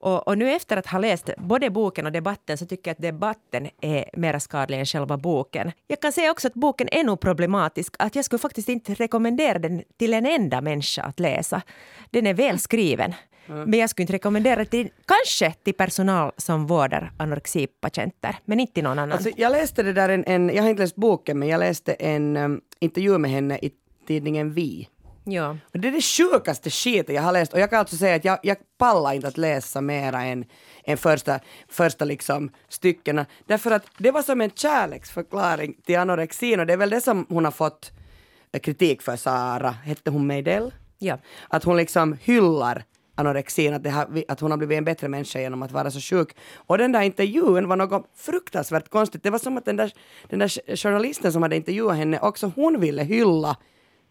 Och, 0.01 0.29
och, 0.29 0.39
nu 0.39 0.53
efter 0.53 0.77
att 0.77 0.87
ha 0.87 0.99
läst 0.99 1.31
både 1.37 1.71
boken 1.71 2.07
och 2.07 2.13
debatten 2.13 2.59
så 2.59 2.67
tycker 2.67 2.91
jag 2.91 2.93
att 2.93 3.03
debatten 3.03 3.69
är 3.81 4.11
mer 4.13 4.39
skadlig 4.39 4.79
än 4.79 4.87
själva 4.87 5.17
boken. 5.17 5.73
Jag 5.87 6.01
kan 6.01 6.13
säga 6.13 6.31
också 6.31 6.49
att 6.49 6.55
boken 6.55 6.89
är 6.93 7.05
nog 7.05 7.21
problematisk. 7.21 7.95
Att 7.99 8.17
jag 8.17 8.25
skulle 8.25 8.39
faktiskt 8.39 8.69
inte 8.69 8.95
rekommendera 8.95 9.59
den 9.59 9.83
till 9.97 10.15
en 10.15 10.27
enda 10.27 10.61
människa 10.61 11.03
att 11.03 11.21
läsa. 11.21 11.63
Den 12.11 12.27
är 12.27 12.35
välskriven. 12.35 13.15
Mm. 13.49 13.71
Men 13.71 13.79
jag 13.79 13.91
skulle 13.91 14.03
inte 14.03 14.13
rekommendera 14.13 14.65
till, 14.65 14.91
kanske 15.07 15.53
till 15.53 15.75
personal 15.75 16.33
som 16.37 16.67
vårdar 16.67 17.13
anorexipatienter, 17.17 18.37
men 18.45 18.61
inte 18.61 18.73
till 18.73 18.85
någon 18.85 18.99
annan. 18.99 19.13
Alltså, 19.13 19.31
jag 19.37 19.53
läste 19.53 19.83
det 19.83 19.93
där, 19.93 20.09
en, 20.09 20.25
en, 20.25 20.51
jag 20.55 20.63
har 20.63 20.71
inte 20.71 20.83
läst 20.83 20.97
boken, 20.97 21.39
men 21.39 21.49
jag 21.49 21.59
läste 21.59 21.93
en 21.93 22.37
um, 22.37 22.61
intervju 22.81 23.19
med 23.19 23.31
henne 23.31 23.59
i 23.63 23.71
tidningen 24.07 24.53
Vi. 24.53 24.89
Ja. 25.31 25.57
Och 25.73 25.79
det 25.79 25.88
är 25.88 25.93
det 25.93 26.03
sjukaste 26.03 26.71
skiten 26.71 27.14
jag 27.14 27.23
har 27.23 27.33
läst 27.33 27.53
och 27.53 27.61
jag 27.61 27.71
kan 27.71 27.79
alltså 27.79 27.97
säga 27.97 28.17
att 28.17 28.25
jag, 28.25 28.38
jag 28.43 28.57
pallar 28.79 29.12
inte 29.12 29.29
att 29.29 29.38
läsa 29.38 29.81
mera 29.81 30.23
än, 30.23 30.45
än 30.85 30.97
första, 30.97 31.41
första 31.69 32.05
liksom 32.05 32.51
styckena. 32.69 33.27
Därför 33.47 33.71
att 33.71 33.87
det 33.99 34.11
var 34.11 34.23
som 34.23 34.41
en 34.41 34.51
kärleksförklaring 34.51 35.75
till 35.87 35.99
anorexin 35.99 36.61
och 36.61 36.67
det 36.67 36.73
är 36.73 36.77
väl 36.77 36.91
det 36.91 37.01
som 37.01 37.27
hon 37.29 37.45
har 37.45 37.53
fått 37.53 37.93
kritik 38.62 39.03
för, 39.03 39.17
Sara, 39.17 39.71
hette 39.71 40.11
hon 40.11 40.27
Meidell? 40.27 40.75
Ja. 40.99 41.19
Att 41.49 41.64
hon 41.64 41.77
liksom 41.77 42.17
hyllar 42.23 42.85
anorexin, 43.14 43.75
att, 43.75 43.87
har, 43.87 44.23
att 44.29 44.41
hon 44.41 44.51
har 44.51 44.59
blivit 44.59 44.79
en 44.79 44.85
bättre 44.85 45.09
människa 45.09 45.41
genom 45.41 45.62
att 45.62 45.73
vara 45.73 45.91
så 45.91 46.01
sjuk. 46.01 46.37
Och 46.57 46.79
den 46.79 46.93
där 46.93 47.03
intervjun 47.03 47.69
var 47.69 47.77
något 47.77 48.11
fruktansvärt 48.17 48.88
konstigt. 48.88 49.23
Det 49.23 49.31
var 49.31 49.38
som 49.38 49.57
att 49.59 49.64
den 49.64 49.77
där, 49.77 49.93
den 50.29 50.38
där 50.38 50.77
journalisten 50.77 51.33
som 51.33 51.43
hade 51.43 51.57
intervjuat 51.57 51.97
henne 51.97 52.21
också 52.21 52.53
hon 52.57 52.81
ville 52.81 53.03
hylla 53.03 53.57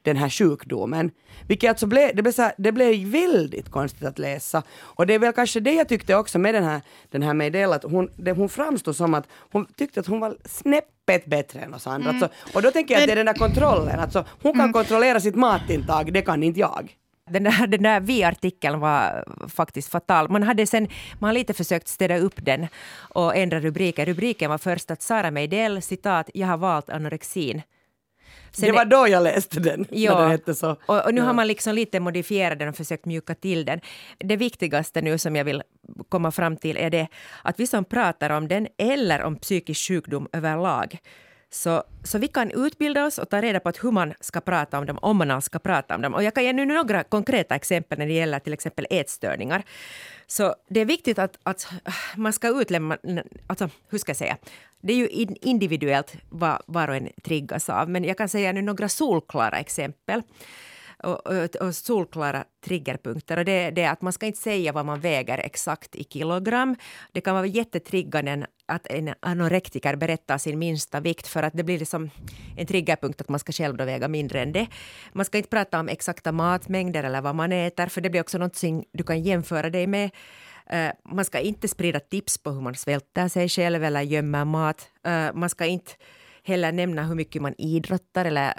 den 0.07 0.17
här 0.17 0.29
sjukdomen. 0.29 1.11
Vilket 1.47 1.69
alltså 1.69 1.85
blev, 1.85 2.15
det 2.15 2.21
blev, 2.21 2.31
så 2.31 2.41
här, 2.41 2.53
det 2.57 2.71
blev 2.71 3.07
väldigt 3.07 3.69
konstigt 3.71 4.07
att 4.07 4.19
läsa. 4.19 4.63
Och 4.79 5.07
det 5.07 5.13
är 5.13 5.19
väl 5.19 5.33
kanske 5.33 5.59
det 5.59 5.73
jag 5.73 5.87
tyckte 5.87 6.15
också 6.15 6.39
med 6.39 6.53
den 6.53 6.63
här, 6.63 6.81
den 7.09 7.23
här 7.23 7.33
Meidel, 7.33 7.73
att 7.73 7.83
hon, 7.83 8.09
det, 8.15 8.31
hon 8.31 8.49
framstod 8.49 8.95
som 8.95 9.13
att 9.13 9.27
hon 9.51 9.65
tyckte 9.65 9.99
att 9.99 10.07
hon 10.07 10.19
var 10.19 10.37
snäppet 10.45 11.25
bättre 11.25 11.59
än 11.59 11.73
oss 11.73 11.87
andra. 11.87 12.09
Mm. 12.09 12.23
Alltså, 12.23 12.55
och 12.55 12.61
då 12.61 12.71
tänker 12.71 12.93
jag 12.93 13.01
att 13.01 13.07
det 13.07 13.11
är 13.11 13.15
den 13.15 13.25
där 13.25 13.33
kontrollen, 13.33 13.99
alltså, 13.99 14.25
hon 14.41 14.51
kan 14.51 14.61
mm. 14.61 14.73
kontrollera 14.73 15.19
sitt 15.19 15.35
matintag, 15.35 16.13
det 16.13 16.21
kan 16.21 16.43
inte 16.43 16.59
jag. 16.59 16.95
Den 17.29 17.43
där, 17.43 17.67
den 17.67 17.83
där 17.83 17.99
vi-artikeln 17.99 18.79
var 18.79 19.25
faktiskt 19.49 19.91
fatal. 19.91 20.29
Man 20.29 20.43
hade 20.43 20.67
sen, 20.67 20.87
man 21.19 21.27
har 21.27 21.33
lite 21.33 21.53
försökt 21.53 21.87
städa 21.87 22.17
upp 22.17 22.45
den 22.45 22.67
och 22.95 23.35
ändra 23.35 23.59
rubriken. 23.59 24.05
Rubriken 24.05 24.49
var 24.49 24.57
först 24.57 24.91
att 24.91 25.01
Sara 25.01 25.31
Meidell, 25.31 25.81
citat, 25.81 26.29
jag 26.33 26.47
har 26.47 26.57
valt 26.57 26.89
anorexin. 26.89 27.61
Sen 28.57 28.69
det 28.69 28.75
var 28.75 28.85
då 28.85 29.07
jag 29.07 29.23
läste 29.23 29.59
den, 29.59 29.85
ja, 29.89 30.13
när 30.13 30.21
den 30.21 30.31
hette 30.31 30.55
så. 30.55 30.75
Och, 30.85 31.05
och 31.05 31.13
nu 31.13 31.21
ja. 31.21 31.25
har 31.25 31.33
man 31.33 31.47
liksom 31.47 31.75
lite 31.75 31.99
modifierat 31.99 32.59
den 32.59 32.69
och 32.69 32.75
försökt 32.75 33.05
mjuka 33.05 33.35
till 33.35 33.65
den. 33.65 33.79
Det 34.17 34.35
viktigaste 34.35 35.01
nu 35.01 35.17
som 35.17 35.35
jag 35.35 35.45
vill 35.45 35.63
komma 36.09 36.31
fram 36.31 36.57
till 36.57 36.77
är 36.77 36.89
det 36.89 37.07
att 37.43 37.59
vi 37.59 37.67
som 37.67 37.85
pratar 37.85 38.29
om 38.29 38.47
den 38.47 38.67
eller 38.77 39.21
om 39.21 39.35
psykisk 39.35 39.87
sjukdom 39.87 40.27
överlag 40.33 40.99
så, 41.49 41.83
så 42.03 42.17
vi 42.17 42.27
kan 42.27 42.51
utbilda 42.51 43.05
oss 43.05 43.17
och 43.17 43.29
ta 43.29 43.41
reda 43.41 43.59
på 43.59 43.69
att 43.69 43.83
hur 43.83 43.91
man 43.91 44.13
ska 44.19 44.41
prata 44.41 44.79
om 44.79 44.85
dem, 44.85 44.99
om 45.01 45.17
man 45.17 45.31
alls 45.31 45.45
ska 45.45 45.59
prata 45.59 45.95
om 45.95 46.01
dem. 46.01 46.13
Och 46.13 46.23
jag 46.23 46.35
kan 46.35 46.43
ge 46.43 46.53
nu 46.53 46.65
några 46.65 47.03
konkreta 47.03 47.55
exempel 47.55 47.99
när 47.99 48.05
det 48.05 48.13
gäller 48.13 48.39
till 48.39 48.53
exempel 48.53 48.87
ätstörningar. 48.89 49.63
Så 50.27 50.55
det 50.69 50.79
är 50.79 50.85
viktigt 50.85 51.19
att, 51.19 51.39
att 51.43 51.67
äh, 51.85 51.93
man 52.15 52.33
ska 52.33 52.61
utlämna, 52.61 52.97
alltså 53.47 53.69
hur 53.89 53.97
ska 53.97 54.09
jag 54.09 54.17
säga, 54.17 54.37
det 54.81 54.93
är 54.93 54.97
ju 54.97 55.07
individuellt 55.41 56.13
vad 56.29 56.61
var 56.65 56.87
och 56.87 56.95
en 56.95 57.09
triggas 57.23 57.69
av, 57.69 57.89
men 57.89 58.03
jag 58.03 58.17
kan 58.17 58.29
säga 58.29 58.51
nu 58.51 58.61
några 58.61 58.89
solklara 58.89 59.59
exempel 59.59 60.21
och, 61.03 61.27
och, 61.27 61.55
och 61.55 61.75
solklara 61.75 62.43
triggerpunkter. 62.65 63.37
Och 63.37 63.45
det, 63.45 63.71
det 63.71 63.81
är 63.81 63.91
att 63.91 64.01
man 64.01 64.13
ska 64.13 64.25
inte 64.25 64.39
säga 64.39 64.71
vad 64.71 64.85
man 64.85 64.99
väger 64.99 65.37
exakt 65.37 65.95
i 65.95 66.03
kilogram. 66.03 66.75
Det 67.11 67.21
kan 67.21 67.35
vara 67.35 67.45
jättetriggande 67.45 68.47
att 68.65 68.87
en 68.87 69.13
anorektiker 69.19 69.95
berättar 69.95 70.37
sin 70.37 70.59
minsta 70.59 70.99
vikt 70.99 71.27
för 71.27 71.43
att 71.43 71.53
det 71.53 71.63
blir 71.63 71.79
liksom 71.79 72.09
en 72.57 72.67
triggerpunkt 72.67 73.21
att 73.21 73.29
man 73.29 73.39
ska 73.39 73.51
själv 73.51 73.77
då 73.77 73.85
väga 73.85 74.07
mindre 74.07 74.41
än 74.41 74.51
det. 74.51 74.67
Man 75.13 75.25
ska 75.25 75.37
inte 75.37 75.49
prata 75.49 75.79
om 75.79 75.89
exakta 75.89 76.31
matmängder 76.31 77.03
eller 77.03 77.21
vad 77.21 77.35
man 77.35 77.51
äter 77.51 77.87
för 77.87 78.01
det 78.01 78.09
blir 78.09 78.21
också 78.21 78.37
någonting 78.37 78.85
du 78.93 79.03
kan 79.03 79.23
jämföra 79.23 79.69
dig 79.69 79.87
med. 79.87 80.09
Eh, 80.69 80.91
man 81.03 81.25
ska 81.25 81.39
inte 81.39 81.67
sprida 81.67 81.99
tips 81.99 82.37
på 82.37 82.51
hur 82.51 82.61
man 82.61 82.75
svälter 82.75 83.27
sig 83.27 83.49
själv 83.49 83.83
eller 83.83 84.01
gömmer 84.01 84.45
mat. 84.45 84.89
Eh, 85.05 85.33
man 85.33 85.49
ska 85.49 85.65
inte 85.65 85.91
heller 86.47 86.71
nämna 86.71 87.03
hur 87.03 87.15
mycket 87.15 87.41
man 87.41 87.55
idrottar 87.57 88.25
eller 88.25 88.53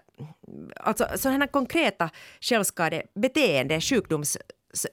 alltså 0.77 1.09
sådana 1.17 1.47
konkreta 1.47 2.11
självskadebeteende, 2.41 3.81
sjukdoms 3.81 4.39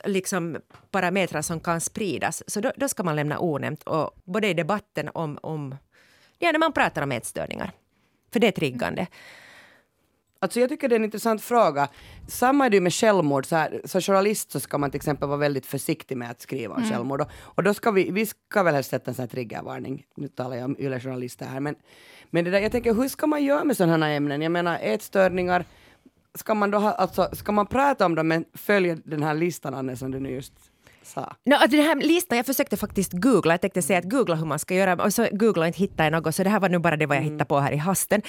liksom 0.05 0.57
parametrar 0.91 1.41
som 1.41 1.59
kan 1.59 1.81
spridas, 1.81 2.43
så 2.47 2.61
då, 2.61 2.71
då, 2.75 2.89
ska 2.89 3.03
man 3.03 3.15
lämna 3.15 3.39
onämnt. 3.39 3.83
Och 3.83 4.11
både 4.23 4.47
i 4.47 4.53
debatten 4.53 5.09
om, 5.13 5.39
om 5.41 5.75
ja, 6.39 6.51
när 6.51 6.59
man 6.59 6.73
pratar 6.73 7.01
om 7.01 7.11
ätstörningar. 7.11 7.71
För 8.33 8.39
det 8.39 8.47
är 8.47 8.51
triggande. 8.51 9.07
Alltså 10.39 10.59
jag 10.59 10.69
tycker 10.69 10.89
det 10.89 10.95
är 10.95 10.99
en 10.99 11.05
intressant 11.05 11.41
fråga. 11.41 11.87
Samma 12.27 12.65
är 12.65 12.69
det 12.69 12.81
med 12.81 12.93
självmord. 12.93 13.45
Så 13.45 13.55
här, 13.55 13.81
som 13.85 14.01
journalist 14.01 14.51
så 14.51 14.59
ska 14.59 14.77
man 14.77 14.91
till 14.91 14.97
exempel 14.97 15.27
vara 15.27 15.37
väldigt 15.37 15.65
försiktig 15.65 16.17
med 16.17 16.31
att 16.31 16.41
skriva 16.41 16.73
om 16.73 16.81
mm. 16.81 16.91
självmord. 16.93 17.21
Och, 17.21 17.27
och 17.41 17.63
då 17.63 17.73
ska 17.73 17.91
vi, 17.91 18.11
vi 18.11 18.25
ska 18.25 18.63
väl 18.63 18.75
helst 18.75 18.89
sätta 18.89 19.11
en 19.11 19.15
sån 19.15 19.23
här 19.23 19.27
triggervarning. 19.27 20.05
Nu 20.15 20.27
talar 20.27 20.55
jag 20.55 20.65
om 20.65 20.75
yle-journalister 20.79 21.45
här. 21.45 21.59
Men, 21.59 21.75
men 22.29 22.45
det 22.45 22.51
där, 22.51 22.59
jag 22.59 22.71
tänker, 22.71 22.93
hur 22.93 23.07
ska 23.07 23.27
man 23.27 23.43
göra 23.43 23.63
med 23.63 23.77
sådana 23.77 24.05
här 24.05 24.13
ämnen? 24.13 24.41
Jag 24.41 24.51
menar 24.51 24.79
ätstörningar, 24.81 25.65
ska 26.35 26.55
man 26.55 26.71
då 26.71 26.77
ha, 26.77 26.91
alltså, 26.91 27.29
ska 27.33 27.51
man 27.51 27.67
prata 27.67 28.05
om 28.05 28.15
dem 28.15 28.27
men 28.27 28.45
följa 28.53 28.97
den 29.05 29.23
här 29.23 29.33
listan 29.33 29.73
Anne 29.73 29.97
som 29.97 30.11
du 30.11 30.19
nu 30.19 30.29
just 30.29 30.53
sa? 31.05 31.35
No, 31.45 31.53
alltså 31.53 31.77
den 31.77 31.85
här 31.85 31.95
listan, 31.95 32.37
jag 32.37 32.45
försökte 32.45 32.77
faktiskt 32.77 33.13
googla, 33.13 33.53
jag 33.53 33.61
tänkte 33.61 33.81
säga 33.81 33.99
att 33.99 34.09
googla 34.09 34.35
hur 34.35 34.45
man 34.45 34.59
ska 34.59 34.75
göra 34.75 35.03
och 35.03 35.13
så 35.13 35.27
googla 35.31 35.67
inte 35.67 35.79
hitta 35.79 36.03
jag 36.03 36.11
något 36.11 36.35
så 36.35 36.43
det 36.43 36.49
här 36.49 36.59
var 36.59 36.69
nu 36.69 36.79
bara 36.79 36.97
det 36.97 37.05
vad 37.05 37.17
jag 37.17 37.23
mm. 37.23 37.33
hittade 37.33 37.47
på 37.47 37.59
här 37.59 37.71
i 37.71 37.77
hasten. 37.77 38.21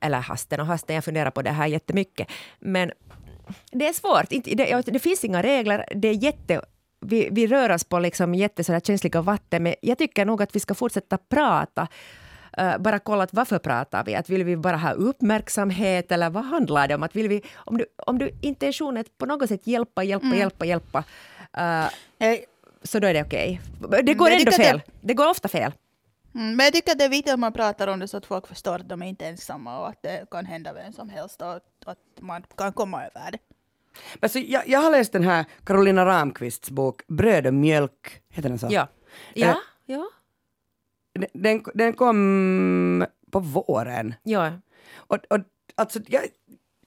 Eller 0.00 0.20
hasten 0.20 0.60
och 0.60 0.66
hasten, 0.66 0.94
jag 0.94 1.04
funderar 1.04 1.30
på 1.30 1.42
det 1.42 1.50
här 1.50 1.66
jättemycket. 1.66 2.28
Men 2.58 2.92
det 3.72 3.88
är 3.88 3.92
svårt, 3.92 4.54
det, 4.56 4.92
det 4.92 4.98
finns 4.98 5.24
inga 5.24 5.42
regler, 5.42 5.84
det 5.94 6.08
är 6.08 6.24
jätte 6.24 6.60
vi, 7.00 7.28
vi 7.32 7.46
rör 7.46 7.70
oss 7.70 7.84
på 7.84 7.98
liksom 7.98 8.34
jättekänsliga 8.34 9.22
vatten, 9.22 9.62
men 9.62 9.74
jag 9.82 9.98
tycker 9.98 10.24
nog 10.24 10.42
att 10.42 10.56
vi 10.56 10.60
ska 10.60 10.74
fortsätta 10.74 11.18
prata 11.18 11.88
uh, 12.60 12.78
bara 12.78 12.98
kolla 12.98 13.22
att 13.22 13.34
varför 13.34 13.58
pratar 13.58 14.04
vi? 14.04 14.14
Att 14.14 14.28
vill 14.28 14.44
vi 14.44 14.56
bara 14.56 14.76
ha 14.76 14.92
uppmärksamhet 14.92 16.12
eller 16.12 16.30
vad 16.30 16.44
handlar 16.44 16.88
det 16.88 16.94
om? 16.94 17.02
Att 17.02 17.16
vill 17.16 17.28
vi, 17.28 17.42
om, 17.54 17.78
du, 17.78 17.86
om 18.06 18.18
du 18.18 18.30
intention 18.42 18.96
är 18.96 19.04
på 19.18 19.26
något 19.26 19.48
sätt 19.48 19.66
hjälpa, 19.66 20.04
hjälpa, 20.04 20.26
mm. 20.26 20.38
hjälpa, 20.38 20.64
hjälpa, 20.64 21.04
uh, 21.58 21.90
så 22.82 22.98
då 22.98 23.06
är 23.06 23.14
det 23.14 23.22
okej. 23.22 23.60
Okay. 23.82 24.02
Det 24.02 24.14
går 24.14 24.30
ändå 24.30 24.52
fel. 24.52 24.82
Det, 24.86 24.92
det 25.00 25.14
går 25.14 25.30
ofta 25.30 25.48
fel. 25.48 25.72
Mm, 26.34 26.56
men 26.56 26.64
jag 26.64 26.72
tycker 26.72 26.92
att 26.92 26.98
det 26.98 27.04
är 27.04 27.08
viktigt 27.08 27.32
att 27.32 27.40
man 27.40 27.52
pratar 27.52 27.88
om 27.88 27.98
det 27.98 28.08
så 28.08 28.16
att 28.16 28.26
folk 28.26 28.46
förstår 28.46 28.74
att 28.74 28.88
de 28.88 29.02
är 29.02 29.06
inte 29.06 29.26
är 29.26 29.30
ensamma 29.30 29.80
och 29.80 29.88
att 29.88 30.02
det 30.02 30.26
kan 30.30 30.46
hända 30.46 30.72
vem 30.72 30.92
som 30.92 31.08
helst 31.10 31.42
och 31.42 31.54
att 31.86 31.98
man 32.20 32.42
kan 32.56 32.72
komma 32.72 33.06
över 33.06 33.30
det. 33.30 33.38
Alltså, 34.20 34.38
jag, 34.38 34.68
jag 34.68 34.80
har 34.80 34.90
läst 34.90 35.12
den 35.12 35.24
här 35.24 35.44
Carolina 35.64 36.06
Ramqvists 36.06 36.70
bok 36.70 37.02
Bröd 37.08 37.46
och 37.46 37.54
mjölk, 37.54 38.22
heter 38.28 38.48
den 38.48 38.58
så? 38.58 38.68
Ja. 38.70 38.88
Ja, 39.34 39.56
ja. 39.86 40.10
den, 41.32 41.64
den 41.74 41.92
kom 41.92 43.06
på 43.30 43.38
våren. 43.38 44.14
Ja. 44.22 44.52
Och, 44.96 45.18
och 45.30 45.40
alltså, 45.74 46.00
jag, 46.06 46.22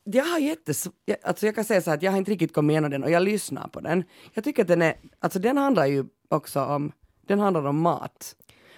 jag 0.04 0.24
har 0.24 0.40
jättes... 0.40 0.88
Alltså 1.24 1.46
jag 1.46 1.56
kan 1.56 1.66
säga 1.66 1.82
så 1.82 1.90
här 1.90 1.98
att 1.98 2.04
jag 2.04 2.12
har 2.12 2.18
inte 2.18 2.32
riktigt 2.32 2.54
kommit 2.54 2.74
igenom 2.74 2.92
den 2.92 3.04
och 3.04 3.12
jag 3.12 3.24
lyssnar 3.24 3.68
på 3.68 3.80
den. 3.80 4.04
Jag 4.34 4.44
tycker 4.44 4.62
att 4.62 4.68
den 4.68 4.82
är... 4.82 4.96
Alltså 5.20 5.40
den 5.40 5.58
handlar 5.58 5.86
ju 5.86 6.06
också 6.30 6.62
om... 6.62 6.92
Den 7.28 7.40
handlar 7.40 7.66
om 7.66 7.82
mat. 7.82 8.36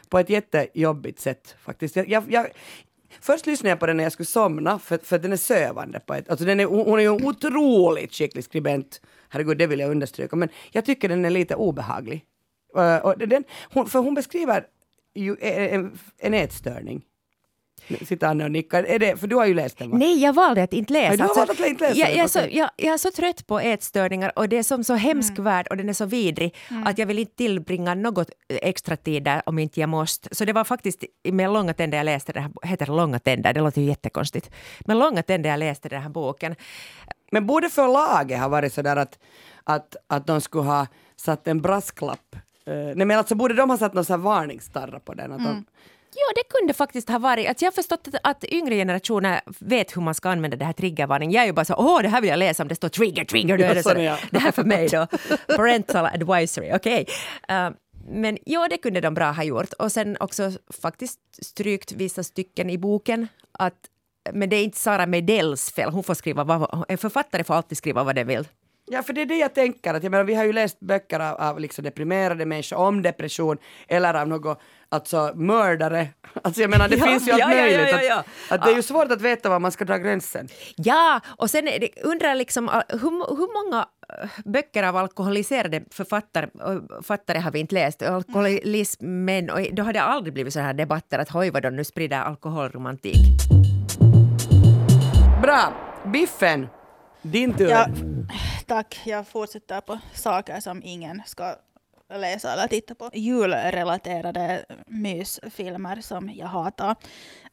På 0.10 0.20
ett 0.20 0.30
jättejobbigt 0.30 1.20
sätt 1.20 1.56
faktiskt. 1.60 1.96
Jag, 1.96 2.10
jag, 2.10 2.24
jag, 2.32 2.48
först 3.22 3.46
lyssnade 3.46 3.70
jag 3.70 3.80
på 3.80 3.86
den 3.86 3.98
när 3.98 4.04
jag 4.04 4.14
skulle 4.14 4.28
somna 4.28 4.80
för, 4.80 4.98
för 4.98 5.20
den 5.20 5.34
är 5.34 5.38
sövande 5.38 6.00
på 6.00 6.14
ett... 6.14 6.30
Alltså 6.30 6.46
den 6.46 6.60
är, 6.60 6.66
hon 6.66 7.00
är 7.00 7.04
ju 7.04 7.16
en 7.16 7.26
otroligt 7.26 8.14
skicklig 8.14 8.44
skribent. 8.44 9.02
Herregud, 9.30 9.58
det 9.58 9.68
vill 9.68 9.80
jag 9.80 9.92
understryka. 9.92 10.36
Men 10.36 10.50
jag 10.72 10.86
tycker 10.86 11.10
den 11.10 11.26
är 11.26 11.30
lite 11.30 11.56
obehaglig. 11.56 12.26
Uh, 12.78 12.98
och 12.98 13.18
den, 13.18 13.44
hon, 13.74 13.88
för 13.88 14.00
hon 14.00 14.14
beskriver 14.14 14.68
ju 15.16 15.36
en, 15.40 15.98
en 16.18 16.34
ätstörning 16.34 17.06
sitter 18.06 18.28
Anne 18.28 18.44
och 18.44 18.52
nickar. 18.52 18.84
Är 18.84 19.00
det, 19.00 19.18
för 19.18 19.28
du 19.28 19.36
har 19.36 19.46
ju 19.46 19.54
läst 19.54 19.78
den 19.78 19.90
va? 19.90 19.98
Nej, 19.98 20.22
jag 20.22 20.34
valde 20.34 20.64
att 20.64 20.74
inte 20.74 20.94
läsa. 20.94 21.08
Nej, 21.10 21.18
du 21.18 21.24
har 21.24 21.36
valt 21.36 21.50
att 21.50 21.60
inte 21.60 21.84
läsa 21.84 22.00
jag, 22.00 22.10
den, 22.10 22.18
jag, 22.18 22.24
är 22.24 22.28
så, 22.28 22.40
jag, 22.52 22.70
jag 22.78 22.94
är 22.94 22.98
så 22.98 23.12
trött 23.12 23.48
på 23.48 23.60
ätstörningar 23.60 24.32
och 24.36 24.50
det 24.50 24.58
är 24.58 24.64
som 24.64 24.84
så 24.84 24.94
hemsk 24.94 25.32
Mm. 25.32 25.44
värld 25.44 25.68
och 25.70 25.78
den 25.78 25.90
är 25.90 25.94
så 25.94 26.06
vidrig 26.06 26.56
att 26.86 26.98
jag 26.98 27.06
vill 27.06 27.20
inte 27.20 27.36
tillbringa 27.36 27.96
något 27.96 28.30
extra 28.50 28.96
tid 28.98 29.24
där 29.24 29.42
om 29.46 29.60
inte 29.60 29.80
jag 29.80 29.90
måste. 29.90 30.36
Så 30.36 30.46
det 30.46 30.54
var 30.54 30.64
faktiskt 30.64 31.04
med 31.24 31.54
långa 31.54 31.74
tänder 31.74 31.98
jag 31.98 32.06
läste 32.06 32.34
den 32.34 32.44
här, 32.44 32.52
heter 32.64 32.86
det 32.86 32.92
långa 32.92 33.20
tänder, 33.20 33.54
det 33.54 33.62
låter 33.62 33.82
ju 33.82 33.88
jättekonstigt. 33.88 34.52
Men 34.80 35.00
långa 35.00 35.24
tänder 35.24 35.50
jag 35.50 35.60
läste 35.60 35.90
den 35.90 36.02
här 36.02 36.10
boken. 36.10 36.56
Men 37.32 37.46
borde 37.48 37.70
förlaget 37.70 38.40
ha 38.40 38.48
varit 38.48 38.74
sådär 38.74 38.96
att, 38.96 39.20
att, 39.64 39.96
att 40.08 40.28
de 40.28 40.42
skulle 40.42 40.64
ha 40.64 40.88
satt 41.16 41.48
en 41.48 41.62
brasklapp? 41.62 42.36
Uh, 42.70 42.74
nej 42.96 43.06
men 43.06 43.18
alltså 43.18 43.36
borde 43.36 43.54
de 43.54 43.70
ha 43.70 43.78
satt 43.78 43.94
någon 43.94 44.06
sån 44.06 44.20
här 44.20 44.24
varningsstarra 44.24 45.00
på 45.00 45.14
den? 45.14 45.32
Att 45.32 45.44
de, 45.44 45.66
Ja, 46.16 46.34
det 46.36 46.44
kunde 46.60 46.74
faktiskt 46.74 47.10
ha 47.10 47.20
varit. 47.20 47.50
Att 47.50 47.62
jag 47.62 47.68
har 47.68 47.74
förstått 47.74 48.08
att, 48.08 48.16
att 48.24 48.44
yngre 48.44 48.76
generationer 48.76 49.42
vet 49.60 49.98
hur 49.98 50.02
man 50.02 50.14
ska 50.14 50.30
använda 50.30 50.58
det 50.58 50.66
här 50.66 50.74
triggervarning. 50.74 51.32
Jag 51.32 51.42
är 51.42 51.48
ju 51.48 51.54
bara 51.54 51.66
så 51.66 51.76
åh, 51.78 52.02
det 52.02 52.10
här 52.10 52.22
vill 52.22 52.30
jag 52.30 52.40
läsa 52.40 52.64
om 52.64 52.70
det 52.70 52.76
står 52.76 52.90
trigger, 52.90 53.26
trigger. 53.26 53.58
Ja, 53.58 53.74
det, 53.74 53.84
så, 53.84 53.90
jag. 53.90 54.18
det 54.32 54.40
här 54.40 54.52
för 54.52 54.64
mig 54.64 54.88
då. 54.88 55.08
Parental 55.56 56.06
advisory, 56.06 56.72
okej. 56.74 57.06
Eh, 57.48 57.70
men 58.08 58.38
ja, 58.46 58.68
det 58.70 58.78
kunde 58.78 59.02
de 59.02 59.14
bra 59.14 59.32
ha 59.32 59.44
gjort. 59.44 59.74
Och 59.74 59.92
sen 59.92 60.18
också 60.20 60.52
faktiskt 60.82 61.20
strykt 61.42 61.92
vissa 61.92 62.24
stycken 62.24 62.70
i 62.70 62.78
boken. 62.78 63.28
Att, 63.52 63.90
men 64.34 64.50
det 64.50 64.56
är 64.56 64.64
inte 64.64 64.78
Sara 64.78 65.06
Medells 65.06 65.72
fel. 65.72 65.90
Hon 65.90 66.04
får 66.04 66.14
skriva 66.14 66.44
vad, 66.44 66.86
en 66.88 66.98
författare 66.98 67.44
får 67.44 67.54
alltid 67.54 67.78
skriva 67.78 68.04
vad 68.04 68.16
den 68.16 68.28
vill. 68.28 68.48
Ja, 68.88 69.04
för 69.04 69.14
det 69.14 69.22
är 69.22 69.26
det 69.26 69.38
jag 69.38 69.54
tänker. 69.54 69.94
Att 69.94 70.04
jag 70.04 70.12
menar, 70.12 70.24
vi 70.24 70.36
har 70.36 70.44
ju 70.46 70.54
läst 70.54 70.80
böcker 70.80 71.20
av, 71.20 71.36
av 71.36 71.60
liksom 71.60 71.84
deprimerade 71.84 72.46
människor 72.46 72.78
om 72.78 73.02
depression 73.02 73.58
eller 73.88 74.14
av 74.14 74.28
något, 74.28 74.60
alltså 74.90 75.32
mördare. 75.36 76.08
Alltså 76.44 76.62
jag 76.62 76.70
menar, 76.70 76.90
det 76.90 76.96
Ja, 77.00 77.06
finns 77.06 77.28
ju 77.28 77.32
allt 77.32 77.40
ja, 77.40 77.48
möjligt. 77.48 78.00
ja. 78.10 78.16
Att, 78.16 78.26
att 78.50 78.66
det 78.66 78.72
är 78.72 78.76
ju 78.76 78.82
svårt 78.82 79.12
att 79.12 79.22
veta 79.22 79.50
var 79.50 79.60
man 79.60 79.72
ska 79.72 79.86
dra 79.86 79.98
gränsen. 79.98 80.48
Ja, 80.76 81.22
och 81.38 81.50
sen 81.50 81.70
undrar 82.04 82.28
jag 82.30 82.38
liksom 82.38 82.70
uh, 82.70 82.82
hur, 82.90 83.36
hur 83.38 83.66
många 83.66 83.86
uh, 84.24 84.30
böcker 84.46 84.84
av 84.84 84.98
alkoholiserade 84.98 85.84
författare, 85.92 86.46
uh, 86.46 86.82
författare 86.96 87.40
har 87.40 87.52
vi 87.52 87.60
inte 87.60 87.76
läst? 87.76 88.02
Alkoholismen, 88.02 89.50
och 89.50 89.60
då 89.72 89.84
har 89.84 89.94
det 89.94 90.02
aldrig 90.02 90.34
blivit 90.34 90.54
så 90.54 90.60
här 90.60 90.74
debatter 90.74 91.20
att 91.20 91.30
hoj 91.30 91.50
vad 91.50 91.64
de 91.64 91.76
nu 91.76 91.84
sprider 91.84 92.18
alkoholromantik. 92.18 93.18
Bra! 95.42 95.74
Biffen, 96.14 96.68
din 97.32 97.54
tur. 97.54 97.70
Ja, 97.70 97.88
tack. 98.66 99.02
Jag 99.06 99.28
fortsätter 99.28 99.82
på 99.82 100.00
saker 100.14 100.60
som 100.60 100.82
ingen 100.84 101.22
ska 101.26 101.56
läsa 102.14 102.54
eller 102.54 102.68
titta 102.68 102.96
på. 102.96 103.10
Julrelaterade 103.14 104.66
mysfilmer 104.88 106.02
som 106.02 106.30
jag 106.30 106.48
hatar. 106.48 106.96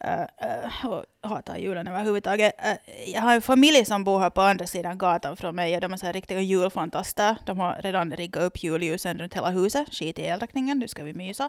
Uh, 0.05 0.21
uh, 0.21 0.87
och 0.87 1.05
hatar 1.23 1.57
julen 1.57 1.87
överhuvudtaget. 1.89 2.53
Uh, 2.67 3.11
jag 3.13 3.21
har 3.21 3.35
en 3.35 3.43
familj 3.43 3.85
som 3.85 4.05
bor 4.05 4.21
här 4.21 4.31
på 4.31 4.41
andra 4.41 4.67
sidan 4.67 4.99
gatan 4.99 5.37
från 5.37 5.55
mig 5.55 5.75
och 5.75 5.81
de 5.81 5.93
är 5.93 5.97
så 5.97 6.07
här 6.07 6.13
riktiga 6.13 6.41
julfantaster. 6.41 7.37
De 7.47 7.59
har 7.61 7.81
redan 7.83 8.13
riggat 8.13 8.43
upp 8.43 8.63
julljusen 8.63 9.19
runt 9.19 9.35
hela 9.35 9.51
huset. 9.51 9.95
Skit 9.95 10.19
i 10.19 10.23
elräkningen, 10.23 10.79
nu 10.79 10.89
ska 10.89 11.05
vi 11.05 11.15
mysa. 11.15 11.49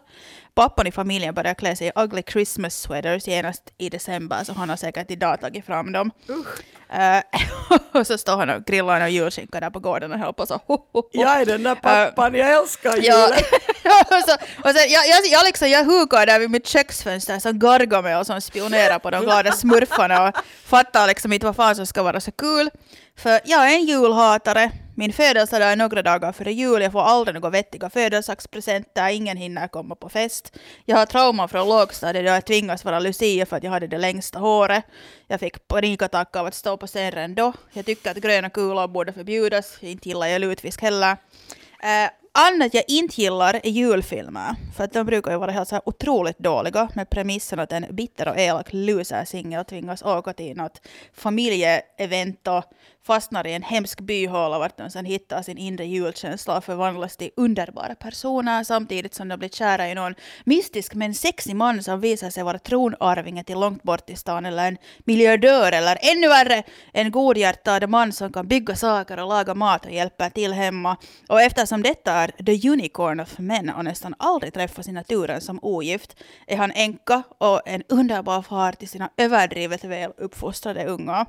Pappan 0.54 0.86
i 0.86 0.92
familjen 0.92 1.34
börjar 1.34 1.54
klä 1.54 1.76
sig 1.76 1.86
i 1.86 1.92
ugly 1.96 2.22
Christmas 2.22 2.80
sweaters 2.80 3.28
genast 3.28 3.72
i 3.78 3.88
december 3.88 4.44
så 4.44 4.52
han 4.52 4.68
har 4.68 4.76
säkert 4.76 5.10
idag 5.10 5.40
tagit 5.40 5.66
fram 5.66 5.92
dem. 5.92 6.10
Eh, 6.94 7.22
och 8.00 8.06
så 8.06 8.18
står 8.18 8.36
han 8.36 8.50
och 8.50 8.64
grillar 8.64 9.00
en 9.00 9.12
julskinka 9.12 9.60
där 9.60 9.70
på 9.70 9.80
gården 9.80 10.12
och 10.12 10.18
håller 10.18 10.32
på 10.32 10.46
så. 10.46 10.54
Ho, 10.54 10.76
ho, 10.76 10.86
ho. 10.92 11.02
Jag 11.12 11.40
är 11.40 11.46
den 11.46 11.62
där 11.62 11.74
pappan, 11.74 12.34
jag 12.34 12.52
älskar 12.52 12.96
Uh, 12.96 13.04
julen. 13.04 13.44
och 14.10 14.22
så, 14.26 14.34
och 14.64 14.70
så, 14.70 14.78
jag, 14.88 15.08
jag, 15.08 15.26
jag, 15.30 15.44
liksom, 15.44 15.68
jag 15.68 15.84
hukar 15.84 16.26
där 16.26 16.38
vid 16.38 16.50
mitt 16.50 16.66
köksfönster 16.66 17.38
som 17.38 17.58
gargar 17.58 18.02
mig 18.02 18.16
och 18.16 18.26
som 18.26 18.40
spionerar 18.40 18.98
på 18.98 19.10
de 19.10 19.22
glada 19.22 19.52
smurfarna 19.64 20.28
och 20.28 20.36
fattar 20.64 21.06
liksom 21.06 21.32
inte 21.32 21.46
vad 21.46 21.56
fan 21.56 21.76
som 21.76 21.86
ska 21.86 22.02
vara 22.02 22.20
så 22.20 22.32
kul. 22.32 22.70
För 23.16 23.40
jag 23.44 23.72
är 23.72 23.74
en 23.74 23.86
julhatare. 23.86 24.70
Min 24.96 25.12
födelsedag 25.12 25.72
är 25.72 25.76
några 25.76 26.02
dagar 26.02 26.32
före 26.32 26.52
jul. 26.52 26.82
Jag 26.82 26.92
får 26.92 27.02
aldrig 27.02 27.34
några 27.34 27.50
vettiga 27.50 27.90
födelsedagspresenter. 27.90 29.08
Ingen 29.08 29.36
hinner 29.36 29.68
komma 29.68 29.94
på 29.94 30.08
fest. 30.08 30.58
Jag 30.84 30.96
har 30.96 31.06
trauman 31.06 31.48
från 31.48 31.68
lågstadiet 31.68 32.24
då 32.24 32.30
jag 32.30 32.44
tvingas 32.44 32.84
vara 32.84 33.00
Lucia 33.00 33.46
för 33.46 33.56
att 33.56 33.62
jag 33.64 33.70
hade 33.70 33.86
det 33.86 33.98
längsta 33.98 34.38
håret. 34.38 34.84
Jag 35.26 35.40
fick 35.40 35.68
panikattack 35.68 36.36
av 36.36 36.46
att 36.46 36.54
stå 36.54 36.76
på 36.76 36.86
scenen 36.86 37.34
då. 37.34 37.52
Jag 37.72 37.86
tycker 37.86 38.10
att 38.10 38.16
gröna 38.16 38.50
kulor 38.50 38.88
borde 38.88 39.12
förbjudas. 39.12 39.78
Inte 39.80 40.08
gillar 40.08 40.26
jag 40.26 40.40
lutfisk 40.40 40.82
heller. 40.82 41.12
Uh, 41.12 42.23
annat 42.34 42.74
jag 42.74 42.84
inte 42.88 43.22
gillar 43.22 43.54
är 43.54 43.70
julfilmer. 43.70 44.56
För 44.76 44.84
att 44.84 44.92
de 44.92 45.06
brukar 45.06 45.30
ju 45.30 45.38
vara 45.38 45.50
helt 45.50 45.68
så 45.68 45.74
här 45.74 45.88
otroligt 45.88 46.38
dåliga 46.38 46.88
med 46.94 47.10
premissen 47.10 47.58
att 47.58 47.72
en 47.72 47.86
bitter 47.90 48.28
och 48.28 48.38
elak 48.38 48.66
loser-singel 48.70 49.64
tvingas 49.64 50.02
åka 50.02 50.32
till 50.32 50.56
något 50.56 50.80
familjeevent 51.12 52.48
och 52.48 52.64
fastnar 53.06 53.46
i 53.46 53.52
en 53.52 53.62
hemsk 53.62 54.00
byhåla 54.00 54.58
vart 54.58 54.78
de 54.78 54.90
sen 54.90 55.04
hittar 55.04 55.42
sin 55.42 55.58
inre 55.58 55.84
julkänsla 55.84 56.56
och 56.56 56.64
förvandlas 56.64 57.16
till 57.16 57.30
underbara 57.36 57.94
personer 57.94 58.64
samtidigt 58.64 59.14
som 59.14 59.28
de 59.28 59.36
blir 59.36 59.48
kära 59.48 59.88
i 59.88 59.94
någon 59.94 60.14
mystisk 60.44 60.94
men 60.94 61.14
sexig 61.14 61.56
man 61.56 61.82
som 61.82 62.00
visar 62.00 62.30
sig 62.30 62.42
vara 62.42 62.58
tronarvinge 62.58 63.44
till 63.44 63.60
långt 63.60 63.82
bort 63.82 64.10
i 64.10 64.16
stan 64.16 64.46
eller 64.46 64.68
en 64.68 64.78
miljardör 64.98 65.72
eller 65.72 65.98
ännu 66.00 66.28
värre 66.28 66.62
en 66.92 67.10
godhjärtad 67.10 67.88
man 67.88 68.12
som 68.12 68.32
kan 68.32 68.48
bygga 68.48 68.76
saker 68.76 69.20
och 69.20 69.28
laga 69.28 69.54
mat 69.54 69.84
och 69.84 69.92
hjälpa 69.92 70.30
till 70.30 70.52
hemma. 70.52 70.96
Och 71.28 71.42
eftersom 71.42 71.82
detta 71.82 72.12
är 72.12 72.28
the 72.28 72.68
unicorn 72.68 73.20
of 73.20 73.38
men 73.38 73.70
och 73.70 73.84
nästan 73.84 74.14
aldrig 74.18 74.54
träffas 74.54 74.88
i 74.88 74.92
naturen 74.92 75.40
som 75.40 75.58
ogift 75.62 76.16
är 76.46 76.56
han 76.56 76.72
änka 76.74 77.22
och 77.38 77.62
en 77.66 77.82
underbar 77.88 78.42
far 78.42 78.72
till 78.72 78.88
sina 78.88 79.10
överdrivet 79.16 79.84
väl 79.84 80.12
uppfostrade 80.16 80.84
unga. 80.84 81.26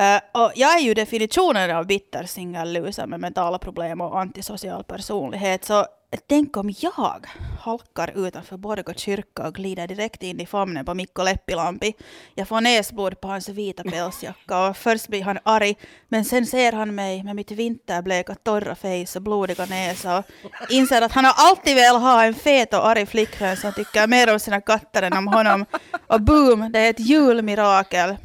Uh, 0.00 0.42
och 0.42 0.52
jag 0.54 0.74
är 0.74 0.80
ju 0.80 0.94
definitionen 0.94 1.76
av 1.76 1.86
bitter 1.86 2.24
singelloser 2.24 3.06
med 3.06 3.20
mentala 3.20 3.58
problem 3.58 4.00
och 4.00 4.20
antisocial 4.20 4.84
personlighet. 4.84 5.64
Så 5.64 5.86
tänk 6.28 6.56
om 6.56 6.74
jag 6.78 7.24
halkar 7.60 8.26
utanför 8.26 8.56
Borgå 8.56 8.92
kyrka 8.94 9.48
och 9.48 9.54
glider 9.54 9.86
direkt 9.86 10.22
in 10.22 10.40
i 10.40 10.46
famnen 10.46 10.84
på 10.84 10.94
Mikko 10.94 11.22
Leppilampi. 11.22 11.94
Jag 12.34 12.48
får 12.48 12.60
näsblod 12.60 13.20
på 13.20 13.28
hans 13.28 13.48
vita 13.48 13.82
pälsjacka 13.82 14.66
och 14.66 14.76
först 14.76 15.08
blir 15.08 15.22
han 15.22 15.38
arg 15.42 15.74
men 16.08 16.24
sen 16.24 16.46
ser 16.46 16.72
han 16.72 16.94
mig 16.94 17.24
med 17.24 17.36
mitt 17.36 17.50
vinterbleka 17.50 18.34
torra 18.34 18.74
face 18.74 19.18
och 19.18 19.22
blodiga 19.22 19.66
näsa 19.66 20.18
och 20.18 20.70
inser 20.70 21.02
att 21.02 21.12
han 21.12 21.24
har 21.24 21.34
alltid 21.36 21.74
velat 21.74 22.02
ha 22.02 22.24
en 22.24 22.34
fet 22.34 22.74
och 22.74 22.86
arg 22.86 23.06
flickvän 23.06 23.56
som 23.56 23.72
tycker 23.72 24.06
mer 24.06 24.32
om 24.32 24.40
sina 24.40 24.60
katter 24.60 25.02
än 25.02 25.12
om 25.12 25.28
honom. 25.28 25.64
Och 26.06 26.20
boom, 26.20 26.72
det 26.72 26.78
är 26.78 26.90
ett 26.90 27.00
julmirakel. 27.00 28.16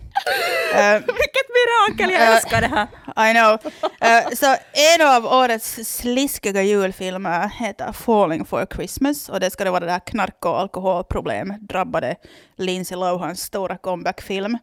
Eh, 0.76 0.94
Vilket 0.94 1.48
mirakel, 1.50 2.12
jag 2.12 2.22
Äh, 2.22 2.36
älskar 2.36 2.62
det 2.62 2.68
här! 2.68 2.88
I 3.32 3.34
know. 3.34 3.60
Eh, 4.02 4.30
så 4.36 4.46
en 4.96 5.08
av 5.08 5.26
årets 5.26 5.80
sliskiga 5.84 6.62
julfilmer 6.62 7.48
heter 7.60 7.92
Falling 7.92 8.46
for 8.46 8.66
Christmas 8.76 9.30
och 9.30 9.40
det 9.40 9.52
ska 9.52 9.64
det 9.64 9.72
vara 9.72 9.86
det 9.86 9.92
här 9.92 10.00
knark 10.00 10.46
och 10.46 10.60
alkoholproblem 10.60 11.54
drabbade 11.62 12.16
Lindsay 12.58 12.98
Lohans 12.98 13.42
stora 13.42 13.78
comebackfilm. 13.78 14.58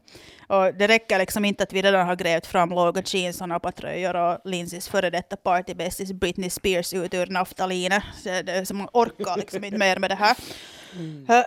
Och 0.49 0.75
det 0.75 0.87
räcker 0.89 1.19
liksom 1.19 1.45
inte 1.45 1.63
att 1.63 1.73
vi 1.73 1.83
redan 1.83 2.07
har 2.07 2.17
grävt 2.17 2.47
fram 2.47 2.71
låga 2.71 3.03
jeans 3.05 3.41
och 3.41 3.49
nappatröjor 3.49 4.17
och 4.17 4.39
Lindsays 4.45 4.89
före 4.89 5.11
detta 5.11 5.37
partybästis 5.37 6.13
Britney 6.13 6.51
Spears 6.51 6.93
ut 6.95 7.15
ur 7.15 7.27
naftalinet. 7.27 8.03
Man 8.73 8.89
orkar 8.93 9.37
liksom 9.37 9.65
inte 9.65 9.79
mer 9.79 9.97
med 9.99 10.11
det 10.11 10.15
här. 10.15 10.37
Mm. 10.99 11.27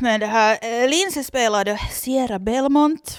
Men 0.00 0.20
det 0.20 0.26
här, 0.26 0.58
eh, 0.62 0.88
Lindsay 0.88 1.24
spelade 1.24 1.78
Sierra 1.92 2.38
Belmont, 2.38 3.18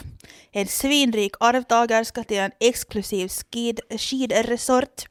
en 0.51 0.67
svinrik 0.67 1.35
arvtagerska 1.39 2.23
till 2.23 2.37
en 2.37 2.51
exklusiv 2.59 3.27
skid, 3.27 3.79
skidresort. 3.89 5.05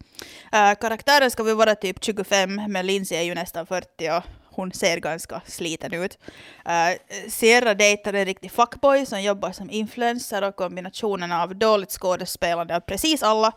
Äh, 0.53 0.71
eh, 0.71 0.75
karaktären 0.75 1.31
ska 1.31 1.43
väl 1.43 1.57
vara 1.57 1.75
typ 1.75 2.05
25, 2.05 2.63
men 2.69 2.87
Lindsay 2.87 3.19
är 3.19 3.23
ju 3.23 3.35
nästan 3.35 3.67
40 3.67 4.11
och 4.11 4.23
hon 4.51 4.73
ser 4.73 5.01
ganska 5.01 5.43
sliten 5.47 5.95
ut. 5.95 6.19
Äh, 6.67 7.19
Sierra 7.29 7.75
dejtar 7.75 8.13
en 8.13 8.25
riktig 8.25 8.51
fuckboy 8.51 9.07
som 9.07 9.23
jobbar 9.23 9.53
som 9.53 9.71
influencer 9.71 10.43
och 10.43 10.57
kombinationen 10.57 11.33
av 11.33 11.57
dåligt 11.57 11.91
skådespelande 11.91 12.77
av 12.77 12.81
precis 12.81 13.23
alla 13.23 13.53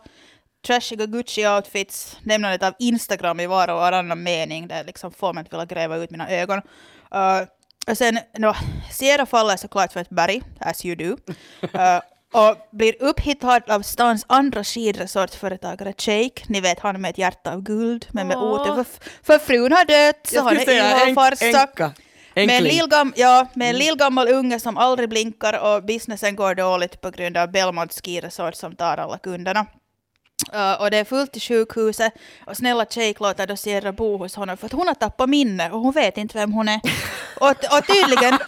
trashiga 0.68 1.06
Gucci-outfits, 1.06 2.16
nämnandet 2.22 2.62
av 2.62 2.74
Instagram 2.78 3.40
i 3.40 3.46
var 3.46 3.68
och 3.68 3.76
varannan 3.76 4.22
mening, 4.22 4.68
det 4.68 4.82
liksom 4.82 5.12
får 5.12 5.32
mig 5.32 5.40
att 5.40 5.52
vilja 5.52 5.64
gräva 5.64 5.96
ut 5.96 6.10
mina 6.10 6.30
ögon. 6.30 6.58
Uh, 7.14 7.48
och 7.90 7.98
sen, 7.98 8.18
no, 8.38 8.54
Sierra 8.92 9.26
faller 9.26 9.56
såklart 9.56 9.92
för 9.92 10.00
ett 10.00 10.10
berg, 10.10 10.42
as 10.60 10.84
you 10.84 10.96
do. 10.96 11.16
Uh, 11.62 12.00
och 12.32 12.56
blir 12.72 13.02
upphittad 13.02 13.62
av 13.68 13.82
stans 13.82 14.24
andra 14.28 14.64
skidresortföretagare 14.64 15.92
Shake. 15.98 16.42
Ni 16.48 16.60
vet 16.60 16.80
han 16.80 17.00
med 17.00 17.10
ett 17.10 17.18
hjärta 17.18 17.52
av 17.52 17.62
guld, 17.62 18.06
men 18.10 18.26
med 18.28 18.36
Åh. 18.36 18.44
otur 18.44 18.74
för, 18.74 18.86
för 19.22 19.38
frun 19.38 19.72
har 19.72 19.84
dött, 19.84 20.26
så 20.26 20.42
han 20.42 20.56
är 20.56 20.64
säga 20.64 20.90
illa 20.90 21.06
enk- 21.06 21.14
farsa. 21.14 21.60
enka. 21.60 21.92
Med 22.34 22.50
en, 22.50 22.64
lillgam, 22.64 23.12
ja, 23.16 23.46
med 23.54 23.70
en 23.70 23.76
lillgammal 23.76 24.28
unge 24.28 24.60
som 24.60 24.76
aldrig 24.76 25.08
blinkar 25.08 25.58
och 25.64 25.84
businessen 25.84 26.36
går 26.36 26.54
dåligt 26.54 27.00
på 27.00 27.10
grund 27.10 27.36
av 27.36 27.50
Belmont 27.50 27.92
Ski 27.92 28.20
Resort 28.20 28.54
som 28.54 28.76
tar 28.76 28.96
alla 28.96 29.18
kunderna. 29.18 29.66
Uh, 30.54 30.82
och 30.82 30.90
det 30.90 30.96
är 30.96 31.04
fullt 31.04 31.36
i 31.36 31.40
sjukhuset 31.40 32.12
och 32.46 32.56
snälla 32.56 32.86
Jake 32.90 33.22
låter 33.22 33.46
då 33.46 33.56
Sierra 33.56 33.92
bo 33.92 34.16
hos 34.16 34.34
honom 34.34 34.56
för 34.56 34.66
att 34.66 34.72
hon 34.72 34.88
har 34.88 34.94
tappat 34.94 35.28
minne 35.28 35.70
och 35.70 35.80
hon 35.80 35.92
vet 35.92 36.18
inte 36.18 36.38
vem 36.38 36.52
hon 36.52 36.68
är. 36.68 36.80
och, 37.40 37.48
och 37.48 37.86
tydligen, 37.86 38.38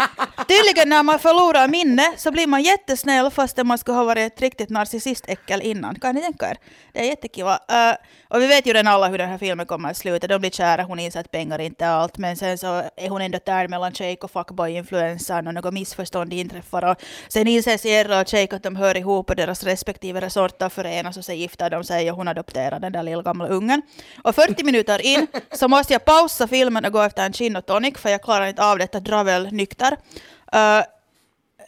tydligen 0.49 0.89
när 0.89 1.03
man 1.03 1.19
förlorar 1.19 1.69
minne 1.69 2.15
så 2.17 2.31
blir 2.31 2.47
man 2.47 2.63
jättesnäll 2.63 3.31
fastän 3.31 3.67
man 3.67 3.79
skulle 3.79 3.97
ha 3.97 4.05
varit 4.05 4.33
ett 4.33 4.41
riktigt 4.41 4.71
narcissistäckel 4.71 5.63
innan. 5.63 5.95
Kan 5.95 6.15
ni 6.15 6.21
tänka 6.21 6.51
er? 6.51 6.57
Det 6.93 7.01
är 7.01 7.05
jättekiva. 7.05 7.53
Uh, 7.53 7.95
och 8.29 8.43
vi 8.43 8.47
vet 8.47 8.67
ju 8.67 8.73
redan 8.73 8.93
alla 8.93 9.09
hur 9.09 9.19
den 9.19 9.29
här 9.29 9.39
filmen 9.39 9.67
kommer 9.67 9.91
att 9.91 9.97
sluta. 9.97 10.27
De 10.27 10.39
blir 10.39 10.51
kära, 10.51 10.83
hon 10.83 10.99
inser 10.99 11.21
att 11.21 11.31
pengar 11.31 11.59
inte 11.59 11.85
är 11.85 11.91
allt 11.91 12.19
men 12.19 12.37
sen 12.37 12.59
så 12.59 12.83
är 12.97 13.09
hon 13.09 13.23
ändå 13.23 13.39
där 13.47 13.69
mellan 13.69 13.93
Jake 13.95 14.21
och 14.21 14.31
fuckboy-influensan 14.31 15.47
och 15.47 15.55
något 15.55 15.75
missförstånd 15.75 16.33
inträffar 16.33 16.85
och 16.85 16.97
sen 17.29 17.47
inser 17.47 17.77
Sierra 17.77 18.21
och 18.21 18.33
Jake 18.33 18.57
att 18.57 18.63
de 18.63 18.77
hör 18.77 18.97
ihop 18.97 19.31
och 19.31 19.37
deras 19.37 19.65
respektive 19.65 20.21
resorter 20.21 20.69
förenas 20.69 21.17
och 21.17 21.25
så 21.25 21.33
gifter 21.33 21.71
de 21.71 21.80
sig 21.83 22.11
och 22.11 22.17
hon 22.17 22.29
adopterar 22.29 22.81
den 22.81 22.93
där 22.93 23.03
lillgamla 23.03 23.49
ungen. 23.49 23.83
Och 24.25 24.35
40 24.35 24.65
minuter 24.65 25.07
in 25.07 25.27
så 25.53 25.69
måste 25.69 25.93
jag 25.93 26.05
pausa 26.05 26.49
filmen 26.49 26.85
och 26.85 26.93
gå 26.93 27.03
efter 27.03 27.27
en 27.27 27.33
gin 27.33 27.57
och 27.57 27.67
tonic 27.67 27.99
för 27.99 28.09
jag 28.09 28.23
klarar 28.23 28.47
inte 28.47 28.65
av 28.65 28.79
detta 28.79 29.01
dravel 29.01 29.49
nykter. 29.53 29.93
Uh, 30.55 30.83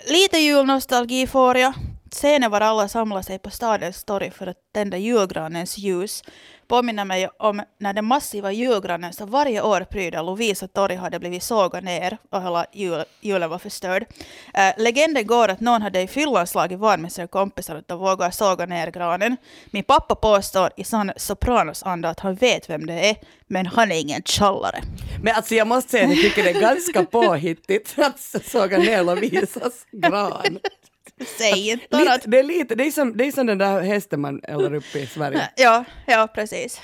lite 0.08 0.38
julnostalgi 0.38 1.26
får 1.26 1.58
jag. 1.58 1.72
Scenen 2.10 2.50
var 2.50 2.60
alla 2.60 2.88
samlar 2.88 3.22
sig 3.22 3.38
på 3.38 3.50
stadens 3.50 4.04
torg 4.04 4.30
för 4.30 4.46
att 4.46 4.56
tända 4.74 4.96
julgranens 4.96 5.78
ljus 5.78 6.24
påminner 6.68 7.04
mig 7.04 7.28
om 7.38 7.62
när 7.78 7.92
den 7.92 8.04
massiva 8.04 8.52
julgranen 8.52 9.12
som 9.12 9.30
varje 9.30 9.62
år 9.62 9.80
pryder 9.80 10.22
Lovisa 10.22 10.68
torg 10.68 10.96
hade 10.96 11.18
blivit 11.18 11.42
sågad 11.42 11.84
ner 11.84 12.18
och 12.30 12.42
hela 12.42 12.66
jul, 12.72 13.04
julen 13.20 13.50
var 13.50 13.58
förstörd. 13.58 14.04
Eh, 14.54 14.72
legenden 14.76 15.26
går 15.26 15.48
att 15.48 15.60
någon 15.60 15.82
hade 15.82 16.00
i 16.00 16.06
fyllan 16.08 16.46
slagit 16.46 16.78
vad 16.78 17.00
med 17.00 17.12
sina 17.12 17.26
kompisar 17.26 17.76
att 17.76 17.88
de 17.88 17.98
vågar 17.98 18.30
såga 18.30 18.66
ner 18.66 18.90
granen. 18.90 19.36
Min 19.70 19.84
pappa 19.84 20.14
påstår 20.14 20.70
i 20.76 20.84
sann 20.84 21.12
Sopranos-anda 21.16 22.08
att 22.08 22.20
han 22.20 22.34
vet 22.34 22.70
vem 22.70 22.86
det 22.86 23.10
är, 23.10 23.16
men 23.46 23.66
han 23.66 23.92
är 23.92 24.00
ingen 24.00 24.22
tjallare. 24.22 24.82
Men 25.22 25.34
alltså 25.34 25.54
jag 25.54 25.66
måste 25.66 25.90
säga 25.90 26.04
att 26.04 26.10
jag 26.10 26.22
tycker 26.22 26.42
det 26.42 26.50
är 26.50 26.60
ganska 26.60 27.04
påhittigt 27.04 27.94
att 27.98 28.44
såga 28.44 28.78
ner 28.78 29.04
Lovisas 29.04 29.86
gran. 29.92 30.58
Säg 31.26 31.70
inte 31.70 31.96
Lite, 31.98 32.10
annat. 32.10 32.22
det 32.26 32.38
är 32.38 32.42
lite, 32.42 32.74
det 32.74 32.86
är 32.86 32.90
som, 32.90 33.16
det 33.16 33.24
är 33.26 33.32
som 33.32 33.46
den 33.46 33.58
där 33.58 33.80
hästen 33.80 34.20
man 34.20 34.40
eldar 34.48 34.74
upp 34.74 34.96
i 34.96 35.06
Sverige. 35.06 35.48
Ja, 35.56 35.84
ja, 36.06 36.28
precis. 36.34 36.80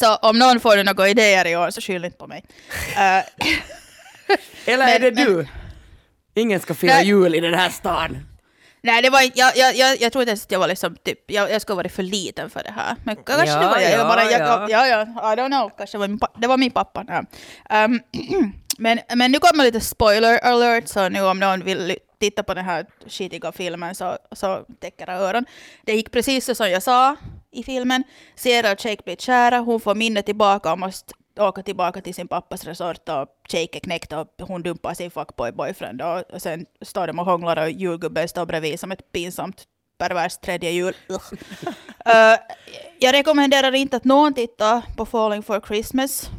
Så 0.00 0.16
om 0.16 0.38
någon 0.38 0.60
får 0.60 0.84
några 0.84 1.08
idéer 1.08 1.46
i 1.46 1.56
år 1.56 1.70
så 1.70 1.80
skyll 1.80 2.04
inte 2.04 2.18
på 2.18 2.26
mig. 2.26 2.44
Eh, 2.96 3.24
Eller 4.66 4.88
är 4.88 5.00
Men- 5.00 5.14
det 5.14 5.24
du? 5.24 5.46
Ingen 6.34 6.60
ska 6.60 6.74
fira 6.74 6.94
Nej. 6.94 7.06
jul 7.06 7.34
i 7.34 7.40
den 7.40 7.54
här 7.54 7.70
stan. 7.70 8.18
Nej, 8.82 9.02
det 9.02 9.10
var 9.10 9.20
inte, 9.22 9.38
jag, 9.38 9.56
jag, 9.56 9.76
jag, 9.76 10.00
jag 10.00 10.12
tror 10.12 10.22
inte 10.22 10.30
ens 10.30 10.44
att 10.44 10.50
jag 10.52 10.58
var 10.58 10.68
liksom 10.68 10.96
typ, 11.04 11.30
jag, 11.30 11.50
jag 11.50 11.62
skulle 11.62 11.76
varit 11.76 11.92
för 11.92 12.02
liten 12.02 12.50
för 12.50 12.62
det 12.62 12.72
här. 12.76 12.96
Men 13.04 13.16
kanske 13.16 13.46
Ja, 13.46 13.58
det 13.60 13.66
var 13.66 13.78
jag, 13.78 13.90
jag 13.92 14.00
ja, 14.00 14.04
bara, 14.04 14.22
jag, 14.30 14.40
ja. 14.40 14.68
ja. 14.68 15.06
ja, 15.16 15.32
I 15.32 15.36
don't 15.36 15.46
know, 15.46 15.70
kanske 15.78 15.98
var 15.98 16.08
min, 16.08 16.20
det 16.38 16.46
var 16.46 16.56
min 16.56 16.70
pappa. 16.70 17.04
Ja. 17.08 17.24
Ehm, 17.70 18.00
men, 18.78 18.98
men 19.14 19.32
nu 19.32 19.38
kommer 19.38 19.64
lite 19.64 19.80
spoiler 19.80 20.38
alert, 20.38 20.88
så 20.88 21.08
nu 21.08 21.20
om 21.22 21.38
någon 21.40 21.64
vill 21.64 21.96
titta 22.24 22.42
på 22.42 22.54
den 22.54 22.64
här 22.64 22.86
skitiga 23.06 23.52
filmen 23.52 23.94
så, 23.94 24.18
så 24.32 24.64
täcker 24.80 25.10
jag 25.10 25.20
öron. 25.20 25.44
Det 25.84 25.92
gick 25.92 26.10
precis 26.10 26.44
så 26.44 26.54
som 26.54 26.70
jag 26.70 26.82
sa 26.82 27.16
i 27.50 27.62
filmen. 27.62 28.04
Sierra 28.34 28.72
och 28.72 28.84
Jake 28.84 29.02
blir 29.04 29.16
kära, 29.16 29.58
hon 29.58 29.80
får 29.80 29.94
minnet 29.94 30.26
tillbaka 30.26 30.72
och 30.72 30.78
måste 30.78 31.14
åka 31.38 31.62
tillbaka 31.62 32.00
till 32.00 32.14
sin 32.14 32.28
pappas 32.28 32.64
resort 32.64 33.08
och 33.08 33.28
Jake 33.48 33.78
är 33.78 33.80
knäckt 33.80 34.12
och 34.12 34.28
hon 34.38 34.62
dumpar 34.62 34.94
sin 34.94 35.10
fuckboy 35.10 35.52
boyfriend 35.52 36.02
och, 36.02 36.32
och 36.32 36.42
sen 36.42 36.66
står 36.82 37.06
de 37.06 37.18
och 37.18 37.24
hånglar 37.24 37.62
och 37.62 37.70
julgubben 37.70 38.28
står 38.28 38.46
bredvid 38.46 38.80
som 38.80 38.92
ett 38.92 39.12
pinsamt 39.12 39.64
perverst 39.98 40.40
tredje 40.40 40.70
jul. 40.70 40.94
uh, 41.08 42.36
jag 42.98 43.12
rekommenderar 43.12 43.74
inte 43.74 43.96
att 43.96 44.04
någon 44.04 44.34
tittar 44.34 44.82
på 44.96 45.06
Falling 45.06 45.42
for 45.42 45.60
Christmas. 45.60 46.30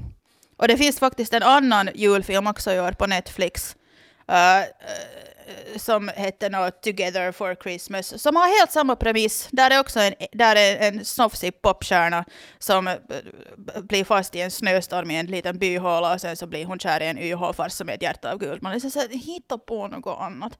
Och 0.58 0.68
det 0.68 0.78
finns 0.78 1.00
faktiskt 1.00 1.34
en 1.34 1.44
annan 1.44 1.90
julfilm 1.96 2.48
också 2.48 2.72
i 2.72 2.80
år 2.80 2.92
på 2.92 3.08
Netflix. 3.08 3.76
Uh, 4.32 4.64
Eh, 5.48 5.78
som 5.78 6.12
heter 6.16 6.50
något 6.50 6.82
Together 6.82 7.32
for 7.32 7.56
Christmas. 7.56 8.22
Som 8.22 8.36
har 8.36 8.60
helt 8.60 8.72
samma 8.72 8.96
premiss. 8.96 9.48
Där 9.52 9.72
är 9.72 9.80
också 9.80 10.00
en, 10.00 10.14
där 10.32 10.56
är 10.56 10.88
en 10.88 11.06
snofsig 11.06 11.62
popstjärna 11.62 12.26
som 12.60 12.88
eh, 12.88 12.96
blir 13.82 14.04
fast 14.04 14.36
i 14.36 14.42
en 14.42 14.52
snöstorm 14.52 15.12
i 15.12 15.16
en 15.16 15.26
liten 15.26 15.58
byhåla 15.58 16.14
och 16.14 16.22
sen 16.22 16.38
så 16.38 16.48
blir 16.48 16.66
hon 16.66 16.80
kär 16.80 17.02
i 17.02 17.08
en 17.08 17.18
YH-farsa 17.18 17.84
med 17.84 17.96
ett 17.96 18.02
hjärta 18.02 18.32
av 18.32 18.38
guld. 18.38 18.62
Man 18.62 18.74
är 18.74 18.80
så 18.80 18.90
så 18.90 19.00
här, 19.00 19.08
hitta 19.08 19.58
på 19.58 19.88
något 19.88 20.20
annat. 20.20 20.60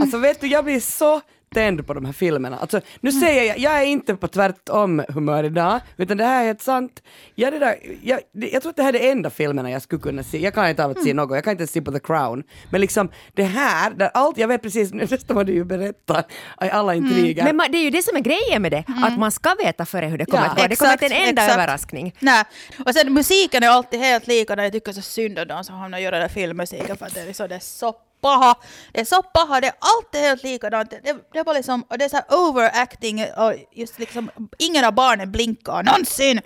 Alltså 0.00 0.18
vet 0.18 0.40
du, 0.40 0.46
jag 0.46 0.64
blir 0.64 0.80
så 0.80 1.20
tänd 1.54 1.86
på 1.86 1.94
de 1.94 2.04
här 2.04 2.12
filmerna. 2.12 2.58
Alltså, 2.58 2.80
nu 3.00 3.12
säger 3.12 3.44
jag, 3.44 3.58
jag 3.58 3.82
är 3.82 3.86
inte 3.86 4.14
på 4.16 4.28
tvärtom 4.28 5.02
humör 5.08 5.44
idag, 5.44 5.80
utan 5.96 6.16
det 6.16 6.24
här 6.24 6.42
är 6.42 6.46
helt 6.46 6.62
sant. 6.62 7.02
Jag, 7.34 7.52
det 7.52 7.58
där, 7.58 7.76
jag, 8.02 8.20
jag 8.32 8.62
tror 8.62 8.70
att 8.70 8.76
det 8.76 8.82
här 8.82 8.94
är 8.96 8.98
de 8.98 9.10
enda 9.10 9.30
filmerna 9.30 9.70
jag 9.70 9.82
skulle 9.82 10.02
kunna 10.02 10.22
se. 10.22 10.38
Jag 10.38 10.54
kan 10.54 10.68
inte 10.68 10.84
av 10.84 10.90
att 10.90 11.02
se 11.02 11.14
något, 11.14 11.34
jag 11.34 11.44
kan 11.44 11.50
inte 11.50 11.66
se 11.66 11.82
på 11.82 11.92
The 11.92 12.00
Crown. 12.00 12.42
Men 12.70 12.80
liksom 12.80 13.08
det 13.34 13.44
här, 13.44 13.90
där 13.90 14.10
allt, 14.14 14.38
jag 14.38 14.48
vet 14.48 14.62
precis 14.62 14.92
nästan 14.92 15.36
vad 15.36 15.46
du 15.46 15.52
ju 15.52 15.64
berättar, 15.64 16.24
alla 16.56 16.94
intriger. 16.94 17.44
Men 17.44 17.56
man, 17.56 17.66
det 17.72 17.78
är 17.78 17.82
ju 17.84 17.90
det 17.90 18.02
som 18.02 18.16
är 18.16 18.20
grejen 18.20 18.62
med 18.62 18.72
det, 18.72 18.84
att 19.04 19.18
man 19.18 19.30
ska 19.32 19.54
veta 19.54 19.86
före 19.86 20.06
hur 20.06 20.18
det 20.18 20.24
kommer 20.26 20.44
Ja. 20.44 20.50
att 20.50 20.58
vara. 20.58 20.68
Det 20.68 20.76
kommer 20.76 20.92
inte 20.92 21.06
en 21.06 21.28
enda 21.28 21.42
exakt. 21.42 21.58
överraskning. 21.58 22.14
Nej. 22.20 22.44
Och 22.86 22.94
sen 22.94 23.12
musiken 23.14 23.62
är 23.62 23.68
alltid 23.68 24.00
helt 24.00 24.26
lika. 24.26 24.62
Jag 24.62 24.72
tycker 24.72 24.92
så 24.92 25.02
synd 25.02 25.38
om 25.38 25.48
de 25.48 25.64
som 25.64 25.74
hamnar 25.74 25.98
och 25.98 26.02
göra 26.02 26.18
den 26.18 26.28
filmmusiken 26.28 26.96
för 26.96 27.06
att 27.06 27.14
det 27.14 27.20
är, 27.20 27.32
så, 27.32 27.46
det 27.46 27.54
är 27.54 27.58
så 27.60 27.94
paha. 28.24 28.54
Det 28.92 29.00
är 29.00 29.04
så 29.04 29.22
paha, 29.22 29.60
det 29.60 29.66
är 29.66 29.74
alltid 29.92 30.20
helt 30.20 30.42
likadant. 30.42 30.90
Det, 30.90 31.16
det 31.32 31.44
bara 31.44 31.56
liksom, 31.56 31.82
och 31.90 31.98
det 31.98 32.04
är 32.04 32.08
så 32.08 32.16
här 32.16 32.24
overacting 32.48 33.24
och 33.36 33.52
just 33.72 33.98
liksom, 33.98 34.30
ingen 34.58 34.84
av 34.84 34.92
barnen 34.92 35.32
blinkar 35.32 35.82
någonsin. 35.82 36.40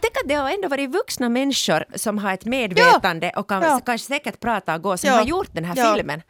Tänk 0.00 0.14
att 0.22 0.28
det 0.28 0.34
har 0.34 0.50
ändå 0.50 0.68
varit 0.68 0.90
vuxna 0.90 1.28
människor 1.28 1.84
som 1.94 2.18
har 2.18 2.34
ett 2.34 2.44
medvetande 2.44 3.30
och 3.36 3.48
kan 3.48 3.62
Ja. 3.62 3.80
kanske 3.86 4.06
säkert 4.06 4.40
prata 4.40 4.74
och 4.74 4.82
gå 4.82 4.96
som 4.96 5.08
Ja. 5.10 5.14
har 5.16 5.24
gjort 5.24 5.48
den 5.52 5.64
här 5.64 5.74
Ja. 5.76 5.94
filmen. 5.94 6.22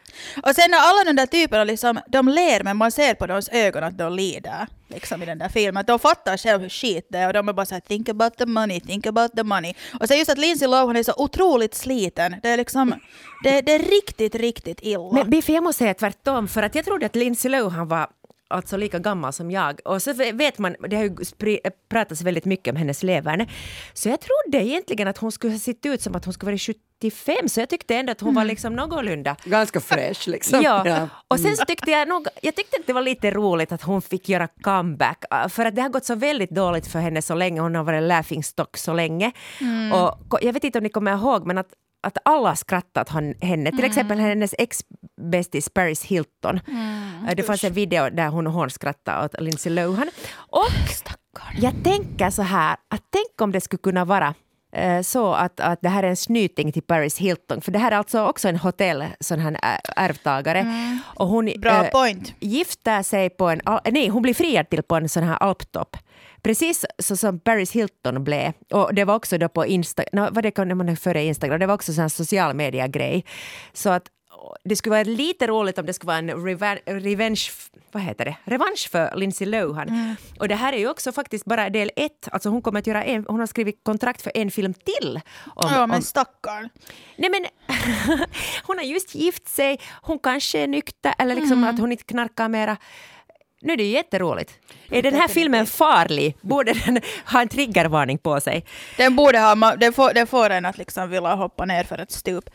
Och 0.43 0.55
sen 0.55 0.70
när 0.70 0.78
alla 0.78 1.05
de 1.05 1.12
där 1.16 1.26
typerna 1.26 1.64
liksom, 1.64 2.01
de 2.09 2.28
ler 2.28 2.62
men 2.62 2.76
man 2.76 2.93
ser 2.93 3.14
på 3.14 3.26
deras 3.26 3.49
ögon 3.49 3.84
att 3.84 3.99
de 3.99 4.12
lider 4.12 4.66
liksom 4.91 5.22
i 5.22 5.26
den 5.26 5.38
där 5.38 5.49
filmen. 5.49 5.80
Att 5.80 5.86
de 5.86 5.99
fattar 5.99 6.36
själv 6.36 6.62
hur 6.62 6.68
skit 6.68 7.07
det 7.11 7.18
är 7.18 7.26
och 7.26 7.32
de 7.32 7.49
är 7.49 7.53
bara 7.53 7.66
såhär 7.66 7.80
think 7.80 8.09
about 8.09 8.36
the 8.36 8.47
money, 8.47 8.80
think 8.80 9.07
about 9.07 9.32
the 9.36 9.45
money. 9.45 9.74
Och 10.01 10.09
sen 10.09 10.18
just 10.18 10.30
att 10.30 10.38
Lindsay 10.38 10.68
Lohan 10.68 10.97
är 10.97 11.03
så 11.03 11.14
otroligt 11.16 11.74
sliten. 11.74 12.36
Det 12.43 12.49
är 12.49 12.57
liksom, 12.57 12.95
det, 13.45 13.61
det 13.61 13.72
är 13.72 13.78
riktigt, 13.78 14.34
riktigt 14.34 14.78
illa. 14.82 15.12
Men 15.12 15.30
Biffy, 15.30 15.53
jag 15.53 15.62
måste 15.62 15.78
säga 15.78 15.95
tvärtom, 15.95 16.49
för 16.49 16.62
att 16.62 16.74
jag 16.74 16.84
trodde 16.84 17.07
att 17.07 17.16
Lindsay 17.16 17.51
Lohan 17.51 17.88
var 17.88 18.09
alltså 18.51 18.76
lika 18.76 18.98
gammal 18.98 19.32
som 19.32 19.51
jag. 19.51 19.80
Och 19.84 20.03
så 20.03 20.12
vet 20.12 20.59
man, 20.59 20.76
det 20.88 20.96
har 20.96 21.03
ju 21.05 21.11
spri- 21.11 21.70
pratats 21.88 22.22
väldigt 22.22 22.44
mycket 22.44 22.72
om 22.72 22.76
hennes 22.76 23.03
leverne. 23.03 23.46
Så 23.94 24.09
jag 24.09 24.18
trodde 24.20 24.64
egentligen 24.66 25.09
att 25.09 25.18
hon 25.18 25.32
skulle 25.32 25.53
ha 25.53 25.59
sett 25.59 25.86
ut 25.86 26.03
som 26.03 26.14
att 26.16 26.24
hon 26.24 26.34
skulle 26.34 26.51
vara 26.53 26.59
75, 26.59 27.48
så 27.48 27.61
jag 27.61 27.68
tyckte 27.68 27.96
ändå 27.96 28.12
att 28.12 28.20
hon 28.20 28.34
var 28.34 28.44
liksom 28.44 28.76
någorlunda 28.76 29.36
Ganska 29.44 29.80
fresh 29.80 30.28
liksom. 30.30 30.62
Ja, 30.62 31.09
och 31.28 31.40
sen 31.40 31.57
så 31.57 31.64
tyckte 31.64 31.90
jag 31.90 32.09
nog, 32.09 32.26
jag 32.42 32.55
tyckte 32.55 32.76
att 32.80 32.86
det 32.86 32.92
var 32.92 33.03
lite 33.03 33.30
roligt 33.30 33.72
att 33.72 33.82
hon 33.82 34.03
fick 34.03 34.28
göra 34.28 34.48
comeback, 34.62 35.24
äh, 35.30 35.48
för 35.48 35.64
att 35.66 35.76
det 35.76 35.82
har 35.82 35.88
gått 35.88 36.05
så 36.05 36.14
väldigt 36.14 36.51
dåligt 36.51 36.86
för 36.86 36.98
henne 36.98 37.22
så 37.22 37.34
länge, 37.34 37.61
hon 37.61 37.74
har 37.74 37.84
varit 37.84 38.03
laughingstock 38.03 38.76
så 38.76 38.92
länge. 38.92 39.32
Och 39.92 40.28
ko- 40.28 40.38
jag 40.42 40.53
vet 40.53 40.64
inte 40.64 40.78
om 40.78 40.82
ni 40.82 40.88
kommer 40.90 41.12
ihåg, 41.12 41.46
men 41.46 41.59
att 41.59 41.68
att 42.01 42.18
alla 42.24 42.57
skrattat 42.57 43.09
henne, 43.40 43.70
till 43.70 43.84
exempel 43.84 44.18
hennes 44.18 44.55
ex-bästis 44.59 45.68
Paris 45.68 46.05
Hilton. 46.05 46.61
Äh, 47.28 47.34
det 47.36 47.42
fanns 47.42 47.64
en 47.64 47.72
video 47.72 48.11
där 48.11 48.28
hon 48.28 48.46
hånskrattade 48.46 49.24
åt 49.24 49.40
Lindsay 49.40 49.72
Lohan. 49.72 50.11
Och 50.36 50.66
jag 51.61 51.72
tänker 51.84 52.30
så 52.30 52.42
här, 52.42 52.76
att 52.88 53.03
tänk 53.11 53.40
om 53.40 53.53
det 53.53 53.61
skulle 53.61 53.80
kunna 53.82 54.05
vara 54.05 54.34
eh, 54.72 55.01
så 55.03 55.32
att, 55.34 55.61
att 55.61 55.78
det 55.82 55.88
här 55.88 56.03
är 56.03 56.09
en 56.09 56.16
snyting 56.16 56.72
till 56.72 56.82
Paris 56.82 57.18
Hilton, 57.18 57.61
för 57.61 57.72
det 57.72 57.78
här 57.78 57.92
är 57.92 57.96
alltså 57.96 58.22
också 58.26 58.48
en 58.48 58.57
hotell, 58.57 59.05
sån 59.20 59.38
här 59.40 59.53
ä- 59.62 59.80
ärvtagare. 59.96 60.66
Och 61.14 61.28
hon 61.28 61.53
Bra 61.59 61.84
eh, 61.84 61.90
point. 61.90 62.34
gifter 62.40 63.03
sig 63.03 63.30
på 63.30 63.48
en, 63.48 63.61
nej 63.90 64.09
hon 64.09 64.22
blir 64.22 64.34
friad 64.34 64.70
till 64.70 64.82
på 64.82 64.96
en 64.96 65.09
sån 65.09 65.22
här 65.22 65.36
alptopp. 65.36 65.96
Precis 66.43 66.84
så 66.99 67.16
som 67.16 67.41
Paris 67.41 67.72
Hilton 67.72 68.24
blev. 68.24 68.53
Och 68.72 68.95
det 68.95 69.05
var 69.05 69.14
också 69.14 69.38
då 69.38 69.49
på 69.49 69.66
Instagram, 69.66 70.09
no, 70.12 70.28
vad 70.32 70.45
det 70.45 70.51
kan 70.51 70.97
före 70.97 71.22
Instagram, 71.24 71.61
det 71.61 71.66
var 71.66 71.74
också 71.74 71.93
här 72.03 72.09
social 72.09 72.55
media 72.55 72.88
grej. 72.88 73.24
Så 73.72 73.91
att 73.91 74.09
det 74.64 74.76
skulle 74.76 74.91
vara 74.91 75.03
lite 75.03 75.47
roligt 75.47 75.78
om 75.78 75.86
det 75.86 75.93
skulle 75.93 76.09
vara 76.09 76.18
en 76.18 77.01
revenge, 77.01 77.41
vad 77.93 78.03
heter 78.03 78.24
det? 78.24 78.36
revansch 78.45 78.88
för 78.93 79.16
Lindsay 79.16 79.47
Lohan. 79.47 79.88
Mm. 79.88 80.14
Och 80.38 80.49
det 80.49 80.55
här 80.55 80.72
är 80.72 80.78
ju 80.78 80.88
också 80.91 81.12
faktiskt 81.12 81.45
bara 81.45 81.70
del 81.70 81.91
ett. 81.97 82.28
Alltså 82.32 82.49
hon 82.49 82.62
kommer 82.62 82.78
att 82.78 82.86
göra 82.86 83.05
en, 83.05 83.24
hon 83.28 83.41
har 83.41 83.47
skrivit 83.47 83.80
kontrakt 83.82 84.22
för 84.22 84.32
en 84.34 84.51
film 84.51 84.74
till. 84.74 85.20
Om, 85.47 85.68
Ja, 85.72 85.86
men 85.86 85.97
om, 85.97 86.03
stackarn. 86.03 86.68
nej 87.16 87.30
men, 87.30 87.47
hon 88.66 88.78
har 88.78 88.84
just 88.84 89.14
gift 89.14 89.49
sig, 89.49 89.80
hon 90.03 90.18
kanske 90.18 90.59
är 90.59 90.66
nykter 90.68 91.14
eller 91.18 91.34
liksom 91.34 91.59
Mm. 91.59 91.70
att 91.74 91.80
hon 91.80 91.93
inte 91.93 92.05
knarkar 92.05 92.49
mera. 92.49 92.76
Nu 93.62 93.72
är 93.72 93.76
det 93.76 93.82
ju 93.82 93.90
jätteroligt. 93.90 94.52
Är 94.90 95.02
den 95.02 95.14
här 95.14 95.28
filmen 95.28 95.66
farlig? 95.66 96.36
Borde 96.40 96.72
den 96.72 97.00
ha 97.32 97.40
en 97.42 97.48
triggervarning 97.48 98.18
på 98.18 98.40
sig? 98.40 98.64
Den 98.96 99.16
borde 99.16 99.38
ha, 99.38 99.76
den 99.76 99.92
får, 99.92 100.14
den 100.14 100.26
får 100.26 100.50
en 100.50 100.66
att 100.66 100.78
liksom 100.78 101.11
vilja 101.11 101.34
hoppa 101.34 101.64
ner 101.64 101.84
för 101.84 101.98
ett 101.98 102.11
stup. 102.12 102.50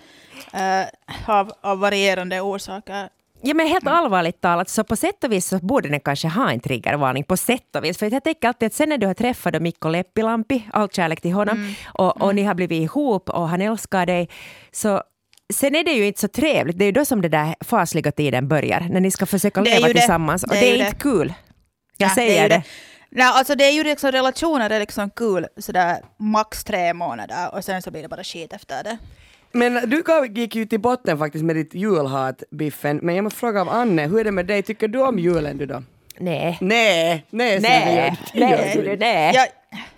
eh, 0.54 0.82
av, 1.28 1.52
av 1.62 1.80
varierande 1.80 2.42
orsaker. 2.42 3.10
Ja 3.42 3.54
men 3.54 3.68
helt 3.68 3.88
allvarligt 3.88 4.42
talat, 4.42 4.70
så 4.70 4.84
på 4.84 4.96
sätt 4.96 5.24
och 5.24 5.32
vis 5.32 5.48
så 5.48 5.58
borde 5.58 5.90
den 5.90 6.00
kanske 6.00 6.28
ha 6.28 6.52
en 6.52 6.60
triggervarning 6.60 7.24
på 7.24 7.38
sätt 7.38 7.76
och 7.76 7.84
vis. 7.84 7.98
För 7.98 8.12
jag 8.12 8.24
tänker 8.24 8.48
alltid 8.48 8.68
att 8.68 8.74
sen 8.74 8.90
när 8.90 8.98
du 8.98 9.08
har 9.08 9.14
träffat 9.14 9.54
då 9.54 9.60
Mikko 9.60 9.90
Leppilampi, 9.90 10.64
all 10.74 10.90
kärlek 10.90 11.22
till 11.22 11.32
honom, 11.32 11.76
och, 11.86 12.22
och 12.22 12.36
ni 12.36 12.44
har 12.44 12.54
blivit 12.56 12.82
ihop 12.82 13.30
och 13.30 13.50
han 13.50 13.62
älskar 13.62 14.06
dig, 14.06 14.30
så 14.72 15.02
sen 15.54 15.76
är 15.76 15.84
det 15.84 15.92
ju 15.92 16.08
inte 16.08 16.20
så 16.22 16.28
trevligt. 16.28 16.78
Det 16.80 16.84
är 16.84 16.88
ju 16.88 16.92
då 16.92 17.06
som 17.06 17.22
den 17.22 17.32
där 17.32 17.56
fasliga 17.62 18.12
tiden 18.12 18.48
börjar, 18.48 18.88
när 18.90 19.00
ni 19.00 19.12
ska 19.12 19.26
försöka 19.26 19.62
Det 19.62 19.70
leva 19.76 19.88
ju 19.88 19.94
det. 19.94 20.00
tillsammans. 20.00 20.44
Och 20.44 20.50
Det 20.50 20.58
är 20.58 20.62
det 20.62 20.78
inte 20.78 20.92
det. 20.92 20.98
kul. 21.00 21.34
Jag 21.98 22.10
Ja, 22.10 22.16
säger 22.16 22.44
är 22.46 22.50
det. 22.50 22.56
ju 22.56 22.62
Nej, 23.10 23.26
alltså 23.28 23.56
det 23.56 23.64
är 23.64 23.72
ju 23.72 23.84
liksom 23.84 24.12
relationer 24.12 24.70
är 24.70 24.80
liksom 24.80 25.10
kul 25.10 25.48
sådär 25.58 25.98
max 26.20 26.64
tre 26.64 26.94
månader 26.94 27.50
och 27.56 27.64
sen 27.64 27.82
så 27.82 27.92
blir 27.92 28.02
det 28.02 28.08
bara 28.08 28.24
skit 28.24 28.54
efter 28.54 28.84
det. 28.84 28.98
Men 29.52 29.90
du 29.90 30.04
gick 30.42 30.56
ju 30.56 30.66
till 30.66 30.80
botten 30.80 31.18
faktiskt 31.18 31.46
med 31.46 31.56
ditt 31.56 31.74
julhat, 31.74 32.44
Biffen. 32.52 33.00
Men 33.04 33.16
jag 33.16 33.24
måste 33.24 33.40
fråga 33.40 33.62
av 33.62 33.70
Anne, 33.70 34.08
hur 34.08 34.20
är 34.20 34.24
det 34.24 34.32
med 34.32 34.46
dig? 34.46 34.64
Tycker 34.64 34.88
du 34.88 35.00
om 35.02 35.20
julen 35.20 35.58
du 35.58 35.66
då? 35.66 35.84
Nej. 36.20 36.58
Nej, 36.62 37.26
nej, 37.30 37.60
Nej, 37.60 38.18
det 38.34 38.40
nej, 38.40 38.68
inte. 38.76 38.96
nej. 39.06 39.36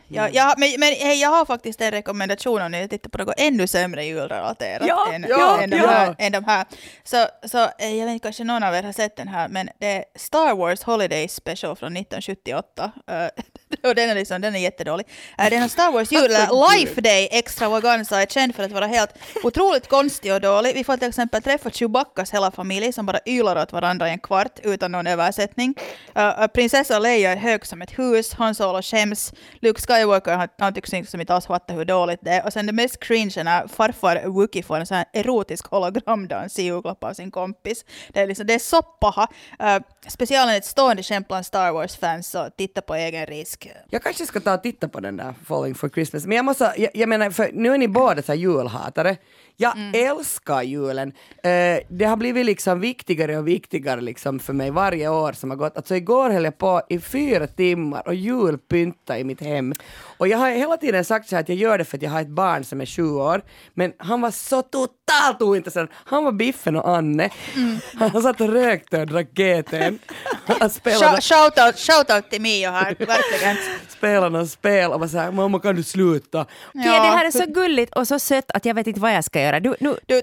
Jag, 0.08 0.26
jag, 0.26 0.36
jag, 0.36 0.60
men 0.60 0.70
men 0.80 0.94
hej, 0.94 1.22
jag 1.22 1.30
har 1.30 1.46
faktiskt 1.46 1.82
en 1.82 1.92
rekommendation 1.92 2.62
om 2.62 2.72
ni 2.72 2.88
tittar 2.88 3.10
på 3.10 3.18
något 3.18 3.34
ännu 3.38 3.68
sämre 3.68 4.06
julrelaterat 4.06 4.88
Ja, 4.88 5.14
än, 5.14 5.26
ja, 5.30 5.62
än, 5.62 5.70
de 5.70 5.78
ja. 5.78 5.88
här, 5.88 6.16
än 6.18 6.32
de 6.32 6.44
här. 6.44 6.66
Så, 7.04 7.26
så 7.48 7.58
eh, 7.58 7.96
jag 7.96 8.06
vet 8.06 8.14
inte, 8.14 8.24
kanske 8.24 8.44
någon 8.44 8.64
av 8.64 8.76
er 8.76 8.84
har 8.84 8.92
sett 8.92 9.16
den 9.16 9.28
här, 9.28 9.48
men 9.48 9.70
det 9.80 9.88
är 9.88 10.06
Star 10.16 10.56
Wars 10.56 10.84
Holiday 10.84 11.28
Special 11.28 11.76
från 11.76 11.98
1978. 11.98 12.92
Eh, 13.08 13.44
och 13.84 13.96
den 13.96 14.10
är, 14.10 14.16
liksom, 14.16 14.42
den 14.42 14.56
är 14.56 14.60
jättedålig. 14.60 15.08
Uh, 15.42 15.50
den 15.50 15.62
har 15.62 15.68
Star 15.68 15.92
Wars 15.92 16.12
jul, 16.12 16.32
Life 16.72 17.02
Day 17.02 17.30
extravaganza 17.32 18.22
är 18.22 18.26
känd 18.26 18.56
för 18.56 18.64
att 18.64 18.72
vara 18.72 18.88
helt 18.88 19.10
otroligt 19.44 19.88
konstig 19.88 20.34
och 20.34 20.42
dålig. 20.42 20.74
Vi 20.74 20.84
får 20.84 20.98
till 20.98 21.08
exempel 21.08 21.42
träffa 21.42 21.70
Chewbaccas 21.70 22.34
hela 22.34 22.52
familj 22.52 22.94
som 22.94 23.06
bara 23.06 23.20
ylar 23.26 23.62
åt 23.62 23.72
varandra 23.72 24.10
i 24.10 24.12
en 24.12 24.20
kvart 24.20 24.60
utan 24.64 24.92
någon 24.92 25.08
översättning. 25.08 25.76
Uh, 26.18 26.24
uh, 26.24 26.48
prinsessa 26.48 27.00
Leia 27.00 27.32
är 27.32 27.38
hög 27.38 27.66
som 27.66 27.82
ett 27.82 28.00
hus, 28.00 28.34
Han 28.34 28.56
Solo 28.56 28.82
skäms, 28.82 29.34
Luke 29.62 29.82
Skywalker 29.82 30.34
han, 30.34 30.48
han 30.58 30.74
tycks 30.74 30.92
liksom 30.92 31.22
inte 31.22 31.34
alls 31.34 31.46
fatta 31.46 31.74
hur 31.74 31.86
dåligt 31.86 32.20
det 32.22 32.32
är. 32.32 32.46
Och 32.46 32.54
sen 32.54 32.66
det 32.66 32.74
mest 32.74 33.00
cringe 33.00 33.34
är 33.38 33.44
när 33.44 33.68
farfar 33.68 34.26
Wookie 34.26 34.64
får 34.64 34.80
en 34.80 34.86
sån 34.86 34.98
här 34.98 35.06
erotisk 35.14 35.68
hologramdans 35.68 36.60
i 36.60 36.64
julklapp 36.64 37.04
av 37.04 37.14
sin 37.14 37.32
kompis. 37.32 37.86
Det 38.10 38.20
är, 38.20 38.28
liksom, 38.28 38.48
det 38.48 38.54
är 38.54 38.60
så 38.60 38.82
paha. 38.82 39.28
Uh, 39.64 39.84
speciellt 40.08 40.52
ett 40.52 40.66
stående 40.66 41.04
skämt 41.04 41.28
bland 41.28 41.46
Star 41.46 41.72
Wars-fans, 41.72 42.30
så 42.30 42.50
titta 42.58 42.82
på 42.82 42.96
egen 42.96 43.26
risk. 43.26 43.57
Jag 43.90 44.04
kanske 44.04 44.26
ska 44.26 44.40
ta 44.40 44.54
och 44.54 44.64
titta 44.64 44.88
på 44.88 45.00
den 45.00 45.18
där 45.18 45.34
Falling 45.46 45.76
for 45.76 45.90
Christmas. 45.90 46.26
Men 46.26 46.36
jag 46.36 46.46
måste, 46.46 46.74
jag, 46.78 46.90
jag 46.94 47.10
menar, 47.10 47.30
för 47.30 47.50
nu 47.54 47.74
är 47.74 47.78
ni 47.78 47.88
båda 47.88 48.22
så 48.22 48.32
här 48.32 48.40
julhatare. 48.40 49.18
Jag 49.60 49.74
älskar 49.94 50.62
julen. 50.62 51.12
Eh, 51.44 51.80
det 51.90 52.06
har 52.06 52.18
blivit 52.18 52.46
liksom 52.46 52.80
viktigare 52.80 53.38
och 53.38 53.48
viktigare 53.48 54.02
liksom 54.02 54.40
för 54.40 54.54
mig 54.54 54.72
varje 54.72 55.10
år 55.10 55.34
som 55.34 55.50
har 55.50 55.58
gått. 55.58 55.78
Alltså 55.78 55.96
igår 55.96 56.30
höll 56.30 56.44
jag 56.44 56.58
på 56.58 56.82
i 56.90 57.00
fyra 57.00 57.48
timmar 57.48 58.08
och 58.08 58.16
julpynta 58.16 59.20
i 59.20 59.24
mitt 59.24 59.42
hem. 59.42 59.74
Och 60.18 60.28
jag 60.28 60.38
har 60.38 60.50
hela 60.50 60.78
tiden 60.78 61.06
sagt 61.06 61.30
så 61.30 61.36
här 61.36 61.44
att 61.44 61.50
jag 61.50 61.58
gör 61.58 61.78
det 61.78 61.86
för 61.86 61.98
att 61.98 62.02
jag 62.04 62.10
har 62.12 62.22
ett 62.22 62.28
barn 62.28 62.64
som 62.64 62.82
är 62.82 62.86
sju 62.86 63.10
år. 63.10 63.42
Men 63.74 63.94
han 63.98 64.22
var 64.22 64.32
så 64.32 64.62
totalt 64.62 65.42
ointresserad. 65.42 65.88
Han 65.94 66.24
var 66.24 66.32
Biffen 66.32 66.76
och 66.76 66.90
Anne. 66.90 67.30
Han 67.94 68.22
satt 68.22 68.42
och 68.42 68.50
rökte 68.50 69.02
och 69.02 69.08
drack 69.08 69.28
GT'n. 69.36 70.00
Shout- 71.00 71.22
Shoutout 71.22 71.78
shout 71.80 72.12
out 72.12 72.30
till 72.30 72.42
Mio 72.42 72.70
här, 72.72 72.96
verkligen. 73.00 73.58
spelade 73.90 74.30
något 74.38 74.50
spel 74.50 74.92
och 74.92 75.00
var 75.00 75.08
såhär 75.08 75.32
“mamma 75.32 75.60
kan 75.60 75.76
du 75.76 75.84
sluta?” 75.84 76.46
Pia, 76.74 76.84
det 76.84 76.90
här 76.90 77.26
är 77.26 77.32
så 77.32 77.46
gulligt 77.46 77.94
och 77.96 78.08
så 78.08 78.20
sött 78.20 78.52
att 78.52 78.66
jag 78.66 78.74
vet 78.74 78.88
inte 78.88 79.00
vad 79.00 79.14
jag 79.14 79.24
ska 79.24 79.42
göra. 79.42 79.47
Du, 79.54 79.76
nu, 79.80 79.96
Du 80.06 80.22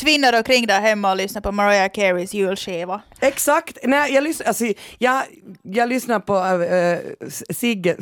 tvinnar 0.00 0.32
omkring 0.38 0.66
där 0.66 0.80
hemma 0.80 1.10
och 1.10 1.16
lyssnar 1.16 1.42
på 1.42 1.52
Mariah 1.52 1.88
Careys 1.92 2.34
julskiva. 2.34 3.02
Exakt! 3.20 3.78
Nej, 3.82 4.12
jag, 4.14 4.24
lys- 4.26 4.42
alltså, 4.46 4.64
jag, 4.98 5.22
jag 5.62 5.88
lyssnar 5.88 6.20
på 6.20 6.36
äh, 6.64 6.98
Sigge 7.54 7.96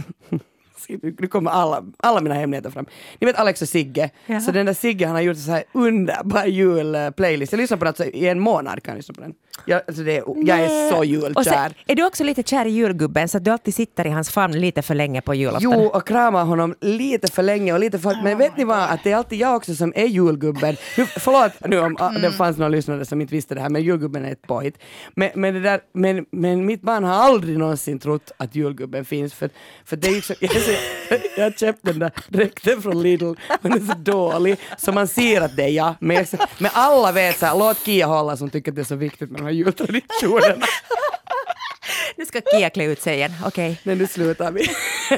nu 0.89 1.27
kommer 1.27 1.51
alla, 1.51 1.85
alla 1.97 2.21
mina 2.21 2.35
hemligheter 2.35 2.71
fram. 2.71 2.87
Ni 3.21 3.27
vet 3.27 3.37
Alex 3.37 3.63
och 3.63 3.69
Sigge, 3.69 4.11
Jaha. 4.27 4.41
så 4.41 4.53
den 4.53 4.67
där 4.67 4.75
Sigge 4.75 5.07
han 5.07 5.15
har 5.15 5.23
gjort 5.23 5.37
en 5.37 5.43
så 5.43 5.51
här 5.51 5.65
underbar 5.73 6.47
julplaylist. 6.47 7.53
Jag 7.53 7.59
lyssnar 7.59 7.79
på 7.79 7.85
den 7.85 7.89
alltså, 7.89 8.05
i 8.05 8.29
en 8.29 8.41
månad 8.41 8.83
kan 8.83 8.93
jag 8.93 8.97
lyssna 8.97 9.15
på 9.15 9.21
den. 9.21 9.35
Jag, 9.67 9.83
alltså 9.87 10.03
det 10.03 10.23
jag 10.37 10.61
är 10.61 10.91
så 10.91 11.05
julkär. 11.05 11.43
sen, 11.43 11.75
är 11.87 11.95
du 11.95 12.07
också 12.07 12.25
lite 12.25 12.43
kär 12.43 12.67
i 12.67 12.71
julgubben 12.71 13.29
så 13.29 13.37
att 13.37 13.45
du 13.45 13.51
alltid 13.51 13.75
sitter 13.75 14.07
i 14.07 14.11
hans 14.11 14.31
famn 14.31 14.61
lite 14.61 14.83
för 14.83 14.95
länge 14.95 15.21
på 15.21 15.35
julafton? 15.35 15.73
Jo, 15.73 15.87
och 15.87 16.07
kramar 16.07 16.45
honom 16.45 16.75
lite 16.81 17.33
för 17.33 17.43
länge 17.43 17.73
och 17.73 17.81
lite 17.81 17.99
för... 17.99 18.23
Men 18.25 18.39
vet 18.39 18.57
ni 18.57 18.65
vad, 18.65 18.91
att 18.91 19.05
det 19.05 19.13
är 19.13 19.17
alltid 19.17 19.39
jag 19.39 19.57
också 19.57 19.75
som 19.75 19.93
är 19.97 20.07
julgubben. 20.07 20.77
Nu, 20.97 21.07
förlåt 21.07 21.53
nu 21.69 21.81
om 21.81 21.97
ah, 21.99 22.11
det 22.11 22.33
fanns 22.33 22.59
någon 22.59 22.71
lyssnare 22.71 23.05
som 23.05 23.21
inte 23.21 23.35
visste 23.35 23.55
det 23.55 23.61
här, 23.61 23.69
men 23.69 23.83
julgubben 23.83 24.25
är 24.25 24.33
ett 24.33 24.47
påhitt. 24.47 24.79
Men, 25.15 25.31
men, 25.35 25.55
det 25.55 25.61
där, 25.61 25.81
men, 25.93 26.27
men 26.31 26.67
mitt 26.67 26.83
barn 26.83 27.05
har 27.05 27.15
aldrig 27.15 27.59
någonsin 27.59 27.99
trott 27.99 28.33
att 28.37 28.55
julgubben 28.55 29.05
finns, 29.05 29.35
för, 29.35 29.51
för 29.85 29.97
det 29.97 30.09
är 30.09 30.15
ju 30.15 30.21
så, 30.21 30.35
jag, 31.37 31.45
har 31.45 31.51
köpt 31.51 31.79
den 31.83 31.99
där 31.99 32.11
dräkten 32.29 32.83
från 32.83 33.03
Lidl, 33.03 33.33
den 33.63 33.73
är 33.73 33.79
så 33.79 33.95
dålig, 33.95 34.59
så 34.79 34.93
man 34.93 35.09
ser 35.09 35.41
att 35.41 35.57
det 35.57 35.63
är 35.63 35.69
jag. 35.69 35.95
Men, 36.01 36.27
men 36.59 36.71
alla 36.75 37.13
vet 37.13 37.39
så 37.39 37.47
här, 37.47 37.59
låt 37.59 37.79
Kia 37.79 38.07
hålla 38.07 38.37
som 38.37 38.51
tycker 38.51 38.71
att 38.71 38.77
det 38.77 38.83
är 38.83 38.85
så 38.85 38.97
viktigt 38.97 39.31
med 39.31 39.41
de 39.41 39.45
här 39.45 39.53
jultraditionerna. 39.53 40.67
Nu 42.17 42.27
ska 42.27 42.41
Kia 42.53 42.71
klä 42.71 42.85
ut 42.85 43.03
sig 43.03 43.15
igen, 43.15 43.33
okej. 43.45 43.81
Men 43.83 43.99
nu 43.99 44.07
slutar 44.07 44.53
vi. 44.53 44.69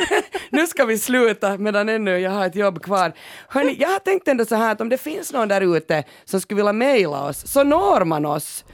nu 0.50 0.66
ska 0.66 0.84
vi 0.84 0.98
sluta 0.98 1.58
medan 1.58 1.88
ännu 1.88 2.18
jag 2.18 2.30
har 2.30 2.46
ett 2.46 2.54
jobb 2.54 2.82
kvar. 2.82 3.12
Hörni, 3.48 3.76
jag 3.80 3.88
har 3.88 3.98
tänkt 3.98 4.28
ändå 4.28 4.44
så 4.44 4.54
här 4.54 4.72
att 4.72 4.80
om 4.80 4.88
det 4.88 4.98
finns 4.98 5.32
någon 5.32 5.48
där 5.48 5.76
ute 5.76 6.04
som 6.24 6.40
skulle 6.40 6.56
vilja 6.56 6.72
mejla 6.72 7.22
oss 7.24 7.46
så 7.46 7.64
når 7.64 8.04
man 8.04 8.26
oss. 8.26 8.64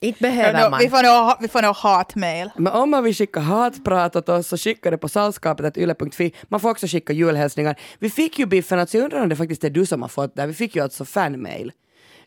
Inte 0.00 0.22
behöver 0.22 0.70
man. 0.70 0.80
Vi 0.80 0.88
får 0.88 1.02
nog, 1.02 1.36
vi 1.40 1.48
får 1.48 1.62
nog 1.62 1.76
hatmail. 1.76 2.50
Men 2.56 2.72
om 2.72 2.90
man 2.90 3.04
vill 3.04 3.14
skicka 3.14 3.40
hatprat 3.40 4.16
åt 4.16 4.28
oss 4.28 4.48
så 4.48 4.56
skicka 4.56 4.90
det 4.90 4.98
på 4.98 5.08
salskapet.yle.fi. 5.08 6.34
Man 6.48 6.60
får 6.60 6.70
också 6.70 6.86
skicka 6.86 7.12
julhälsningar. 7.12 7.80
Vi 7.98 8.10
fick 8.10 8.38
ju 8.38 8.46
Biffen, 8.46 8.78
alltså 8.78 8.96
jag 8.96 9.04
undrar 9.04 9.22
om 9.22 9.28
det 9.28 9.36
faktiskt 9.36 9.64
är 9.64 9.70
du 9.70 9.86
som 9.86 10.02
har 10.02 10.08
fått 10.08 10.36
det. 10.36 10.46
Vi 10.46 10.54
fick 10.54 10.76
ju 10.76 10.82
alltså 10.82 11.04
fanmail. 11.04 11.72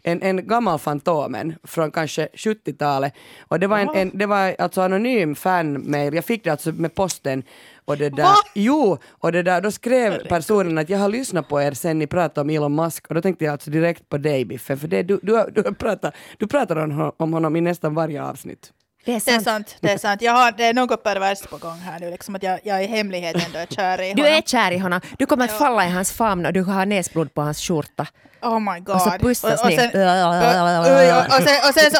En, 0.03 0.21
en 0.21 0.47
gammal 0.47 0.79
Fantomen 0.79 1.55
från 1.63 1.91
kanske 1.91 2.27
70-talet. 2.33 3.13
Och 3.47 3.59
det 3.59 3.67
var, 3.67 3.79
en, 3.79 3.89
en, 3.95 4.11
det 4.13 4.25
var 4.25 4.55
alltså 4.59 4.81
anonym 4.81 5.35
fanmail. 5.35 6.13
Jag 6.13 6.25
fick 6.25 6.43
det 6.43 6.49
alltså 6.49 6.71
med 6.71 6.95
posten. 6.95 7.43
Och 7.85 7.97
det 7.97 8.09
där, 8.09 8.23
Va? 8.23 8.35
Jo, 8.55 8.97
och 9.09 9.31
det 9.31 9.43
där, 9.43 9.61
då 9.61 9.71
skrev 9.71 10.27
personen 10.27 10.77
att 10.77 10.89
jag 10.89 10.99
har 10.99 11.09
lyssnat 11.09 11.49
på 11.49 11.61
er 11.61 11.71
sen 11.71 11.99
ni 11.99 12.07
pratade 12.07 12.41
om 12.41 12.49
Elon 12.49 12.75
Musk 12.75 13.07
och 13.07 13.15
då 13.15 13.21
tänkte 13.21 13.45
jag 13.45 13.51
alltså 13.51 13.71
direkt 13.71 14.09
på 14.09 14.17
dig 14.17 14.45
Biffen, 14.45 14.77
för 14.77 14.87
det, 14.87 15.03
du, 15.03 15.19
du, 15.23 15.45
du, 15.55 15.61
har 15.61 15.71
pratat, 15.71 16.13
du 16.37 16.47
pratar 16.47 16.75
om 17.17 17.33
honom 17.33 17.55
i 17.55 17.61
nästan 17.61 17.93
varje 17.93 18.23
avsnitt. 18.23 18.73
Det 19.05 19.11
är 19.11 19.21
Det 19.25 19.31
är 19.31 19.33
sant. 19.33 19.43
sant. 19.43 19.75
Det 19.79 19.91
är 19.91 19.97
sant. 19.97 20.21
Jag 20.21 20.31
har, 20.33 20.51
det 20.51 20.65
är 20.65 20.73
något 20.73 21.03
perverst 21.03 21.49
på 21.49 21.57
gång 21.57 21.77
här 21.79 21.99
nu, 21.99 22.11
liksom 22.11 22.35
att 22.35 22.43
jag, 22.43 22.59
jag 22.63 22.83
i 22.83 22.87
hemlighet 22.87 23.45
ändå 23.45 23.59
är 23.59 23.65
kär 23.65 24.01
i 24.01 24.13
Du 24.13 24.21
honom. 24.21 24.37
är 24.37 24.41
kär 24.41 24.71
i 24.71 24.77
honom. 24.77 25.01
Du 25.17 25.25
kommer 25.25 25.45
att 25.45 25.57
falla 25.57 25.85
i 25.85 25.89
hans 25.89 26.11
famn 26.11 26.45
och 26.45 26.53
du 26.53 26.63
har 26.63 26.85
näsblod 26.85 27.33
på 27.33 27.41
hans 27.41 27.61
skjorta. 27.61 28.07
Oh 28.41 28.59
my 28.59 28.79
god. 28.79 28.95
Och 28.95 29.01
så 29.01 29.09
pussas 29.09 29.65
ni. 29.65 29.75
sen, 29.77 29.89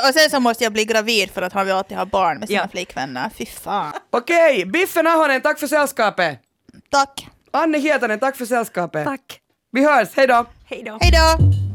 och, 0.08 0.14
sen, 0.14 0.30
så, 0.30 0.40
måste 0.40 0.64
jag 0.64 0.74
bli 0.74 0.86
gravid 0.86 1.32
för 1.32 1.42
att 1.42 1.54
han 1.54 1.66
vill 1.66 1.76
alltid 1.76 1.98
ha 1.98 2.06
barn 2.06 2.40
med 2.40 2.48
sina 2.48 2.62
Ja. 2.62 2.68
flickvänner. 2.68 3.30
Fy 3.38 3.46
fan. 3.46 3.94
Okej, 4.12 4.66
Biffen 4.66 5.08
Ahonen, 5.08 5.42
tack 5.42 5.60
för 5.60 5.68
sällskapet! 5.68 6.40
Tack. 6.92 7.28
Anne 7.54 7.78
Hietanen, 7.78 8.20
tack 8.20 8.38
för 8.38 8.46
sällskapet! 8.46 9.06
Tack. 9.06 9.40
Vi 9.72 9.86
hörs, 9.86 10.08
hej 10.16 10.28
då! 10.28 10.46
Hej 10.66 10.84
då. 10.86 10.98
Hej 11.02 11.12
då. 11.12 11.71